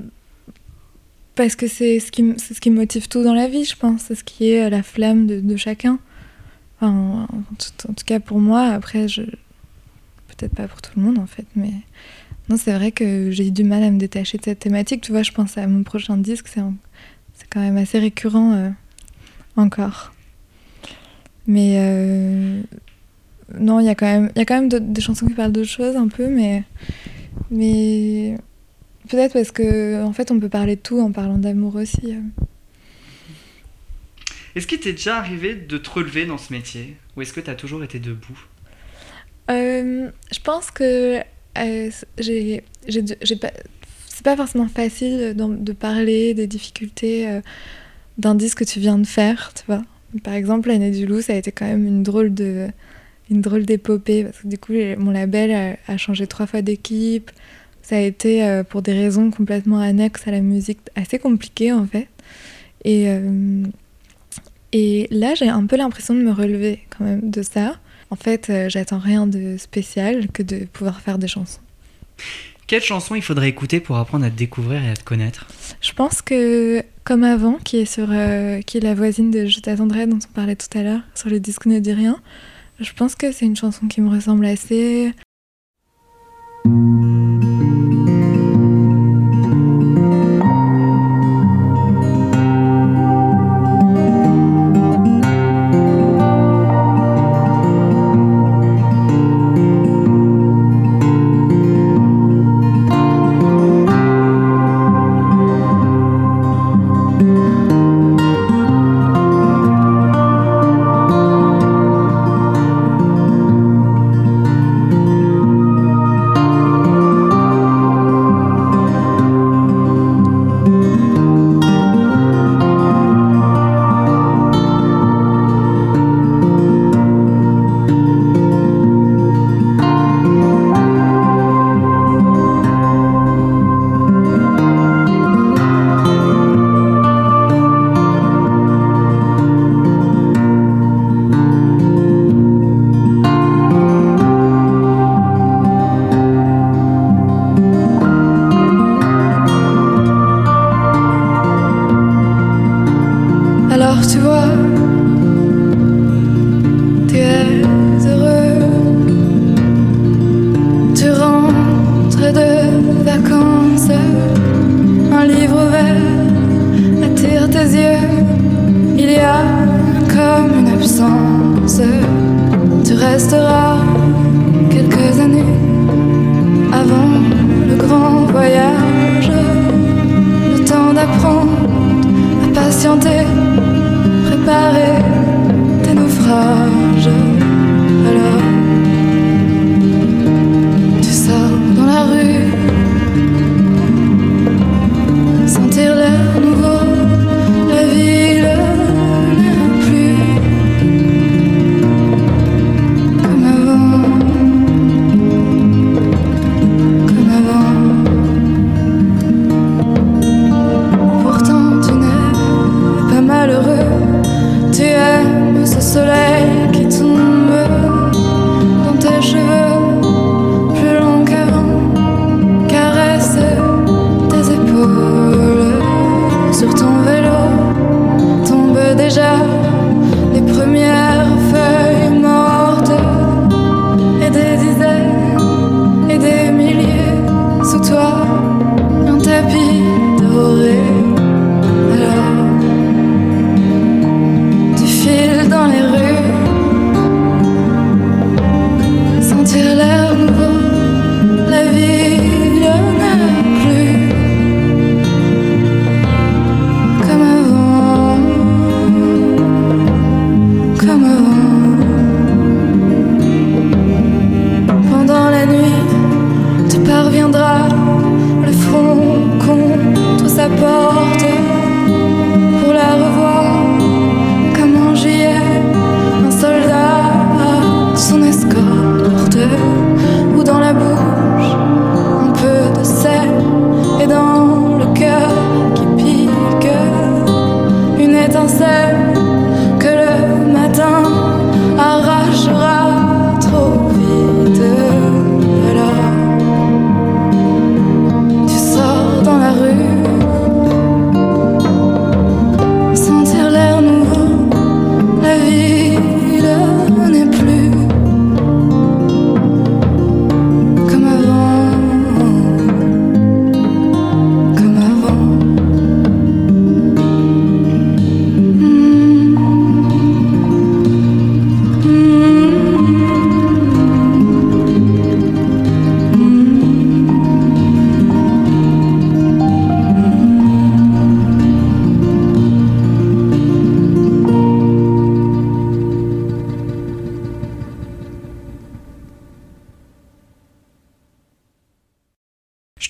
parce 1.34 1.56
que 1.56 1.66
c'est 1.66 1.98
ce, 1.98 2.12
qui, 2.12 2.24
ce 2.38 2.60
qui 2.60 2.70
motive 2.70 3.08
tout 3.08 3.24
dans 3.24 3.34
la 3.34 3.48
vie, 3.48 3.64
je 3.64 3.76
pense. 3.76 4.02
C'est 4.02 4.14
ce 4.14 4.22
qui 4.22 4.50
est 4.50 4.66
euh, 4.66 4.70
la 4.70 4.84
flamme 4.84 5.26
de, 5.26 5.40
de 5.40 5.56
chacun. 5.56 5.98
Enfin, 6.76 7.26
en, 7.28 7.54
tout, 7.58 7.90
en 7.90 7.92
tout 7.92 8.04
cas 8.06 8.20
pour 8.20 8.38
moi, 8.38 8.68
après, 8.68 9.08
je... 9.08 9.22
peut-être 9.22 10.54
pas 10.54 10.68
pour 10.68 10.80
tout 10.80 10.92
le 10.96 11.02
monde 11.02 11.18
en 11.18 11.26
fait, 11.26 11.46
mais 11.56 11.72
non, 12.48 12.56
c'est 12.56 12.72
vrai 12.72 12.92
que 12.92 13.30
j'ai 13.30 13.48
eu 13.48 13.50
du 13.50 13.64
mal 13.64 13.82
à 13.82 13.90
me 13.90 13.98
détacher 13.98 14.38
de 14.38 14.44
cette 14.44 14.60
thématique. 14.60 15.00
Tu 15.00 15.12
vois, 15.12 15.22
je 15.22 15.32
pense 15.32 15.58
à 15.58 15.66
mon 15.66 15.82
prochain 15.82 16.16
disque, 16.16 16.46
c'est, 16.48 16.60
en- 16.60 16.74
c'est 17.34 17.46
quand 17.50 17.60
même 17.60 17.76
assez 17.76 17.98
récurrent 17.98 18.52
euh, 18.52 18.70
encore. 19.56 20.12
Mais 21.46 21.76
euh, 21.78 22.62
non, 23.58 23.80
il 23.80 23.86
y 23.86 23.88
a 23.88 23.94
quand 23.94 24.06
même, 24.06 24.30
il 24.34 24.38
y 24.38 24.42
a 24.42 24.44
quand 24.44 24.60
même 24.60 24.68
des 24.68 25.00
chansons 25.00 25.26
qui 25.26 25.34
parlent 25.34 25.52
d'autres 25.52 25.68
choses 25.68 25.96
un 25.96 26.08
peu, 26.08 26.28
mais. 26.28 26.62
Mais 27.50 28.36
peut-être 29.08 29.32
parce 29.32 29.50
que 29.50 30.02
en 30.02 30.12
fait 30.12 30.30
on 30.30 30.38
peut 30.38 30.48
parler 30.48 30.76
de 30.76 30.80
tout 30.80 31.00
en 31.00 31.12
parlant 31.12 31.38
d'amour 31.38 31.74
aussi. 31.76 32.14
euh. 32.14 32.44
Est-ce 34.54 34.66
qu'il 34.66 34.80
t'est 34.80 34.92
déjà 34.92 35.16
arrivé 35.16 35.54
de 35.54 35.78
te 35.78 35.90
relever 35.90 36.26
dans 36.26 36.38
ce 36.38 36.52
métier? 36.52 36.96
Ou 37.16 37.22
est-ce 37.22 37.32
que 37.32 37.40
tu 37.40 37.50
as 37.50 37.54
toujours 37.54 37.82
été 37.84 37.98
debout? 37.98 38.38
Euh, 39.50 40.10
je 40.32 40.40
pense 40.40 40.70
que 40.70 41.20
euh, 41.58 41.90
j'ai 42.18 42.62
j'ai 42.86 43.02
de- 43.02 43.16
j'ai 43.22 43.36
pas 43.36 43.50
c'est 44.06 44.22
pas 44.24 44.36
forcément 44.36 44.68
facile 44.68 45.34
de, 45.34 45.56
de 45.56 45.72
parler 45.72 46.34
des 46.34 46.46
difficultés 46.46 47.40
d'un 48.18 48.34
disque 48.34 48.58
que 48.58 48.64
tu 48.64 48.80
viens 48.80 48.98
de 48.98 49.06
faire, 49.06 49.52
tu 49.54 49.64
vois. 49.66 49.82
Par 50.22 50.34
exemple, 50.34 50.68
l'année 50.68 50.90
du 50.90 51.06
loup, 51.06 51.22
ça 51.22 51.32
a 51.32 51.36
été 51.36 51.52
quand 51.52 51.66
même 51.66 51.86
une 51.86 52.02
drôle 52.02 52.34
de 52.34 52.68
une 53.30 53.40
drôle 53.40 53.64
d'épopée 53.64 54.24
parce 54.24 54.40
que 54.40 54.48
du 54.48 54.58
coup, 54.58 54.74
mon 54.98 55.10
label 55.10 55.78
a, 55.86 55.96
changé 55.96 56.26
trois 56.26 56.46
fois 56.46 56.60
d'équipe. 56.60 57.30
Ça 57.82 57.96
a 57.96 58.00
été 58.00 58.44
euh, 58.44 58.62
pour 58.62 58.82
des 58.82 58.92
raisons 58.92 59.30
complètement 59.30 59.78
annexes 59.78 60.28
à 60.28 60.30
la 60.30 60.40
musique, 60.40 60.78
assez 60.94 61.18
compliqué 61.18 61.72
en 61.72 61.86
fait. 61.86 62.08
Et 62.84 63.08
euh, 63.08 63.64
et 64.72 65.06
là, 65.10 65.34
j'ai 65.34 65.48
un 65.48 65.66
peu 65.66 65.76
l'impression 65.76 66.14
de 66.14 66.20
me 66.20 66.32
relever 66.32 66.80
quand 66.90 67.04
même 67.04 67.30
de 67.30 67.42
ça. 67.42 67.78
En 68.10 68.16
fait, 68.16 68.48
euh, 68.50 68.68
j'attends 68.68 68.98
rien 68.98 69.26
de 69.26 69.56
spécial 69.58 70.28
que 70.28 70.42
de 70.42 70.64
pouvoir 70.64 71.00
faire 71.00 71.18
des 71.18 71.28
chansons. 71.28 71.60
Quelle 72.72 72.80
chanson 72.80 73.14
il 73.14 73.20
faudrait 73.20 73.50
écouter 73.50 73.80
pour 73.80 73.98
apprendre 73.98 74.24
à 74.24 74.30
te 74.30 74.34
découvrir 74.34 74.82
et 74.82 74.88
à 74.88 74.96
te 74.96 75.04
connaître? 75.04 75.46
Je 75.82 75.92
pense 75.92 76.22
que 76.22 76.82
Comme 77.04 77.22
avant, 77.22 77.58
qui 77.62 77.76
est, 77.76 77.84
sur, 77.84 78.06
euh, 78.10 78.62
qui 78.62 78.78
est 78.78 78.80
la 78.80 78.94
voisine 78.94 79.30
de 79.30 79.44
Je 79.44 79.60
t'attendrai 79.60 80.06
dont 80.06 80.16
on 80.16 80.32
parlait 80.32 80.56
tout 80.56 80.78
à 80.78 80.82
l'heure, 80.82 81.00
sur 81.14 81.28
le 81.28 81.38
disque 81.38 81.66
Ne 81.66 81.80
dit 81.80 81.92
rien, 81.92 82.18
je 82.80 82.90
pense 82.94 83.14
que 83.14 83.30
c'est 83.30 83.44
une 83.44 83.56
chanson 83.56 83.88
qui 83.88 84.00
me 84.00 84.08
ressemble 84.08 84.46
assez. 84.46 85.12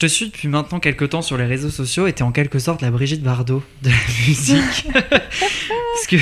Te 0.03 0.07
suis 0.12 0.26
depuis 0.26 0.48
maintenant 0.48 0.80
quelques 0.80 1.09
temps 1.11 1.22
sur 1.22 1.36
les 1.38 1.44
réseaux 1.46 1.70
sociaux 1.70 2.07
et 2.07 2.12
t'es 2.12 2.22
en 2.22 2.32
quelque 2.32 2.59
sorte 2.59 2.82
la 2.82 2.90
Brigitte 2.90 3.22
Bardot 3.22 3.62
de 3.82 3.88
la 3.90 3.94
musique. 4.28 4.86
Parce 4.92 6.07
que 6.09 6.16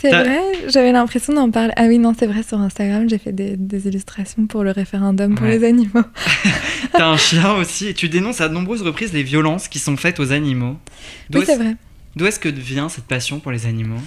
C'est 0.00 0.10
vrai, 0.10 0.40
j'avais 0.68 0.92
l'impression 0.92 1.32
d'en 1.32 1.50
parler. 1.50 1.72
Ah 1.76 1.84
oui, 1.86 1.98
non, 1.98 2.12
c'est 2.18 2.26
vrai, 2.26 2.42
sur 2.42 2.60
Instagram, 2.60 3.08
j'ai 3.08 3.18
fait 3.18 3.32
des, 3.32 3.56
des 3.56 3.86
illustrations 3.88 4.46
pour 4.46 4.62
le 4.64 4.70
référendum 4.70 5.34
pour 5.34 5.46
Ouais. 5.46 5.58
les 5.58 5.66
animaux. 5.66 6.02
t'as 6.92 7.06
un 7.08 7.16
chien 7.16 7.54
aussi 7.54 7.88
et 7.88 7.94
tu 7.94 8.08
dénonces 8.08 8.40
à 8.40 8.48
de 8.48 8.54
nombreuses 8.54 8.82
reprises 8.82 9.12
les 9.12 9.22
violences 9.22 9.68
qui 9.68 9.78
sont 9.78 9.96
faites 9.96 10.20
aux 10.20 10.32
animaux. 10.32 10.76
Oui, 11.34 11.42
c'est 11.46 11.56
vrai. 11.56 11.76
d'où 12.16 12.26
est-ce 12.26 12.38
que 12.38 12.48
vient 12.48 12.88
cette 12.88 13.04
passion 13.06 13.40
pour 13.40 13.50
les 13.52 13.66
animaux? 13.66 14.00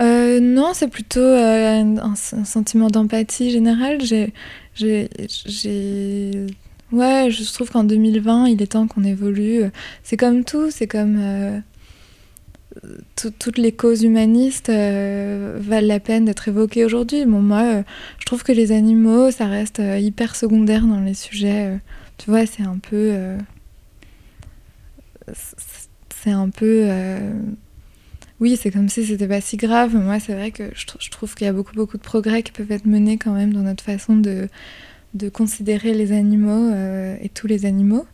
Euh, 0.00 0.40
non, 0.40 0.72
c'est 0.74 0.88
plutôt 0.88 1.20
euh, 1.20 1.80
un, 1.82 1.96
un 2.12 2.44
sentiment 2.44 2.88
d'empathie 2.88 3.50
générale. 3.50 3.98
J'ai- 4.04 4.32
ouais, 6.92 7.28
je 7.30 7.52
trouve 7.52 7.70
qu'en 7.70 7.84
2020, 7.84 8.48
il 8.48 8.62
est 8.62 8.66
temps 8.72 8.86
qu'on 8.86 9.04
évolue. 9.04 9.62
C'est 10.02 10.16
comme 10.16 10.44
tout, 10.44 10.70
c'est 10.70 10.86
comme 10.86 11.16
euh, 11.20 11.58
tout- 13.16 13.32
toutes 13.38 13.58
les 13.58 13.72
causes 13.72 14.02
humanistes 14.02 14.68
euh, 14.68 15.56
valent 15.60 15.86
la 15.88 16.00
peine 16.00 16.24
d'être 16.26 16.48
évoquées 16.48 16.84
aujourd'hui. 16.84 17.24
Bon, 17.24 17.40
moi, 17.42 17.62
euh, 17.62 17.82
je 18.18 18.24
trouve 18.26 18.42
que 18.42 18.52
les 18.52 18.72
animaux, 18.72 19.30
ça 19.30 19.46
reste 19.46 19.80
hyper 19.98 20.36
secondaire 20.36 20.84
dans 20.86 21.00
les 21.00 21.14
sujets. 21.14 21.78
tu 22.18 22.30
vois, 22.30 22.46
c'est 22.46 22.62
un 22.62 22.78
peu, 22.78 23.12
c'est- 25.32 26.30
un 26.30 26.48
peu. 26.50 26.88
oui, 28.40 28.58
c'est 28.60 28.70
comme 28.70 28.88
si 28.88 29.04
c'était 29.06 29.28
pas 29.28 29.40
si 29.40 29.56
grave. 29.56 29.94
Moi, 29.96 30.18
c'est 30.20 30.34
vrai 30.34 30.50
que 30.50 30.64
je 30.74 31.10
trouve 31.10 31.34
qu'il 31.34 31.46
y 31.46 31.50
a 31.50 31.52
beaucoup, 31.52 31.74
beaucoup 31.74 31.96
de 31.96 32.02
progrès 32.02 32.42
qui 32.42 32.52
peuvent 32.52 32.70
être 32.72 32.86
menés 32.86 33.16
quand 33.16 33.32
même 33.32 33.52
dans 33.52 33.62
notre 33.62 33.82
façon 33.84 34.16
de, 34.16 34.48
de 35.14 35.28
considérer 35.28 35.94
les 35.94 36.12
animaux 36.12 36.72
euh, 36.72 37.16
et 37.22 37.28
tous 37.28 37.46
les 37.46 37.66
animaux. 37.66 38.06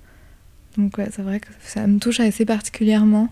Donc, 0.76 0.97
ouais, 0.99 1.09
c'est 1.11 1.22
vrai 1.22 1.40
que 1.40 1.49
ça 1.64 1.86
me 1.86 1.99
touche 1.99 2.20
assez 2.20 2.45
particulièrement. 2.45 3.28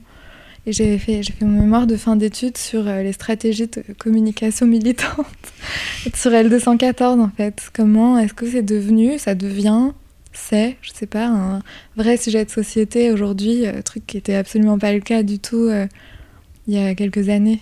Et 0.67 0.73
j'ai 0.73 0.99
fait, 0.99 1.23
j'ai 1.23 1.33
fait 1.33 1.45
mon 1.45 1.63
mémoire 1.63 1.87
de 1.87 1.97
fin 1.97 2.17
d'études 2.17 2.59
sur 2.59 2.87
euh, 2.87 3.03
les 3.03 3.13
stratégies 3.13 3.67
de 3.67 3.83
communication 3.99 4.67
militante, 4.67 5.27
sur 6.15 6.31
L214 6.33 7.21
en 7.21 7.31
fait. 7.31 7.71
Comment 7.73 8.19
est-ce 8.19 8.35
que 8.35 8.47
c'est 8.47 8.63
devenu, 8.63 9.19
ça 9.19 9.35
devient, 9.35 9.93
c'est, 10.35 10.77
je 10.83 10.91
sais 10.93 11.07
pas, 11.07 11.29
un 11.29 11.63
vrai 11.97 12.19
sujet 12.19 12.45
de 12.45 12.51
société 12.51 13.11
aujourd'hui, 13.11 13.67
euh, 13.67 13.81
truc 13.81 14.07
qui 14.07 14.19
était 14.19 14.35
absolument 14.35 14.79
pas 14.79 14.93
le 14.93 15.01
cas 15.01 15.23
du 15.23 15.39
tout. 15.39 15.69
euh, 15.69 15.87
il 16.67 16.75
y 16.75 16.79
a 16.79 16.95
quelques 16.95 17.31
années. 17.31 17.59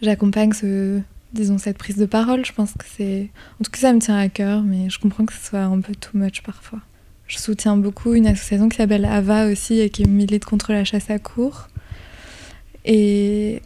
J'accompagne 0.00 0.52
ce, 0.52 0.98
disons, 1.34 1.58
cette 1.58 1.78
prise 1.78 1.96
de 1.96 2.06
parole. 2.06 2.44
Je 2.44 2.52
pense 2.52 2.72
que 2.72 2.84
c'est. 2.96 3.30
En 3.60 3.64
tout 3.64 3.70
cas, 3.70 3.80
ça 3.80 3.92
me 3.92 3.98
tient 3.98 4.16
à 4.16 4.28
cœur, 4.28 4.62
mais 4.62 4.88
je 4.88 4.98
comprends 4.98 5.26
que 5.26 5.32
ce 5.32 5.44
soit 5.44 5.60
un 5.60 5.80
peu 5.80 5.94
too 5.94 6.16
much 6.16 6.42
parfois. 6.42 6.80
Je 7.26 7.38
soutiens 7.38 7.76
beaucoup 7.76 8.14
une 8.14 8.26
association 8.26 8.68
qui 8.68 8.76
s'appelle 8.76 9.04
AVA 9.04 9.46
aussi 9.46 9.80
et 9.80 9.90
qui 9.90 10.04
milite 10.04 10.44
contre 10.44 10.72
la 10.72 10.84
chasse 10.84 11.10
à 11.10 11.18
cours. 11.18 11.68
Et. 12.84 13.62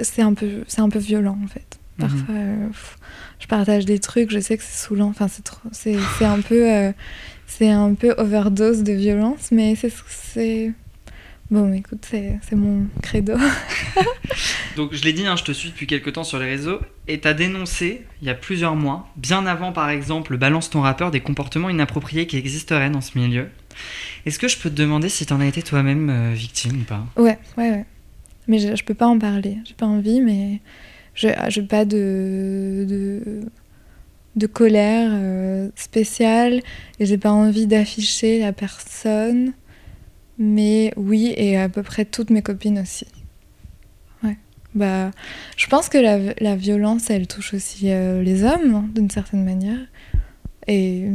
C'est 0.00 0.22
un, 0.22 0.34
peu, 0.34 0.62
un 0.76 0.88
peu 0.90 0.98
violent 1.00 1.36
en 1.42 1.48
fait. 1.48 1.78
Mhm. 1.98 2.08
Parfois, 2.08 2.34
euh, 2.34 2.68
je 3.40 3.46
partage 3.48 3.84
des 3.84 3.98
trucs, 3.98 4.30
je 4.30 4.38
sais 4.38 4.56
que 4.56 4.62
c'est 4.62 4.86
saoulant. 4.86 5.08
Enfin, 5.08 5.26
c'est 5.26 5.42
trop. 5.42 5.68
C'est 5.72 5.96
un 6.24 6.40
peu. 6.40 6.70
euh, 6.70 6.92
c'est 7.48 7.70
un 7.70 7.94
peu 7.94 8.14
overdose 8.18 8.82
de 8.84 8.92
violence, 8.92 9.50
mais 9.50 9.74
c'est. 10.08 10.72
Bon, 11.50 11.72
écoute, 11.72 12.06
c'est 12.10 12.38
mon 12.52 12.86
credo. 13.02 13.34
Donc 14.76 14.92
je 14.92 15.02
l'ai 15.02 15.14
dit, 15.14 15.26
hein, 15.26 15.34
je 15.36 15.44
te 15.44 15.52
suis 15.52 15.70
depuis 15.70 15.86
quelques 15.86 16.12
temps 16.12 16.24
sur 16.24 16.38
les 16.38 16.44
réseaux 16.44 16.78
et 17.08 17.20
t'as 17.20 17.32
dénoncé 17.32 18.04
il 18.20 18.28
y 18.28 18.30
a 18.30 18.34
plusieurs 18.34 18.76
mois, 18.76 19.08
bien 19.16 19.46
avant 19.46 19.72
par 19.72 19.88
exemple 19.88 20.32
le 20.32 20.38
balance 20.38 20.68
ton 20.68 20.82
rappeur, 20.82 21.10
des 21.10 21.20
comportements 21.20 21.70
inappropriés 21.70 22.26
qui 22.26 22.36
existeraient 22.36 22.90
dans 22.90 23.00
ce 23.00 23.18
milieu. 23.18 23.48
Est-ce 24.26 24.38
que 24.38 24.46
je 24.46 24.58
peux 24.58 24.68
te 24.68 24.74
demander 24.74 25.08
si 25.08 25.24
t'en 25.24 25.40
as 25.40 25.46
été 25.46 25.62
toi-même 25.62 26.10
euh, 26.10 26.32
victime 26.34 26.82
ou 26.82 26.84
pas? 26.84 27.06
Ouais, 27.16 27.38
ouais, 27.56 27.70
ouais. 27.70 27.84
Mais 28.46 28.58
je, 28.58 28.76
je 28.76 28.84
peux 28.84 28.94
pas 28.94 29.06
en 29.06 29.18
parler. 29.18 29.56
J'ai 29.64 29.74
pas 29.74 29.86
envie, 29.86 30.20
mais 30.20 30.60
je 31.14 31.28
j'ai 31.48 31.62
pas 31.62 31.84
de, 31.86 32.84
de, 32.88 33.40
de 34.36 34.46
colère 34.46 35.10
euh, 35.12 35.70
spéciale 35.76 36.60
et 37.00 37.06
j'ai 37.06 37.18
pas 37.18 37.32
envie 37.32 37.66
d'afficher 37.66 38.38
la 38.40 38.52
personne. 38.52 39.54
Mais 40.38 40.92
oui, 40.96 41.34
et 41.36 41.56
à 41.58 41.68
peu 41.68 41.82
près 41.82 42.04
toutes 42.04 42.30
mes 42.30 42.42
copines 42.42 42.78
aussi. 42.78 43.06
Ouais. 44.22 44.36
Bah, 44.74 45.10
je 45.56 45.66
pense 45.66 45.88
que 45.88 45.98
la, 45.98 46.34
la 46.38 46.54
violence, 46.56 47.10
elle 47.10 47.26
touche 47.26 47.54
aussi 47.54 47.90
euh, 47.90 48.22
les 48.22 48.44
hommes, 48.44 48.74
hein, 48.74 48.88
d'une 48.94 49.10
certaine 49.10 49.44
manière. 49.44 49.78
Et 50.68 51.08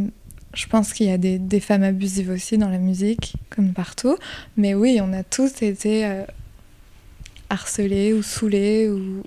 je 0.54 0.66
pense 0.68 0.94
qu'il 0.94 1.08
y 1.08 1.12
a 1.12 1.18
des, 1.18 1.40
des 1.40 1.60
femmes 1.60 1.84
abusives 1.84 2.30
aussi 2.30 2.58
dans 2.58 2.70
la 2.70 2.80
musique, 2.80 3.36
comme 3.50 3.72
partout. 3.74 4.18
Mais 4.58 4.74
oui, 4.74 5.00
on 5.02 5.14
a 5.14 5.24
tous 5.24 5.62
été 5.62 6.06
euh, 6.06 6.24
harcelés 7.50 8.14
ou 8.14 8.24
saoulés 8.24 8.90
ou 8.90 9.24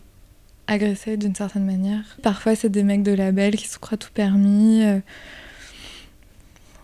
agressés 0.66 1.16
d'une 1.16 1.34
certaine 1.34 1.64
manière. 1.64 2.05
Parfois, 2.22 2.55
c'est 2.57 2.68
des 2.68 2.82
mecs 2.82 3.03
de 3.05 3.12
label 3.12 3.57
qui 3.57 3.68
se 3.68 3.78
croient 3.78 3.97
tout 3.99 4.11
permis. 4.12 4.82
euh, 4.84 4.99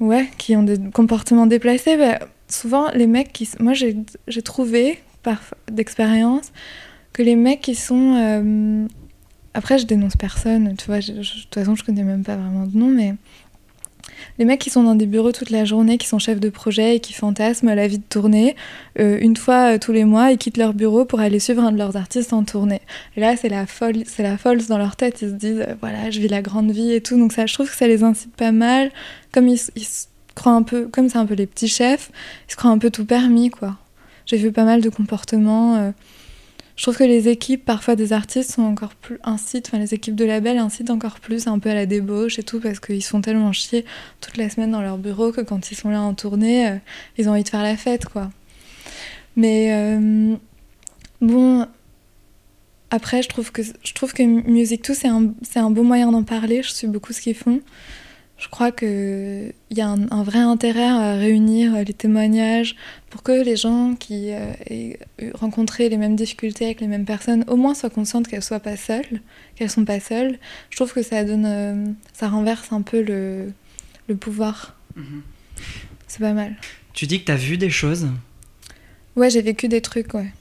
Ouais, 0.01 0.29
qui 0.39 0.57
ont 0.57 0.63
des 0.65 0.79
comportements 0.93 1.47
déplacés. 1.47 1.97
Bah, 1.97 2.19
souvent, 2.53 2.91
les 2.93 3.07
mecs 3.07 3.33
qui. 3.33 3.49
Moi, 3.61 3.73
j'ai 3.75 4.43
trouvé, 4.43 4.99
par 5.23 5.41
d'expérience, 5.71 6.53
que 7.13 7.23
les 7.23 7.37
mecs 7.37 7.61
qui 7.61 7.75
sont. 7.75 8.15
euh, 8.17 8.87
Après, 9.55 9.79
je 9.79 9.85
dénonce 9.85 10.17
personne, 10.17 10.75
tu 10.79 10.87
vois, 10.87 11.01
je- 11.01 11.13
je- 11.21 11.37
de 11.37 11.43
toute 11.43 11.55
façon, 11.55 11.75
je 11.75 11.85
connais 11.85 12.05
même 12.05 12.25
pas 12.25 12.37
vraiment 12.37 12.67
de 12.67 12.77
nom, 12.77 12.89
mais. 12.89 13.15
Les 14.39 14.45
mecs 14.45 14.61
qui 14.61 14.71
sont 14.71 14.83
dans 14.83 14.95
des 14.95 15.07
bureaux 15.07 15.33
toute 15.33 15.51
la 15.51 15.65
journée, 15.65 15.99
qui 15.99 16.07
sont 16.07 16.19
chefs 16.19 16.41
de 16.41 16.49
projet 16.49 16.97
et 16.97 17.01
qui 17.01 17.13
fantasment 17.13 17.75
la 17.75 17.87
vie 17.89 17.99
de 17.99 18.05
tournée, 18.09 18.57
euh, 18.99 19.19
une 19.21 19.37
fois 19.37 19.75
euh, 19.75 19.79
tous 19.79 19.93
les 19.93 20.05
mois, 20.05 20.31
ils 20.33 20.39
quittent 20.39 20.57
leur 20.57 20.75
bureau 20.75 21.05
pour 21.05 21.21
aller 21.21 21.39
suivre 21.39 21.63
un 21.63 21.73
de 21.73 21.77
leurs 21.79 21.97
artistes 21.97 22.33
en 22.33 22.45
tournée. 22.45 22.81
Et 23.17 23.21
là, 23.21 23.37
c'est 23.37 23.49
la 23.49 23.67
folle, 23.67 24.05
c'est 24.07 24.23
la 24.23 24.39
folle 24.39 24.65
dans 24.67 24.79
leur 24.79 24.97
tête. 24.97 25.21
Ils 25.23 25.29
se 25.31 25.35
disent, 25.35 25.67
voilà, 25.81 26.11
je 26.11 26.21
vis 26.21 26.29
la 26.29 26.41
grande 26.41 26.71
vie 26.71 26.93
et 26.93 27.01
tout. 27.01 27.19
Donc 27.19 27.33
ça, 27.33 27.47
je 27.47 27.53
trouve 27.55 27.69
que 27.71 27.77
ça 27.77 27.87
les 27.89 28.03
incite 28.05 28.35
pas 28.35 28.53
mal. 28.53 28.91
Comme 29.33 29.49
ils, 29.49 29.61
ils 29.77 29.87
croient 30.35 30.53
un 30.53 30.63
peu, 30.63 30.89
comme 30.89 31.09
c'est 31.09 31.19
un 31.19 31.27
peu 31.27 31.35
les 31.35 31.47
petits 31.47 31.69
chefs, 31.69 32.11
ils 32.49 32.53
se 32.53 32.57
croient 32.57 32.71
un 32.71 32.79
peu 32.79 32.91
tout 32.91 33.05
permis, 33.05 33.51
quoi. 33.51 33.77
J'ai 34.27 34.37
vu 34.37 34.53
pas 34.53 34.65
mal 34.65 34.81
de 34.81 34.89
comportements. 34.89 35.77
euh, 35.77 35.91
je 36.77 36.85
trouve 36.85 36.97
que 36.97 37.05
les 37.05 37.29
équipes, 37.29 37.65
parfois 37.65 37.97
des 37.97 38.13
artistes, 38.13 38.53
sont 38.53 38.63
encore 38.63 38.95
plus 38.95 39.19
incitent, 39.25 39.69
enfin 39.69 39.79
les 39.79 39.95
équipes 39.95 40.17
de 40.17 40.25
label 40.25 40.59
incitent 40.59 40.91
encore 40.91 41.21
plus 41.21 41.47
un 41.47 41.59
peu 41.59 41.71
à 41.71 41.75
la 41.75 41.87
débauche 41.87 42.39
et 42.39 42.43
tout, 42.43 42.61
parce 42.61 42.81
qu'ils 42.81 43.03
se 43.03 43.11
font 43.11 43.21
tellement 43.21 43.53
chier 43.53 43.85
toute 44.21 44.37
la 44.37 44.49
semaine 44.49 44.71
dans 44.71 44.81
leur 44.81 44.99
bureau 44.99 45.33
que 45.33 45.43
quand 45.43 45.71
ils 45.71 45.75
sont 45.77 45.91
là 45.91 46.01
en 46.01 46.15
tournée, 46.15 46.69
euh, 46.69 46.77
ils 47.19 47.29
ont 47.29 47.33
envie 47.33 47.45
de 47.45 47.49
faire 47.49 47.63
la 47.63 47.77
fête, 47.77 48.07
quoi. 48.07 48.31
Mais 49.37 49.73
euh, 49.73 50.35
bon, 51.21 51.67
après, 52.91 53.23
je 53.23 53.29
trouve 53.29 53.53
que, 53.53 53.63
je 53.63 53.95
trouve 53.95 54.13
que 54.13 54.23
Music 54.23 54.85
2, 54.85 54.95
c'est 54.95 55.09
un, 55.09 55.33
un 55.57 55.71
bon 55.71 55.85
moyen 55.85 56.13
d'en 56.13 56.23
parler. 56.25 56.63
Je 56.63 56.71
suis 56.73 56.87
beaucoup 56.87 57.13
ce 57.13 57.21
qu'ils 57.21 57.35
font. 57.35 57.61
Je 58.43 58.49
crois 58.49 58.73
qu'il 58.73 59.53
y 59.71 59.81
a 59.81 59.89
un, 59.89 60.11
un 60.11 60.23
vrai 60.25 60.41
intérêt 60.41 60.83
à 60.89 61.15
réunir 61.15 61.77
les 61.85 61.95
témoignages 61.95 62.75
pour 63.09 63.23
que 63.23 63.31
les 63.31 63.55
gens 63.55 63.95
qui 63.95 64.33
euh, 64.33 64.53
aient 64.69 64.99
eu- 65.21 65.31
rencontré 65.33 65.89
les 65.89 65.97
mêmes 65.97 66.17
difficultés 66.17 66.65
avec 66.65 66.81
les 66.81 66.89
mêmes 66.89 67.05
personnes 67.05 67.45
au 67.47 67.55
moins 67.55 67.73
soient 67.75 67.89
conscientes 67.89 68.27
qu'elles 68.27 68.43
soient 68.43 68.59
pas 68.59 68.77
seules, 68.77 69.21
qu'elles 69.55 69.71
sont 69.71 69.85
pas 69.85 70.01
seules. 70.01 70.41
Je 70.71 70.77
trouve 70.77 70.93
que 70.93 71.05
ça 71.05 71.23
donne, 71.23 71.47
euh, 71.47 71.87
ça 72.15 72.29
renverse 72.29 72.73
un 72.73 72.83
peu 72.83 73.01
le, 73.01 73.53
le 74.09 74.17
pouvoir. 74.17 74.77
C'est 76.09 76.19
pas 76.19 76.33
mal. 76.33 76.57
Tu 76.95 77.07
dis 77.07 77.21
que 77.21 77.27
t'as 77.27 77.37
vu 77.37 77.57
des 77.59 77.71
choses? 77.71 78.09
Ouais, 79.15 79.31
j'ai 79.31 79.43
vécu 79.43 79.69
des 79.69 79.81
trucs, 79.83 80.15
ouais. 80.15 80.33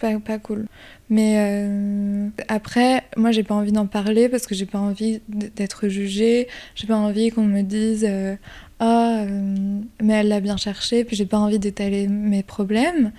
Pas, 0.00 0.18
pas 0.18 0.38
cool. 0.40 0.66
Mais 1.08 1.34
euh, 1.38 2.28
après, 2.48 3.04
moi, 3.16 3.30
j'ai 3.30 3.44
pas 3.44 3.54
envie 3.54 3.70
d'en 3.72 3.86
parler 3.86 4.28
parce 4.28 4.46
que 4.46 4.54
j'ai 4.54 4.66
pas 4.66 4.78
envie 4.80 5.20
d'être 5.28 5.88
jugée. 5.88 6.48
J'ai 6.74 6.86
pas 6.88 6.96
envie 6.96 7.30
qu'on 7.30 7.44
me 7.44 7.62
dise 7.62 8.04
euh, 8.08 8.34
Ah, 8.80 9.20
euh, 9.22 9.54
mais 10.02 10.14
elle 10.14 10.28
l'a 10.28 10.40
bien 10.40 10.56
cherché. 10.56 11.04
Puis 11.04 11.14
j'ai 11.16 11.26
pas 11.26 11.38
envie 11.38 11.58
d'étaler 11.60 12.08
mes 12.08 12.42
problèmes. 12.42 13.12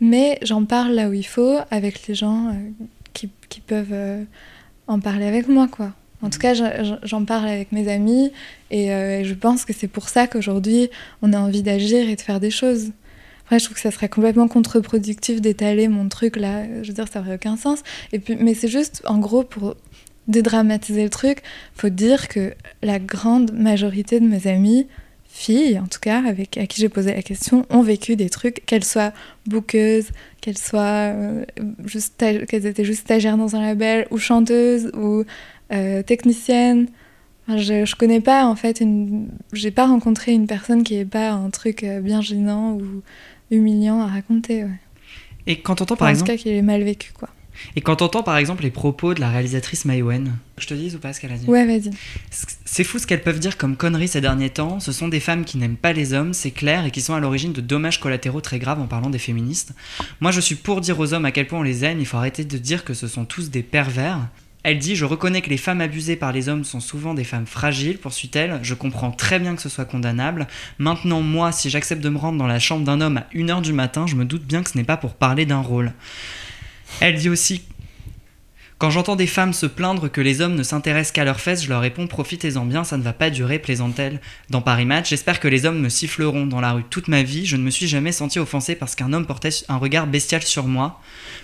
Mais 0.00 0.38
j'en 0.42 0.64
parle 0.64 0.92
là 0.94 1.08
où 1.08 1.12
il 1.12 1.26
faut 1.26 1.58
avec 1.70 2.06
les 2.08 2.14
gens 2.14 2.48
euh, 2.48 2.52
qui, 3.12 3.28
qui 3.50 3.60
peuvent 3.60 3.94
en 4.86 4.98
parler 5.00 5.26
avec 5.26 5.46
moi, 5.48 5.68
quoi. 5.68 5.92
En 6.22 6.30
tout 6.30 6.38
cas, 6.38 6.54
j'en- 6.54 7.24
parle 7.26 7.46
avec 7.48 7.70
mes 7.72 7.92
amis 7.92 8.32
et 8.70 8.86
je 8.88 9.34
pense 9.34 9.66
que 9.66 9.74
c'est 9.74 9.88
pour 9.88 10.08
ça 10.08 10.26
qu'aujourd'hui, 10.26 10.88
on 11.20 11.34
a 11.34 11.38
envie 11.38 11.62
d'agir 11.62 12.08
et 12.08 12.16
de 12.16 12.20
faire 12.22 12.40
des 12.40 12.50
choses. 12.50 12.92
Après, 13.44 13.58
je 13.58 13.64
trouve 13.66 13.74
que 13.74 13.82
ça 13.82 13.90
serait 13.90 14.08
complètement 14.08 14.48
contre-productif 14.48 15.40
d'étaler 15.40 15.88
mon 15.88 16.08
truc 16.08 16.36
là. 16.36 16.64
Je 16.82 16.88
veux 16.88 16.94
dire, 16.94 17.08
ça 17.08 17.20
aurait 17.20 17.34
aucun 17.34 17.56
sens. 17.56 17.82
Et 18.12 18.18
puis, 18.18 18.36
mais 18.36 18.54
c'est 18.54 18.68
juste, 18.68 19.02
en 19.06 19.18
gros, 19.18 19.44
pour 19.44 19.76
dédramatiser 20.28 21.04
le 21.04 21.10
truc, 21.10 21.42
faut 21.76 21.90
dire 21.90 22.28
que 22.28 22.54
la 22.82 22.98
grande 22.98 23.52
majorité 23.52 24.20
de 24.20 24.26
mes 24.26 24.46
amis, 24.46 24.86
filles 25.28 25.78
en 25.78 25.86
tout 25.86 25.98
cas, 26.00 26.22
avec, 26.26 26.56
à 26.56 26.66
qui 26.66 26.80
j'ai 26.80 26.88
posé 26.88 27.12
la 27.12 27.22
question, 27.22 27.66
ont 27.68 27.82
vécu 27.82 28.16
des 28.16 28.30
trucs, 28.30 28.64
qu'elles 28.64 28.84
soient 28.84 29.12
bouqueuses, 29.46 30.08
qu'elles 30.40 30.56
soient 30.56 31.12
euh, 31.12 31.44
juste 31.84 32.16
qu'elles 32.16 32.66
étaient 32.66 32.84
juste 32.84 33.00
stagiaires 33.00 33.36
dans 33.36 33.56
un 33.56 33.60
label, 33.60 34.06
ou 34.10 34.16
chanteuses, 34.16 34.90
ou 34.94 35.24
euh, 35.72 36.02
techniciennes, 36.02 36.86
je, 37.48 37.84
je 37.84 37.94
connais 37.94 38.20
pas 38.20 38.46
en 38.46 38.56
fait, 38.56 38.80
une... 38.80 39.28
j'ai 39.52 39.70
pas 39.70 39.86
rencontré 39.86 40.32
une 40.32 40.46
personne 40.46 40.82
qui 40.82 40.96
ait 40.96 41.04
pas 41.04 41.32
un 41.32 41.50
truc 41.50 41.82
euh, 41.84 42.00
bien 42.00 42.20
gênant 42.20 42.72
ou 42.72 43.02
humiliant 43.54 44.00
à 44.00 44.06
raconter. 44.06 44.64
Ouais. 44.64 44.70
Et 45.46 45.60
quand 45.60 45.76
t'entends 45.76 45.96
par 45.96 46.08
en 46.08 46.10
exemple, 46.10 46.30
tout 46.30 46.36
cas, 46.36 46.42
qu'il 46.42 46.52
ait 46.52 46.62
mal 46.62 46.82
vécu 46.82 47.12
quoi. 47.12 47.28
et 47.76 47.80
quand 47.82 47.96
t'entends 47.96 48.22
par 48.22 48.36
exemple 48.38 48.62
les 48.62 48.70
propos 48.70 49.14
de 49.14 49.20
la 49.20 49.30
réalisatrice 49.30 49.84
Maïwen, 49.84 50.32
je 50.58 50.66
te 50.66 50.74
dis 50.74 50.94
ou 50.94 50.98
pas 50.98 51.12
ce 51.12 51.20
qu'elle 51.20 51.32
a 51.32 51.36
dit 51.36 51.46
Ouais, 51.46 51.66
vas-y. 51.66 51.90
C'est 52.64 52.84
fou 52.84 52.98
ce 52.98 53.06
qu'elles 53.06 53.22
peuvent 53.22 53.38
dire 53.38 53.56
comme 53.58 53.76
conneries 53.76 54.08
ces 54.08 54.20
derniers 54.20 54.50
temps. 54.50 54.80
Ce 54.80 54.90
sont 54.92 55.08
des 55.08 55.20
femmes 55.20 55.44
qui 55.44 55.58
n'aiment 55.58 55.76
pas 55.76 55.92
les 55.92 56.12
hommes, 56.14 56.32
c'est 56.32 56.50
clair, 56.50 56.86
et 56.86 56.90
qui 56.90 57.00
sont 57.00 57.14
à 57.14 57.20
l'origine 57.20 57.52
de 57.52 57.60
dommages 57.60 58.00
collatéraux 58.00 58.40
très 58.40 58.58
graves 58.58 58.80
en 58.80 58.86
parlant 58.86 59.10
des 59.10 59.18
féministes. 59.18 59.72
Moi, 60.20 60.30
je 60.30 60.40
suis 60.40 60.54
pour 60.56 60.80
dire 60.80 60.98
aux 60.98 61.12
hommes 61.14 61.24
à 61.26 61.30
quel 61.32 61.46
point 61.46 61.58
on 61.60 61.62
les 61.62 61.84
aime. 61.84 62.00
Il 62.00 62.06
faut 62.06 62.16
arrêter 62.16 62.44
de 62.44 62.58
dire 62.58 62.84
que 62.84 62.94
ce 62.94 63.06
sont 63.06 63.24
tous 63.24 63.50
des 63.50 63.62
pervers. 63.62 64.20
Elle 64.64 64.78
dit 64.78 64.96
Je 64.96 65.04
reconnais 65.04 65.42
que 65.42 65.50
les 65.50 65.58
femmes 65.58 65.82
abusées 65.82 66.16
par 66.16 66.32
les 66.32 66.48
hommes 66.48 66.64
sont 66.64 66.80
souvent 66.80 67.14
des 67.14 67.22
femmes 67.22 67.46
fragiles, 67.46 67.98
poursuit-elle. 67.98 68.58
Je 68.62 68.74
comprends 68.74 69.12
très 69.12 69.38
bien 69.38 69.54
que 69.54 69.62
ce 69.62 69.68
soit 69.68 69.84
condamnable. 69.84 70.48
Maintenant, 70.78 71.20
moi, 71.20 71.52
si 71.52 71.70
j'accepte 71.70 72.02
de 72.02 72.08
me 72.08 72.18
rendre 72.18 72.38
dans 72.38 72.46
la 72.46 72.58
chambre 72.58 72.84
d'un 72.84 73.00
homme 73.00 73.18
à 73.18 73.26
1h 73.34 73.60
du 73.60 73.74
matin, 73.74 74.06
je 74.06 74.16
me 74.16 74.24
doute 74.24 74.44
bien 74.44 74.62
que 74.62 74.70
ce 74.70 74.78
n'est 74.78 74.84
pas 74.84 74.96
pour 74.96 75.14
parler 75.14 75.44
d'un 75.44 75.60
rôle. 75.60 75.92
Elle 77.00 77.16
dit 77.16 77.28
aussi 77.28 77.62
quand 78.78 78.90
j'entends 78.90 79.14
des 79.14 79.28
femmes 79.28 79.52
se 79.52 79.66
plaindre 79.66 80.10
que 80.10 80.20
les 80.20 80.40
hommes 80.40 80.56
ne 80.56 80.64
s'intéressent 80.64 81.12
qu'à 81.12 81.24
leurs 81.24 81.40
fesses, 81.40 81.62
je 81.62 81.68
leur 81.68 81.80
réponds 81.80 82.08
profitez-en 82.08 82.66
bien, 82.66 82.82
ça 82.82 82.96
ne 82.96 83.02
va 83.02 83.12
pas 83.12 83.30
durer, 83.30 83.60
plaisante-t-elle. 83.60 84.20
Dans 84.50 84.62
Paris 84.62 84.84
Match, 84.84 85.10
j'espère 85.10 85.38
que 85.38 85.46
les 85.46 85.64
hommes 85.64 85.78
me 85.78 85.88
siffleront 85.88 86.44
dans 86.46 86.60
la 86.60 86.72
rue 86.72 86.82
toute 86.90 87.06
ma 87.06 87.22
vie. 87.22 87.46
Je 87.46 87.56
ne 87.56 87.62
me 87.62 87.70
suis 87.70 87.86
jamais 87.86 88.10
senti 88.10 88.40
offensé 88.40 88.74
parce 88.74 88.96
qu'un 88.96 89.12
homme 89.12 89.26
portait 89.26 89.50
un 89.68 89.76
regard 89.76 90.08
bestial 90.08 90.42
sur 90.42 90.66
moi. 90.66 91.00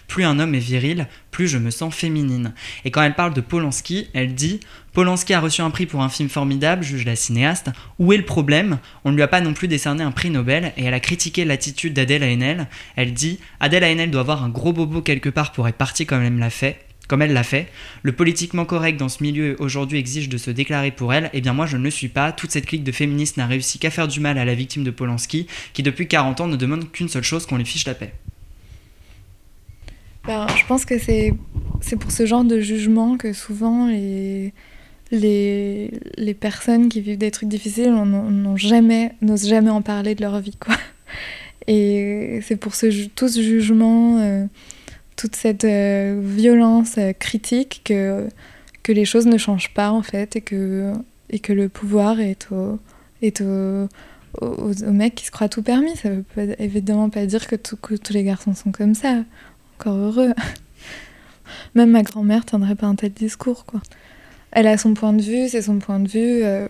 Plus 0.08 0.24
un 0.24 0.40
homme 0.40 0.56
est 0.56 0.58
viril, 0.58 1.06
plus 1.30 1.46
je 1.46 1.58
me 1.58 1.70
sens 1.70 1.94
féminine. 1.94 2.52
Et 2.84 2.90
quand 2.90 3.02
elle 3.02 3.14
parle 3.14 3.32
de 3.32 3.40
Polanski, 3.40 4.08
elle 4.12 4.34
dit 4.34 4.58
Polanski 4.92 5.32
a 5.32 5.40
reçu 5.40 5.62
un 5.62 5.70
prix 5.70 5.86
pour 5.86 6.02
un 6.02 6.08
film 6.08 6.28
formidable, 6.28 6.82
juge 6.82 7.04
la 7.04 7.14
cinéaste. 7.14 7.70
Où 8.00 8.12
est 8.12 8.16
le 8.16 8.24
problème? 8.24 8.80
On 9.04 9.12
ne 9.12 9.16
lui 9.16 9.22
a 9.22 9.28
pas 9.28 9.40
non 9.40 9.54
plus 9.54 9.68
décerné 9.68 10.02
un 10.02 10.10
prix 10.10 10.30
Nobel 10.30 10.72
et 10.76 10.84
elle 10.84 10.94
a 10.94 11.00
critiqué 11.00 11.44
l'attitude 11.44 11.94
d'Adèle 11.94 12.24
Haenel. 12.24 12.66
Elle 12.96 13.14
dit 13.14 13.38
Adèle 13.60 13.84
Haenel 13.84 14.10
doit 14.10 14.22
avoir 14.22 14.42
un 14.42 14.48
gros 14.48 14.72
bobo 14.72 15.00
quelque 15.00 15.28
part 15.28 15.52
pour 15.52 15.68
être 15.68 15.76
partie 15.76 16.06
comme 16.06 16.22
elle 16.22 16.36
l'a 16.36 16.50
fait 16.50 16.89
comme 17.10 17.22
elle 17.22 17.32
l'a 17.32 17.42
fait. 17.42 17.66
Le 18.04 18.12
politiquement 18.12 18.64
correct 18.64 18.96
dans 18.96 19.08
ce 19.08 19.20
milieu 19.20 19.56
aujourd'hui 19.58 19.98
exige 19.98 20.28
de 20.28 20.38
se 20.38 20.52
déclarer 20.52 20.92
pour 20.92 21.12
elle, 21.12 21.28
et 21.32 21.40
bien 21.40 21.52
moi 21.52 21.66
je 21.66 21.76
ne 21.76 21.82
le 21.82 21.90
suis 21.90 22.06
pas. 22.06 22.30
Toute 22.30 22.52
cette 22.52 22.66
clique 22.66 22.84
de 22.84 22.92
féministes 22.92 23.36
n'a 23.36 23.48
réussi 23.48 23.80
qu'à 23.80 23.90
faire 23.90 24.06
du 24.06 24.20
mal 24.20 24.38
à 24.38 24.44
la 24.44 24.54
victime 24.54 24.84
de 24.84 24.92
Polanski, 24.92 25.48
qui 25.72 25.82
depuis 25.82 26.06
40 26.06 26.40
ans 26.40 26.46
ne 26.46 26.54
demande 26.54 26.90
qu'une 26.92 27.08
seule 27.08 27.24
chose, 27.24 27.46
qu'on 27.46 27.56
lui 27.56 27.66
fiche 27.66 27.84
la 27.84 27.94
paix. 27.94 28.12
Ben, 30.24 30.46
je 30.56 30.64
pense 30.66 30.84
que 30.84 31.00
c'est 31.00 31.34
c'est 31.80 31.96
pour 31.96 32.12
ce 32.12 32.26
genre 32.26 32.44
de 32.44 32.60
jugement 32.60 33.16
que 33.16 33.32
souvent 33.32 33.88
les, 33.88 34.52
les, 35.10 35.90
les 36.16 36.34
personnes 36.34 36.88
qui 36.88 37.00
vivent 37.00 37.18
des 37.18 37.32
trucs 37.32 37.48
difficiles 37.48 37.90
n'osent 37.90 39.48
jamais 39.48 39.70
en 39.70 39.82
parler 39.82 40.14
de 40.14 40.22
leur 40.22 40.38
vie. 40.38 40.56
Quoi. 40.60 40.76
Et 41.66 42.40
c'est 42.42 42.56
pour 42.56 42.74
ce, 42.74 43.06
tout 43.08 43.28
ce 43.28 43.42
jugement, 43.42 44.18
euh, 44.18 44.44
toute 45.20 45.36
cette 45.36 45.64
euh, 45.64 46.18
violence 46.22 46.94
euh, 46.98 47.12
critique 47.12 47.82
que, 47.84 48.26
que 48.82 48.92
les 48.92 49.04
choses 49.04 49.26
ne 49.26 49.36
changent 49.38 49.74
pas 49.74 49.90
en 49.90 50.02
fait 50.02 50.36
et 50.36 50.40
que, 50.40 50.92
et 51.28 51.38
que 51.40 51.52
le 51.52 51.68
pouvoir 51.68 52.20
est 52.20 52.50
au, 52.52 52.78
est 53.22 53.40
au, 53.42 53.88
aux 54.40 54.92
mecs 54.92 55.14
qui 55.16 55.26
se 55.26 55.30
croient 55.30 55.48
tout 55.50 55.62
permis. 55.62 55.94
Ça 55.96 56.10
veut 56.10 56.24
pas- 56.34 56.54
évidemment 56.58 57.10
pas 57.10 57.26
dire 57.26 57.46
que, 57.46 57.56
tout- 57.56 57.76
que 57.76 57.94
tous 57.96 58.12
les 58.12 58.24
garçons 58.24 58.54
sont 58.54 58.72
comme 58.72 58.94
ça. 58.94 59.24
Encore 59.78 59.96
heureux. 59.96 60.32
Même 61.74 61.90
ma 61.90 62.02
grand-mère 62.02 62.44
tiendrait 62.46 62.74
pas 62.76 62.86
un 62.86 62.94
tel 62.94 63.12
discours, 63.12 63.64
quoi. 63.66 63.80
Elle 64.52 64.66
a 64.66 64.78
son 64.78 64.94
point 64.94 65.12
de 65.12 65.22
vue, 65.22 65.48
c'est 65.48 65.62
son 65.62 65.78
point 65.78 66.00
de 66.00 66.08
vue. 66.08 66.42
euh, 66.44 66.66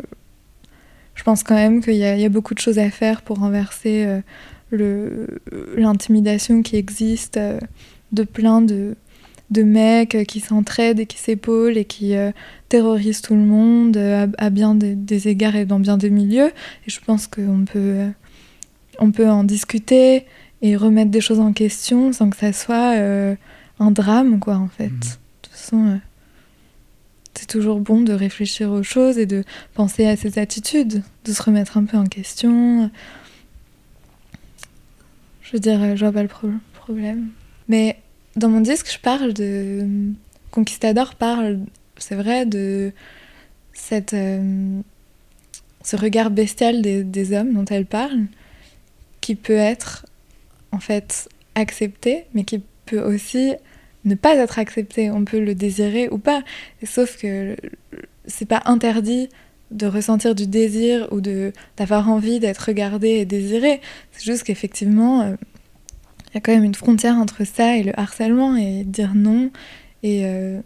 je 1.15 1.23
pense 1.23 1.43
quand 1.43 1.55
même 1.55 1.83
qu'il 1.83 1.95
y, 1.95 1.99
y 1.99 2.25
a 2.25 2.29
beaucoup 2.31 2.55
de 2.55 2.59
choses 2.61 2.79
à 2.79 2.91
faire 2.91 3.21
pour 3.23 3.39
renverser 3.39 4.07
euh, 4.07 5.27
l'intimidation 5.77 6.63
qui 6.63 6.77
existe 6.77 7.39
de 8.13 8.23
plein 8.25 8.61
de, 8.63 8.97
de 9.51 9.63
mecs 9.63 10.15
euh, 10.15 10.25
qui 10.25 10.41
s'entraident 10.41 11.01
et 11.01 11.07
qui 11.07 11.19
s'épaulent 11.19 11.77
et 11.77 11.85
qui 11.85 12.17
euh, 12.17 12.31
terrorisent 12.69 13.23
tout 13.23 13.35
le 13.35 13.41
monde 13.41 13.97
euh, 13.97 14.27
à, 14.39 14.47
à 14.47 14.51
bien 14.51 14.75
des, 14.75 14.95
des 14.95 15.29
égards 15.29 15.57
et 15.57 15.65
dans 15.65 15.81
bien 15.81 15.97
des 15.97 16.11
milieux. 16.11 16.49
Et 16.87 16.91
je 16.91 17.01
pense 17.01 17.27
qu'on 17.27 17.65
peut, 17.65 17.79
euh, 17.79 18.09
on 18.99 19.11
peut 19.11 19.29
en 19.29 19.45
discuter 19.45 20.25
et 20.63 20.77
remettre 20.77 21.11
des 21.11 21.21
choses 21.21 21.41
en 21.41 21.53
question 21.53 22.13
sans 22.13 22.31
que 22.31 22.37
ça 22.37 22.53
soit 22.53 22.97
euh, 22.97 23.35
un 23.79 23.91
drame, 23.91 24.39
quoi, 24.41 24.57
en 24.57 24.69
fait. 24.69 24.89
Mhm. 24.91 24.99
De 25.01 25.07
toute 25.43 25.53
façon, 25.53 26.01
c'est 27.35 27.47
toujours 27.47 27.81
bon 27.81 28.03
de 28.03 28.13
réfléchir 28.13 28.71
aux 28.71 28.83
choses 28.83 29.17
et 29.17 29.25
de 29.25 29.45
penser 29.73 30.05
à 30.07 30.17
ses 30.17 30.39
attitudes, 30.39 31.03
de 31.25 31.33
se 31.33 31.43
remettre 31.43 31.79
un 31.79 31.85
peu 31.85 31.97
en 31.97 32.05
question. 32.05 32.91
Je 35.41 35.53
veux 35.53 35.61
dire, 35.61 35.97
je 35.97 36.05
vois 36.05 36.13
pas 36.13 36.23
le 36.23 36.29
pro- 36.29 36.49
problème. 36.75 37.31
Mais 37.71 37.97
dans 38.35 38.49
mon 38.49 38.61
disque, 38.61 38.91
je 38.93 38.99
parle 38.99 39.33
de. 39.33 39.87
Conquistador 40.51 41.15
parle, 41.15 41.61
c'est 41.97 42.17
vrai, 42.17 42.45
de 42.45 42.93
cette, 43.73 44.15
euh, 44.15 44.81
ce 45.85 45.95
regard 45.95 46.33
bestial 46.33 46.83
des, 46.83 47.05
des 47.05 47.33
hommes 47.33 47.55
dont 47.55 47.65
elle 47.67 47.87
parle, 47.87 48.25
qui 49.21 49.37
peut 49.37 49.53
être 49.53 50.05
en 50.73 50.81
fait 50.81 51.29
accepté, 51.55 52.25
mais 52.35 52.43
qui 52.43 52.61
peut 52.87 53.01
aussi 53.01 53.55
ne 54.05 54.17
pas 54.17 54.35
être 54.35 54.59
accepté. 54.59 55.13
On 55.13 55.25
peut 55.25 55.39
le 55.39 55.55
désirer 55.55 56.09
ou 56.09 56.19
pas. 56.19 56.43
Sauf 56.85 57.17
que 57.17 57.55
c'est 58.27 58.49
pas 58.49 58.63
interdit 58.65 59.29
de 59.71 59.87
ressentir 59.87 60.35
du 60.35 60.49
désir 60.49 61.07
ou 61.13 61.21
de 61.21 61.53
d'avoir 61.77 62.11
envie 62.11 62.41
d'être 62.41 62.59
regardé 62.67 63.11
et 63.11 63.25
désiré. 63.25 63.81
C'est 64.11 64.25
juste 64.25 64.43
qu'effectivement, 64.43 65.23
euh, 65.23 65.37
il 66.31 66.35
y 66.35 66.39
a 66.39 66.41
quand 66.41 66.53
même 66.53 66.65
une 66.65 66.75
frontière 66.75 67.17
entre 67.17 67.45
ça 67.45 67.77
et 67.77 67.83
le 67.83 67.99
harcèlement 67.99 68.57
et 68.57 68.85
dire 68.85 69.15
non. 69.15 69.51
Et 70.03 70.25
euh, 70.25 70.61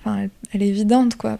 enfin, 0.00 0.18
elle, 0.18 0.30
elle 0.52 0.62
est 0.62 0.68
évidente 0.68 1.16
quoi. 1.16 1.38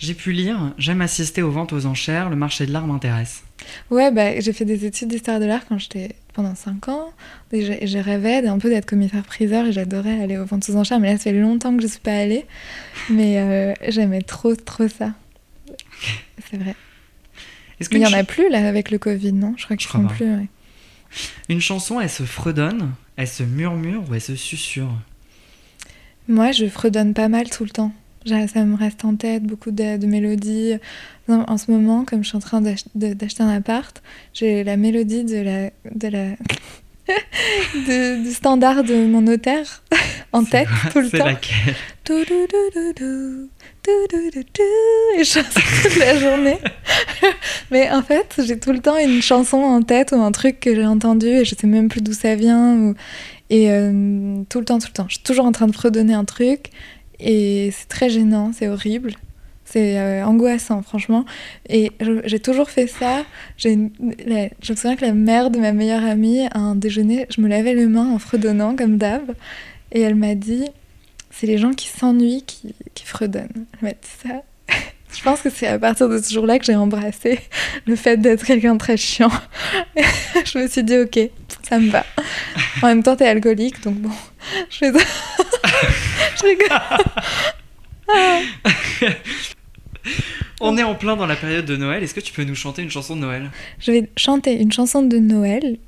J'ai 0.00 0.14
pu 0.14 0.32
lire 0.32 0.72
J'aime 0.78 1.02
assister 1.02 1.42
aux 1.42 1.50
ventes 1.50 1.74
aux 1.74 1.84
enchères, 1.84 2.30
le 2.30 2.36
marché 2.36 2.64
de 2.66 2.72
l'art 2.72 2.86
m'intéresse. 2.86 3.42
Ouais, 3.90 4.10
bah, 4.10 4.40
j'ai 4.40 4.54
fait 4.54 4.64
des 4.64 4.86
études 4.86 5.08
d'histoire 5.08 5.38
de 5.40 5.44
l'art 5.44 5.66
quand 5.68 5.78
j'étais 5.78 6.16
pendant 6.32 6.54
5 6.54 6.88
ans. 6.88 7.12
Et 7.52 7.86
je, 7.86 7.98
rêvais 7.98 8.40
d'un 8.40 8.58
peu 8.58 8.70
d'être 8.70 8.86
commissaire-priseur 8.86 9.66
et 9.66 9.72
j'adorais 9.72 10.22
aller 10.22 10.38
aux 10.38 10.46
ventes 10.46 10.68
aux 10.70 10.76
enchères. 10.76 11.00
Mais 11.00 11.12
là, 11.12 11.18
ça 11.18 11.24
fait 11.24 11.32
longtemps 11.32 11.76
que 11.76 11.82
je 11.82 11.86
suis 11.86 12.00
pas 12.00 12.16
allée. 12.16 12.46
Mais 13.10 13.38
euh, 13.38 13.74
j'aimais 13.88 14.22
trop, 14.22 14.56
trop 14.56 14.88
ça. 14.88 15.12
C'est 16.50 16.56
vrai. 16.56 16.74
Est-ce 17.78 17.90
il 17.90 17.92
qu'une 17.92 18.02
y 18.02 18.06
en 18.06 18.18
a 18.18 18.24
plus 18.24 18.48
là 18.48 18.66
avec 18.66 18.90
le 18.90 18.96
Covid, 18.96 19.32
non? 19.32 19.54
Je 19.58 19.64
crois 19.64 19.76
qu'ils 19.76 19.88
font 19.88 20.06
pas. 20.06 20.14
plus. 20.14 20.24
ouais. 20.24 20.48
Une 21.48 21.60
chanson, 21.60 22.00
elle 22.00 22.10
se 22.10 22.22
fredonne, 22.24 22.92
elle 23.16 23.28
se 23.28 23.42
murmure 23.42 24.02
ou 24.08 24.14
elle 24.14 24.20
se 24.20 24.36
susurre? 24.36 24.92
Moi, 26.28 26.52
je 26.52 26.66
fredonne 26.68 27.12
pas 27.14 27.28
mal 27.28 27.48
tout 27.50 27.64
le 27.64 27.70
temps. 27.70 27.92
Ça 28.26 28.64
me 28.64 28.76
reste 28.76 29.04
en 29.06 29.16
tête, 29.16 29.44
beaucoup 29.44 29.70
de, 29.70 29.96
de 29.96 30.06
mélodies. 30.06 30.74
En 31.28 31.56
ce 31.56 31.70
moment, 31.70 32.04
comme 32.04 32.22
je 32.22 32.28
suis 32.28 32.36
en 32.36 32.40
train 32.40 32.60
d'acheter 32.60 33.42
un 33.42 33.48
appart, 33.48 34.02
j'ai 34.34 34.62
la 34.62 34.76
mélodie 34.76 35.24
de 35.24 35.36
la, 35.40 35.70
de 35.94 36.08
la 36.08 36.24
de- 37.74 38.22
du 38.22 38.30
standard 38.32 38.84
de 38.84 39.06
mon 39.06 39.22
notaire 39.22 39.82
en 40.32 40.44
C'est 40.44 40.50
tête 40.50 40.68
tout 40.92 41.00
le 41.00 41.08
C'est 41.08 41.18
temps. 41.18 41.24
laquelle? 41.26 41.74
Toudoudoudoudou, 42.04 42.92
toudoudoudoudou, 42.94 43.48
Et 43.88 45.18
je 45.18 45.24
chante 45.24 45.46
toute 45.82 45.96
la 45.98 46.18
journée. 46.18 46.58
Mais 47.70 47.90
en 47.90 48.02
fait, 48.02 48.40
j'ai 48.46 48.58
tout 48.58 48.72
le 48.72 48.80
temps 48.80 48.98
une 48.98 49.22
chanson 49.22 49.56
en 49.58 49.82
tête 49.82 50.12
ou 50.12 50.20
un 50.20 50.32
truc 50.32 50.60
que 50.60 50.74
j'ai 50.74 50.86
entendu 50.86 51.26
et 51.28 51.44
je 51.44 51.54
sais 51.54 51.66
même 51.66 51.88
plus 51.88 52.00
d'où 52.02 52.12
ça 52.12 52.34
vient. 52.34 52.76
ou- 52.76 52.94
Et 53.48 53.70
euh, 53.70 54.42
tout 54.48 54.58
le 54.58 54.64
temps, 54.64 54.78
tout 54.78 54.88
le 54.88 54.92
temps. 54.92 55.06
Je 55.08 55.14
suis 55.14 55.22
toujours 55.24 55.44
en 55.46 55.52
train 55.52 55.66
de 55.66 55.72
fredonner 55.72 56.14
un 56.14 56.24
truc 56.24 56.66
et 57.18 57.70
c'est 57.76 57.88
très 57.88 58.10
gênant, 58.10 58.52
c'est 58.54 58.68
horrible. 58.68 59.12
C'est 59.64 59.98
euh, 59.98 60.24
angoissant, 60.26 60.82
franchement. 60.82 61.24
Et 61.68 61.92
j'ai 62.24 62.40
toujours 62.40 62.70
fait 62.70 62.86
ça. 62.88 63.24
Je 63.56 63.68
me 63.70 63.88
souviens 64.74 64.96
que 64.96 65.04
la 65.04 65.12
mère 65.12 65.50
de 65.50 65.58
ma 65.58 65.72
meilleure 65.72 66.04
amie, 66.04 66.46
à 66.52 66.58
un 66.58 66.74
déjeuner, 66.74 67.26
je 67.34 67.40
me 67.40 67.48
lavais 67.48 67.74
les 67.74 67.86
mains 67.86 68.10
en 68.12 68.18
fredonnant 68.18 68.74
comme 68.76 68.96
d'hab. 68.98 69.32
Et 69.92 70.00
elle 70.00 70.16
m'a 70.16 70.34
dit 70.34 70.64
c'est 71.40 71.46
les 71.46 71.56
gens 71.56 71.72
qui 71.72 71.88
s'ennuient 71.88 72.44
qui, 72.46 72.74
qui 72.94 73.06
fredonnent. 73.06 73.64
Ça. 73.80 74.42
Je 75.16 75.22
pense 75.22 75.40
que 75.40 75.48
c'est 75.48 75.66
à 75.66 75.78
partir 75.78 76.10
de 76.10 76.18
ce 76.18 76.30
jour-là 76.34 76.58
que 76.58 76.66
j'ai 76.66 76.76
embrassé 76.76 77.40
le 77.86 77.96
fait 77.96 78.18
d'être 78.18 78.44
quelqu'un 78.44 78.74
de 78.74 78.78
très 78.78 78.96
chiant. 78.96 79.32
je 80.44 80.58
me 80.58 80.68
suis 80.68 80.84
dit, 80.84 80.98
ok, 80.98 81.18
ça 81.68 81.80
me 81.80 81.90
va. 81.90 82.06
En 82.80 82.86
même 82.86 83.02
temps, 83.02 83.16
t'es 83.16 83.26
alcoolique, 83.26 83.82
donc 83.82 83.96
bon, 83.96 84.12
je 84.70 84.76
fais 84.76 84.92
ça. 84.92 85.04
je 86.36 86.44
rigole. 86.46 86.68
On 90.60 90.78
est 90.78 90.84
en 90.84 90.94
plein 90.94 91.16
dans 91.16 91.26
la 91.26 91.36
période 91.36 91.64
de 91.64 91.76
Noël, 91.76 92.04
est-ce 92.04 92.14
que 92.14 92.20
tu 92.20 92.32
peux 92.32 92.44
nous 92.44 92.54
chanter 92.54 92.82
une 92.82 92.90
chanson 92.90 93.16
de 93.16 93.22
Noël? 93.22 93.50
Je 93.80 93.90
vais 93.90 94.08
chanter 94.16 94.60
une 94.60 94.70
chanson 94.70 95.02
de 95.02 95.18
Noël, 95.18 95.78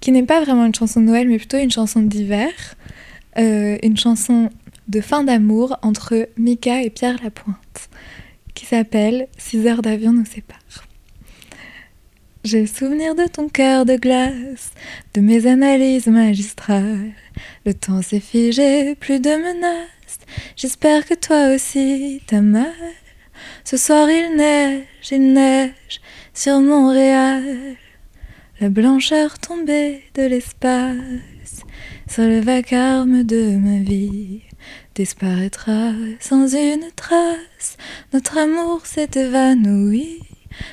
qui 0.00 0.10
n'est 0.10 0.24
pas 0.24 0.42
vraiment 0.42 0.66
une 0.66 0.74
chanson 0.74 1.00
de 1.00 1.06
Noël, 1.06 1.28
mais 1.28 1.36
plutôt 1.36 1.58
une 1.58 1.70
chanson 1.70 2.00
d'hiver. 2.02 2.50
Euh, 3.38 3.78
une 3.84 3.96
chanson 3.96 4.50
de 4.90 5.00
fin 5.00 5.22
d'amour 5.22 5.78
entre 5.82 6.28
Mika 6.36 6.82
et 6.82 6.90
Pierre 6.90 7.22
Lapointe, 7.22 7.88
qui 8.54 8.66
s'appelle 8.66 9.28
6 9.38 9.66
heures 9.68 9.82
d'avion 9.82 10.12
nous 10.12 10.26
séparent. 10.26 10.84
J'ai 12.42 12.66
souvenir 12.66 13.14
de 13.14 13.26
ton 13.26 13.48
cœur 13.48 13.84
de 13.84 13.96
glace, 13.96 14.72
de 15.14 15.20
mes 15.20 15.46
analyses 15.46 16.08
magistrales. 16.08 17.12
Le 17.64 17.72
temps 17.72 18.02
s'est 18.02 18.18
figé, 18.18 18.96
plus 18.96 19.20
de 19.20 19.30
menaces. 19.30 20.18
J'espère 20.56 21.06
que 21.06 21.14
toi 21.14 21.54
aussi 21.54 22.20
t'as 22.26 22.40
mal. 22.40 22.72
Ce 23.64 23.76
soir 23.76 24.10
il 24.10 24.36
neige, 24.36 24.84
il 25.12 25.32
neige 25.32 26.00
sur 26.34 26.60
Montréal. 26.60 27.76
La 28.60 28.70
blancheur 28.70 29.38
tombée 29.38 30.02
de 30.14 30.22
l'espace 30.22 31.62
sur 32.08 32.24
le 32.24 32.40
vacarme 32.40 33.22
de 33.22 33.56
ma 33.56 33.78
vie 33.78 34.42
disparaîtra 35.00 35.92
sans 36.20 36.54
une 36.54 36.90
trace. 36.94 37.78
Notre 38.12 38.36
amour 38.36 38.84
s'est 38.84 39.08
évanoui. 39.14 40.20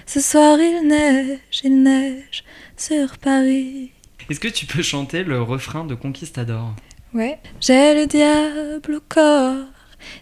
Ce 0.05 0.19
soir 0.19 0.59
il 0.59 0.85
neige, 0.85 1.39
il 1.63 1.81
neige 1.81 2.43
sur 2.75 3.17
Paris. 3.19 3.91
Est-ce 4.29 4.41
que 4.41 4.49
tu 4.49 4.65
peux 4.65 4.81
chanter 4.83 5.23
le 5.23 5.41
refrain 5.41 5.85
de 5.85 5.95
Conquistador? 5.95 6.75
Ouais. 7.13 7.39
J'ai 7.61 7.93
le 7.95 8.05
diable 8.05 8.95
au 8.95 9.01
corps. 9.07 9.67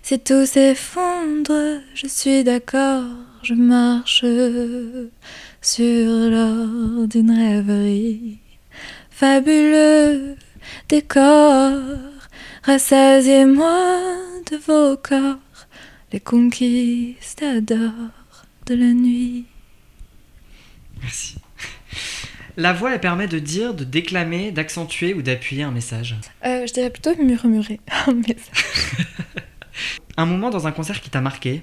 Si 0.03 0.19
tout 0.19 0.45
s'effondre, 0.45 1.81
je 1.95 2.07
suis 2.07 2.43
d'accord. 2.43 3.05
Je 3.41 3.55
marche 3.55 4.23
sur 5.61 6.09
l'or 6.33 7.07
d'une 7.07 7.31
rêverie. 7.31 8.37
Fabuleux 9.09 10.35
décor, 10.89 11.79
rassasiez-moi 12.65 14.17
de 14.49 14.57
vos 14.57 14.97
corps, 14.97 15.37
les 16.11 16.19
conquistadors 16.19 17.91
de 18.65 18.73
la 18.73 18.93
nuit. 18.93 19.45
Merci. 21.01 21.35
La 22.57 22.73
voix, 22.73 22.93
elle 22.93 22.99
permet 22.99 23.27
de 23.27 23.37
dire, 23.37 23.73
de 23.73 23.83
déclamer, 23.83 24.51
d'accentuer 24.51 25.13
ou 25.13 25.21
d'appuyer 25.21 25.63
un 25.63 25.71
message. 25.71 26.15
Euh, 26.45 26.65
je 26.65 26.73
dirais 26.73 26.89
plutôt 26.89 27.15
murmurer 27.21 27.79
un 28.07 28.13
message. 28.13 29.05
Un 30.17 30.25
moment 30.25 30.49
dans 30.49 30.65
un 30.65 30.71
concert 30.71 31.01
qui 31.01 31.09
t'a 31.09 31.19
marqué? 31.19 31.61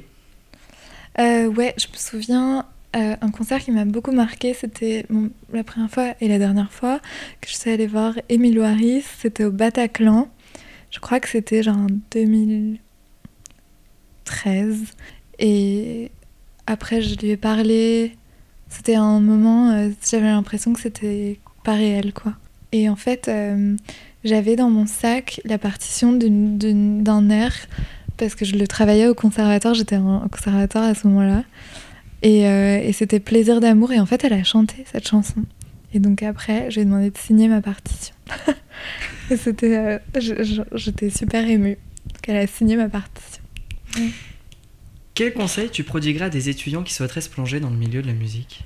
Euh, 1.18 1.46
ouais, 1.46 1.74
je 1.78 1.86
me 1.88 1.96
souviens, 1.96 2.66
euh, 2.94 3.16
un 3.18 3.30
concert 3.30 3.60
qui 3.60 3.70
m'a 3.70 3.86
beaucoup 3.86 4.12
marqué, 4.12 4.52
c'était 4.52 5.06
bon, 5.08 5.30
la 5.54 5.64
première 5.64 5.90
fois 5.90 6.14
et 6.20 6.28
la 6.28 6.38
dernière 6.38 6.70
fois 6.70 7.00
que 7.40 7.48
je 7.48 7.54
suis 7.54 7.70
allée 7.70 7.86
voir 7.86 8.12
Émile 8.28 8.60
Harris, 8.60 9.04
c'était 9.22 9.44
au 9.44 9.50
Bataclan. 9.50 10.28
Je 10.92 11.00
crois 11.00 11.18
que 11.18 11.28
c'était 11.28 11.64
genre 11.64 11.78
en 11.78 11.88
2013. 12.12 14.84
Et 15.38 16.10
après, 16.66 17.00
je 17.02 17.16
lui 17.16 17.30
ai 17.30 17.38
parlé. 17.38 18.16
C'était 18.68 18.94
un 18.94 19.20
moment, 19.20 19.70
euh, 19.70 19.88
j'avais 20.08 20.26
l'impression 20.26 20.72
que 20.74 20.80
c'était 20.80 21.40
pas 21.64 21.74
réel, 21.74 22.12
quoi. 22.12 22.34
Et 22.72 22.88
en 22.88 22.96
fait, 22.96 23.28
euh, 23.28 23.76
j'avais 24.22 24.54
dans 24.54 24.70
mon 24.70 24.86
sac 24.86 25.40
la 25.44 25.58
partition 25.58 26.12
d'un 26.12 27.30
air 27.30 27.52
parce 28.18 28.34
que 28.34 28.44
je 28.44 28.56
le 28.56 28.66
travaillais 28.66 29.06
au 29.08 29.14
conservatoire, 29.14 29.72
j'étais 29.74 29.96
au 29.96 30.20
conservatoire 30.30 30.84
à 30.84 30.94
ce 30.94 31.06
moment-là. 31.08 31.44
Et, 32.22 32.46
euh, 32.46 32.82
et 32.82 32.92
c'était 32.92 33.18
Plaisir 33.18 33.60
d'amour. 33.60 33.92
Et 33.92 34.00
en 34.00 34.06
fait, 34.06 34.24
elle 34.24 34.34
a 34.34 34.44
chanté 34.44 34.84
cette 34.92 35.08
chanson. 35.08 35.42
Et 35.94 36.00
donc 36.00 36.22
après, 36.22 36.70
je 36.70 36.76
lui 36.76 36.82
ai 36.82 36.84
demandé 36.84 37.10
de 37.10 37.18
signer 37.18 37.48
ma 37.48 37.60
partition. 37.60 38.14
et 39.32 39.36
c'était, 39.44 39.76
euh, 39.76 39.98
j'étais 40.74 41.10
super 41.10 41.46
émue 41.48 41.78
qu'elle 42.22 42.36
a 42.36 42.46
signé 42.46 42.76
ma 42.76 42.88
partition. 42.88 43.42
Quel 45.14 45.34
conseil 45.34 45.68
tu 45.70 45.84
prodiguerais 45.84 46.26
à 46.26 46.30
des 46.30 46.48
étudiants 46.48 46.82
qui 46.82 46.94
souhaiteraient 46.94 47.20
se 47.20 47.28
plonger 47.28 47.60
dans 47.60 47.70
le 47.70 47.76
milieu 47.76 48.00
de 48.02 48.06
la 48.06 48.14
musique? 48.14 48.64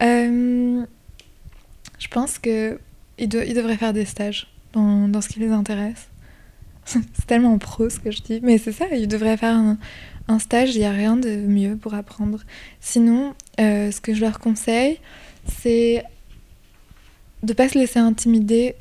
Euh, 0.00 0.84
je 1.98 2.08
pense 2.08 2.38
que 2.38 2.78
ils, 3.18 3.28
de- 3.28 3.42
ils 3.44 3.54
devraient 3.54 3.76
faire 3.76 3.92
des 3.92 4.04
stages 4.04 4.46
dans, 4.72 5.08
dans 5.08 5.20
ce 5.20 5.28
qui 5.28 5.40
les 5.40 5.50
intéresse. 5.50 6.08
c'est 6.84 7.26
tellement 7.26 7.58
pro 7.58 7.90
ce 7.90 7.98
que 7.98 8.10
je 8.12 8.22
dis, 8.22 8.40
mais 8.42 8.58
c'est 8.58 8.72
ça, 8.72 8.86
ils 8.92 9.08
devraient 9.08 9.36
faire 9.36 9.56
un, 9.56 9.76
un 10.28 10.38
stage, 10.38 10.74
il 10.76 10.78
n'y 10.78 10.84
a 10.84 10.92
rien 10.92 11.16
de 11.16 11.30
mieux 11.36 11.76
pour 11.76 11.94
apprendre. 11.94 12.40
Sinon, 12.80 13.34
euh, 13.60 13.90
ce 13.90 14.00
que 14.00 14.14
je 14.14 14.20
leur 14.20 14.38
conseille, 14.38 14.98
c'est 15.60 16.04
de 17.42 17.52
pas 17.52 17.68
se 17.68 17.76
laisser 17.78 17.98
intimider 17.98 18.76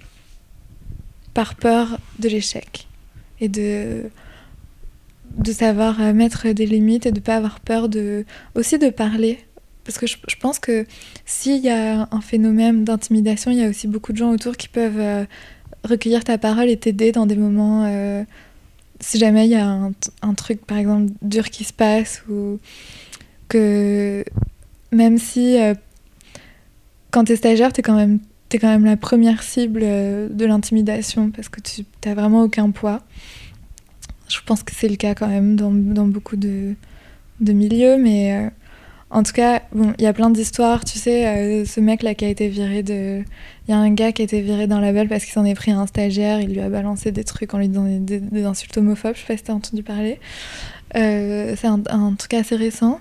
par 1.37 1.53
peur 1.53 1.99
de 2.17 2.29
l'échec 2.29 2.87
et 3.39 3.47
de 3.47 4.09
de 5.45 5.51
savoir 5.51 6.01
euh, 6.01 6.11
mettre 6.11 6.47
des 6.59 6.65
limites 6.65 7.05
et 7.05 7.11
de 7.11 7.19
pas 7.19 7.35
avoir 7.35 7.59
peur 7.59 7.89
de 7.89 8.25
aussi 8.55 8.79
de 8.79 8.89
parler 8.89 9.37
parce 9.85 9.99
que 9.99 10.07
je, 10.07 10.35
pense 10.39 10.57
que 10.57 10.85
s'il 11.25 11.63
y 11.63 11.69
a 11.69 12.09
un 12.11 12.21
phénomène 12.21 12.83
d'intimidation, 12.83 13.51
il 13.51 13.57
y 13.59 13.63
a 13.63 13.69
aussi 13.69 13.87
beaucoup 13.87 14.13
de 14.13 14.17
gens 14.17 14.31
autour 14.31 14.57
qui 14.57 14.67
peuvent 14.67 14.99
euh, 14.99 15.25
recueillir 15.83 16.23
ta 16.23 16.39
parole 16.39 16.69
et 16.69 16.77
t'aider 16.77 17.11
dans 17.11 17.27
des 17.27 17.37
moments. 17.37 17.85
euh, 17.85 18.23
si 18.99 19.19
jamais 19.19 19.45
il 19.45 19.51
y 19.51 19.55
a 19.55 19.65
un, 19.65 19.91
un 20.23 20.33
truc, 20.33 20.65
par 20.65 20.77
exemple, 20.79 21.13
dur 21.21 21.49
qui 21.51 21.63
se 21.63 21.71
passe 21.71 22.23
ou 22.29 22.59
que 23.47 24.25
même 24.91 25.19
si 25.19 25.61
euh, 25.61 25.75
quand 27.11 27.25
t'es 27.25 27.35
stagiaire, 27.37 27.71
t'es 27.71 27.83
quand 27.83 27.95
même 27.95 28.19
t'es 28.49 28.59
quand 28.59 28.69
même 28.69 28.85
la 28.85 28.97
première 28.97 29.43
cible 29.43 29.81
euh, 29.83 30.29
de 30.29 30.45
l'intimidation 30.45 31.31
parce 31.31 31.49
que 31.49 31.59
tu 31.61 31.83
t'as 32.01 32.13
vraiment 32.13 32.43
aucun 32.43 32.71
poids. 32.71 33.01
Je 34.29 34.39
pense 34.45 34.63
que 34.63 34.73
c'est 34.75 34.89
le 34.89 34.95
cas 34.97 35.15
quand 35.15 35.27
même 35.27 35.55
dans, 35.55 35.71
dans 35.71 36.05
beaucoup 36.07 36.35
de, 36.35 36.73
de 37.39 37.53
milieux, 37.53 37.97
mais 37.97 38.33
euh, 38.35 38.49
en 39.09 39.23
tout 39.23 39.31
cas, 39.31 39.61
il 39.73 40.03
y 40.03 40.05
a 40.05 40.11
plein 40.13 40.29
d'histoires. 40.29 40.83
Tu 40.83 40.97
sais, 40.99 41.27
euh, 41.27 41.65
ce 41.65 41.79
mec-là 41.79 42.13
qui 42.13 42.25
a 42.25 42.29
été 42.29 42.49
viré 42.49 42.83
de. 42.83 43.23
Il 43.67 43.71
y 43.71 43.73
a 43.73 43.77
un 43.77 43.89
gars 43.93 44.11
qui 44.11 44.21
a 44.21 44.25
été 44.25 44.41
viré 44.41 44.67
d'un 44.67 44.81
label 44.81 45.07
parce 45.07 45.23
qu'il 45.23 45.33
s'en 45.33 45.45
est 45.45 45.55
pris 45.55 45.71
à 45.71 45.79
un 45.79 45.87
stagiaire. 45.87 46.41
Il 46.41 46.49
lui 46.53 46.59
a 46.59 46.69
balancé 46.69 47.13
des 47.13 47.23
trucs 47.23 47.53
en 47.53 47.57
lui 47.57 47.69
disant 47.69 47.85
des, 47.85 48.19
des- 48.19 48.43
insultes 48.43 48.77
homophobes. 48.77 49.15
Je 49.15 49.21
sais 49.21 49.27
pas 49.27 49.37
si 49.37 49.43
t'as 49.43 49.53
entendu 49.53 49.81
parler. 49.83 50.19
C'est 50.93 51.65
un, 51.67 51.81
un 51.89 52.13
truc 52.15 52.33
assez 52.33 52.55
récent. 52.57 52.99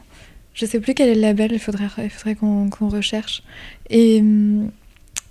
Je 0.55 0.65
sais 0.67 0.79
plus 0.81 0.95
quel 0.95 1.09
est 1.09 1.15
le 1.17 1.21
label. 1.21 1.51
Il 1.53 1.59
faudrait, 1.59 1.89
il 1.99 2.11
faudrait 2.11 2.35
qu'on 2.37 2.71
qu'on 2.71 2.89
recherche. 2.89 3.43
Et. 3.91 4.21
hum, 4.21 4.71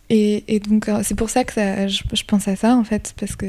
et, 0.09 0.59
donc, 0.59 0.87
euh, 0.87 0.99
c'est 1.03 1.15
pour 1.15 1.31
ça 1.31 1.43
que 1.43 1.53
je, 1.55 2.23
pense 2.27 2.47
à 2.47 2.55
ça, 2.55 2.75
en 2.75 2.83
fait, 2.83 3.15
parce 3.19 3.35
que 3.35 3.47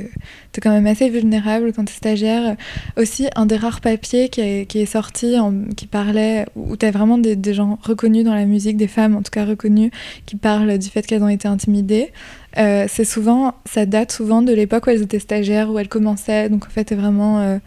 t'es 0.52 0.60
quand 0.62 0.70
même 0.70 0.86
assez 0.86 1.10
vulnérable 1.10 1.72
quand 1.74 1.84
t'es 1.84 1.92
stagiaire. 1.92 2.56
Aussi, 2.96 3.28
un 3.36 3.44
des 3.44 3.56
rares 3.56 3.82
papiers 3.82 4.30
qui 4.30 4.40
est, 4.40 4.86
sorti, 4.86 5.38
en- 5.38 5.64
qui 5.76 5.86
parlait, 5.86 6.46
où 6.56 6.76
t'as 6.76 6.90
vraiment 6.90 7.18
des, 7.18 7.54
gens 7.54 7.78
reconnus 7.82 8.24
dans 8.24 8.34
la 8.34 8.46
musique, 8.46 8.78
des 8.78 8.88
femmes 8.88 9.16
en 9.16 9.22
tout 9.22 9.30
cas 9.30 9.44
reconnues, 9.44 9.90
qui 10.24 10.36
parlent 10.36 10.78
du 10.78 10.88
fait 10.88 11.06
qu'elles 11.06 11.22
ont 11.22 11.28
été 11.28 11.46
intimidées. 11.46 12.12
Euh, 12.56 12.86
c'est 12.88 13.04
souvent, 13.04 13.54
ça 13.66 13.84
date 13.84 14.10
souvent 14.10 14.40
de 14.40 14.52
l'époque 14.52 14.86
où 14.86 14.90
elles 14.90 15.02
étaient 15.02 15.18
stagiaires, 15.18 15.70
où 15.70 15.78
elles 15.78 15.88
commençaient, 15.88 16.48
donc 16.48 16.64
en 16.66 16.70
fait, 16.70 16.84
t'es 16.84 16.94
vraiment 16.94 17.40
euh, 17.40 17.58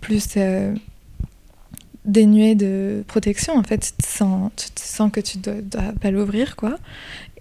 plus 0.00 0.28
euh, 0.36 0.72
de 2.04 3.02
protection, 3.08 3.56
en 3.56 3.64
fait, 3.64 3.94
tu 3.98 4.04
te 4.70 4.80
sens 4.80 5.12
que 5.12 5.20
tu 5.20 5.38
dois, 5.38 5.54
dois 5.54 5.92
pas 6.00 6.12
l'ouvrir, 6.12 6.54
quoi. 6.54 6.76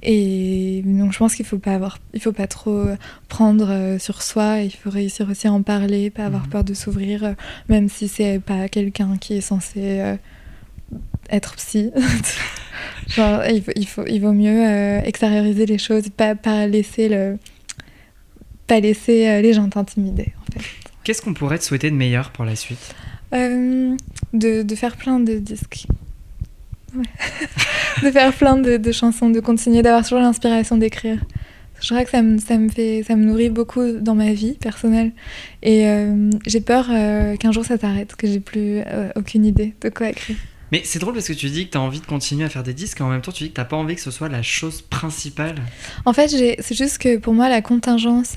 Et 0.04 0.82
donc 0.86 1.14
je 1.14 1.18
pense 1.20 1.36
qu'il 1.36 1.46
faut 1.46 1.60
pas 1.60 1.76
avoir, 1.76 2.00
il 2.14 2.22
faut 2.22 2.32
pas 2.32 2.48
trop 2.48 2.86
prendre 3.30 3.70
euh, 3.70 4.00
sur 4.00 4.22
soi. 4.22 4.60
Il 4.62 4.72
faut 4.72 4.90
réussir 4.90 5.30
aussi 5.30 5.48
à 5.48 5.54
en 5.54 5.62
parler, 5.62 6.10
pas 6.10 6.26
avoir 6.26 6.44
Mhm. 6.44 6.50
peur 6.50 6.64
de 6.64 6.74
s'ouvrir, 6.74 7.24
euh, 7.24 7.34
même 7.70 7.88
si 7.90 8.08
c'est 8.08 8.40
pas 8.40 8.68
quelqu'un 8.68 9.18
qui 9.18 9.36
est 9.36 9.42
censé 9.42 9.80
euh, 10.00 10.16
être 11.30 11.56
psy. 11.56 11.92
Genre, 13.10 13.42
il 13.50 13.62
faut, 13.62 13.72
il 13.76 13.88
faut, 13.88 14.06
il 14.08 14.20
vaut 14.20 14.32
mieux 14.34 14.68
euh, 14.68 15.02
extérioriser 15.02 15.66
les 15.66 15.78
choses, 15.78 16.10
pas, 16.10 16.34
pas 16.36 16.66
laisser 16.68 17.10
le, 17.10 17.38
pas 18.68 18.80
laisser 18.80 19.28
euh, 19.30 19.42
les 19.42 19.54
gens 19.54 19.68
t'intimider. 19.70 20.34
En 20.40 20.60
fait. 20.60 20.66
Qu'est-ce 21.04 21.22
qu'on 21.22 21.34
pourrait 21.34 21.60
te 21.60 21.64
souhaiter 21.64 21.90
de 21.92 21.96
meilleur 21.96 22.32
pour 22.32 22.46
la 22.46 22.56
suite? 22.56 22.96
Euh, 23.34 23.96
de, 24.34 24.62
de 24.64 24.76
faire 24.76 24.96
plein 24.98 25.20
de 25.20 25.40
disques. 25.40 25.86
Ouais. 26.96 27.04
de 28.04 28.12
faire 28.12 28.34
plein 28.34 28.58
de, 28.58 28.78
de 28.78 28.92
chansons, 28.92 29.30
de 29.30 29.40
continuer 29.40 29.82
d'avoir 29.82 30.04
toujours 30.04 30.20
l'inspiration 30.20 30.78
d'écrire. 30.78 31.20
Je 31.82 31.88
crois 31.88 32.04
que 32.04 32.12
ça 32.12 32.22
me, 32.22 32.38
ça, 32.38 32.58
me 32.58 32.70
fait, 32.70 33.04
ça 33.06 33.16
me 33.16 33.26
nourrit 33.26 33.50
beaucoup 33.50 33.92
dans 34.00 34.14
ma 34.14 34.34
vie 34.34 34.54
personnelle. 34.54 35.12
Et 35.64 35.88
euh, 35.88 36.30
j'ai 36.46 36.62
peur 36.62 36.88
euh, 36.92 37.36
qu'un 37.38 37.52
jour 37.52 37.66
ça 37.66 37.78
s'arrête, 37.78 38.16
que 38.16 38.28
j'ai 38.28 38.40
plus 38.40 38.82
euh, 38.86 39.10
aucune 39.16 39.46
idée 39.46 39.74
de 39.82 39.90
quoi 39.90 40.10
écrire. 40.10 40.38
Mais 40.72 40.82
c'est 40.86 41.00
drôle 41.00 41.14
parce 41.14 41.28
que 41.28 41.34
tu 41.34 41.50
dis 41.50 41.66
que 41.66 41.72
tu 41.72 41.78
as 41.78 41.82
envie 41.82 42.00
de 42.00 42.06
continuer 42.06 42.46
à 42.46 42.50
faire 42.50 42.64
des 42.64 42.74
disques 42.74 43.02
et 43.02 43.04
en 43.04 43.10
même 43.10 43.22
temps 43.22 43.32
tu 43.32 43.44
dis 43.44 43.50
que 43.50 43.56
t'as 43.56 43.66
pas 43.66 43.76
envie 43.76 43.96
que 43.96 44.02
ce 44.02 44.12
soit 44.12 44.30
la 44.30 44.42
chose 44.42 44.82
principale. 44.82 45.56
En 46.06 46.14
fait, 46.14 46.30
c'est 46.30 46.76
juste 46.76 47.00
que 47.00 47.18
pour 47.18 47.34
moi, 47.34 47.50
la 47.50 47.62
contingence 47.62 48.36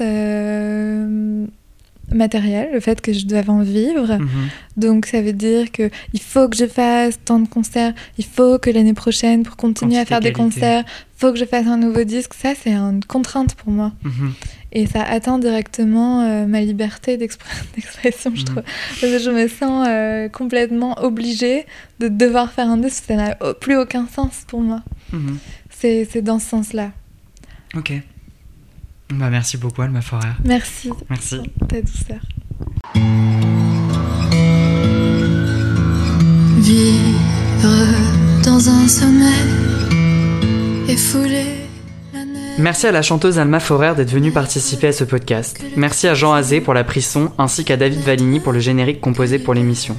matérielle, 2.12 2.70
le 2.72 2.80
fait 2.80 3.00
que 3.00 3.12
je 3.12 3.26
dois 3.26 3.42
en 3.48 3.62
vivre, 3.62 4.18
Mhm. 4.18 4.28
Donc 4.76 5.06
ça 5.06 5.22
veut 5.22 5.32
dire 5.32 5.70
que 5.70 5.88
il 6.12 6.20
faut 6.20 6.48
que 6.48 6.56
je 6.56 6.66
fasse 6.66 7.18
tant 7.24 7.38
de 7.38 7.48
concerts, 7.48 7.92
il 8.18 8.24
faut 8.24 8.58
que 8.58 8.70
l'année 8.70 8.94
prochaine 8.94 9.42
pour 9.44 9.56
continuer 9.56 9.98
à 9.98 10.04
faire 10.04 10.20
des 10.20 10.32
concerts, 10.32 10.84
il 10.88 11.18
faut 11.20 11.32
que 11.32 11.38
je 11.38 11.44
fasse 11.44 11.66
un 11.66 11.76
nouveau 11.76 12.02
disque. 12.04 12.34
Ça 12.34 12.54
c'est 12.60 12.72
une 12.74 13.04
contrainte 13.04 13.54
pour 13.54 13.70
moi. 13.72 13.92
Mhm. 14.02 14.32
Et 14.76 14.86
ça 14.86 15.02
atteint 15.04 15.38
directement 15.38 16.22
euh, 16.22 16.46
ma 16.46 16.60
liberté 16.60 17.16
d'expr- 17.16 17.38
d'expression, 17.76 18.32
je 18.34 18.40
Mhm. 18.40 18.44
trouve. 18.46 18.62
Parce 19.00 19.12
que 19.12 19.18
je 19.20 19.30
me 19.30 19.46
sens 19.46 19.86
euh, 19.88 20.28
complètement 20.28 20.98
obligée 21.04 21.64
de 22.00 22.08
devoir 22.08 22.50
faire 22.52 22.68
un 22.68 22.78
disque, 22.78 23.04
ça 23.06 23.14
n'a 23.14 23.34
plus 23.60 23.76
aucun 23.76 24.06
sens 24.12 24.42
pour 24.48 24.60
moi. 24.60 24.82
C'est 25.70 26.08
c'est 26.10 26.22
dans 26.22 26.40
ce 26.40 26.48
sens-là. 26.48 26.90
Ok. 27.76 27.92
Bah 29.10 29.28
merci 29.30 29.56
beaucoup 29.58 29.82
Alma 29.82 30.00
Forer. 30.00 30.28
Merci 30.44 30.90
Merci. 31.10 31.40
ta 31.68 31.80
douceur. 31.80 32.20
Vivre 36.58 37.68
dans 38.44 38.68
un 38.68 38.88
sommeil 38.88 39.30
et 40.88 40.96
fouler. 40.96 41.44
Merci 42.58 42.86
à 42.86 42.92
la 42.92 43.02
chanteuse 43.02 43.38
Alma 43.38 43.58
Forer 43.60 43.94
d'être 43.96 44.10
venue 44.12 44.30
participer 44.30 44.88
à 44.88 44.92
ce 44.92 45.04
podcast. 45.04 45.60
Merci 45.76 46.06
à 46.06 46.14
Jean 46.14 46.32
Azé 46.32 46.60
pour 46.60 46.72
la 46.72 46.84
prise 46.84 47.06
son, 47.06 47.30
ainsi 47.36 47.64
qu'à 47.64 47.76
David 47.76 48.00
Valigny 48.00 48.38
pour 48.40 48.52
le 48.52 48.60
générique 48.60 49.00
composé 49.00 49.38
pour 49.38 49.54
l'émission. 49.54 49.96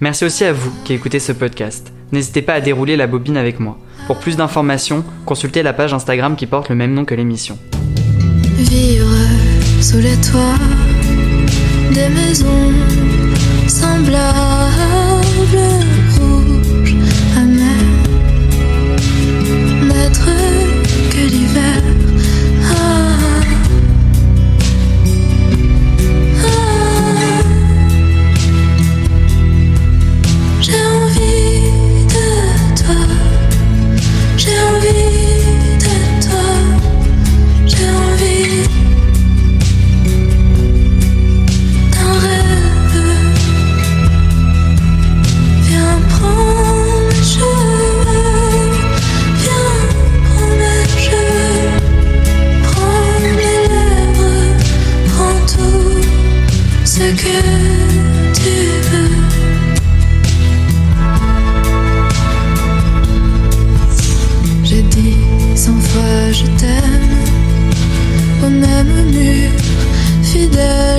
Merci 0.00 0.24
aussi 0.24 0.44
à 0.44 0.52
vous 0.52 0.72
qui 0.84 0.94
écoutez 0.94 1.20
ce 1.20 1.32
podcast. 1.32 1.92
N'hésitez 2.12 2.42
pas 2.42 2.54
à 2.54 2.60
dérouler 2.60 2.96
la 2.96 3.06
bobine 3.06 3.36
avec 3.36 3.60
moi. 3.60 3.78
Pour 4.06 4.18
plus 4.18 4.36
d'informations, 4.36 5.04
consultez 5.26 5.62
la 5.62 5.74
page 5.74 5.92
Instagram 5.92 6.36
qui 6.36 6.46
porte 6.46 6.70
le 6.70 6.74
même 6.74 6.94
nom 6.94 7.04
que 7.04 7.14
l'émission 7.14 7.58
vivre 8.62 9.16
sous 9.80 9.98
les 9.98 10.16
toits 10.16 10.58
des 11.92 12.08
maisons 12.08 12.72
semblables. 13.66 14.20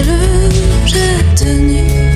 le 0.03 0.85
jette 0.85 1.45
nu. 1.59 2.10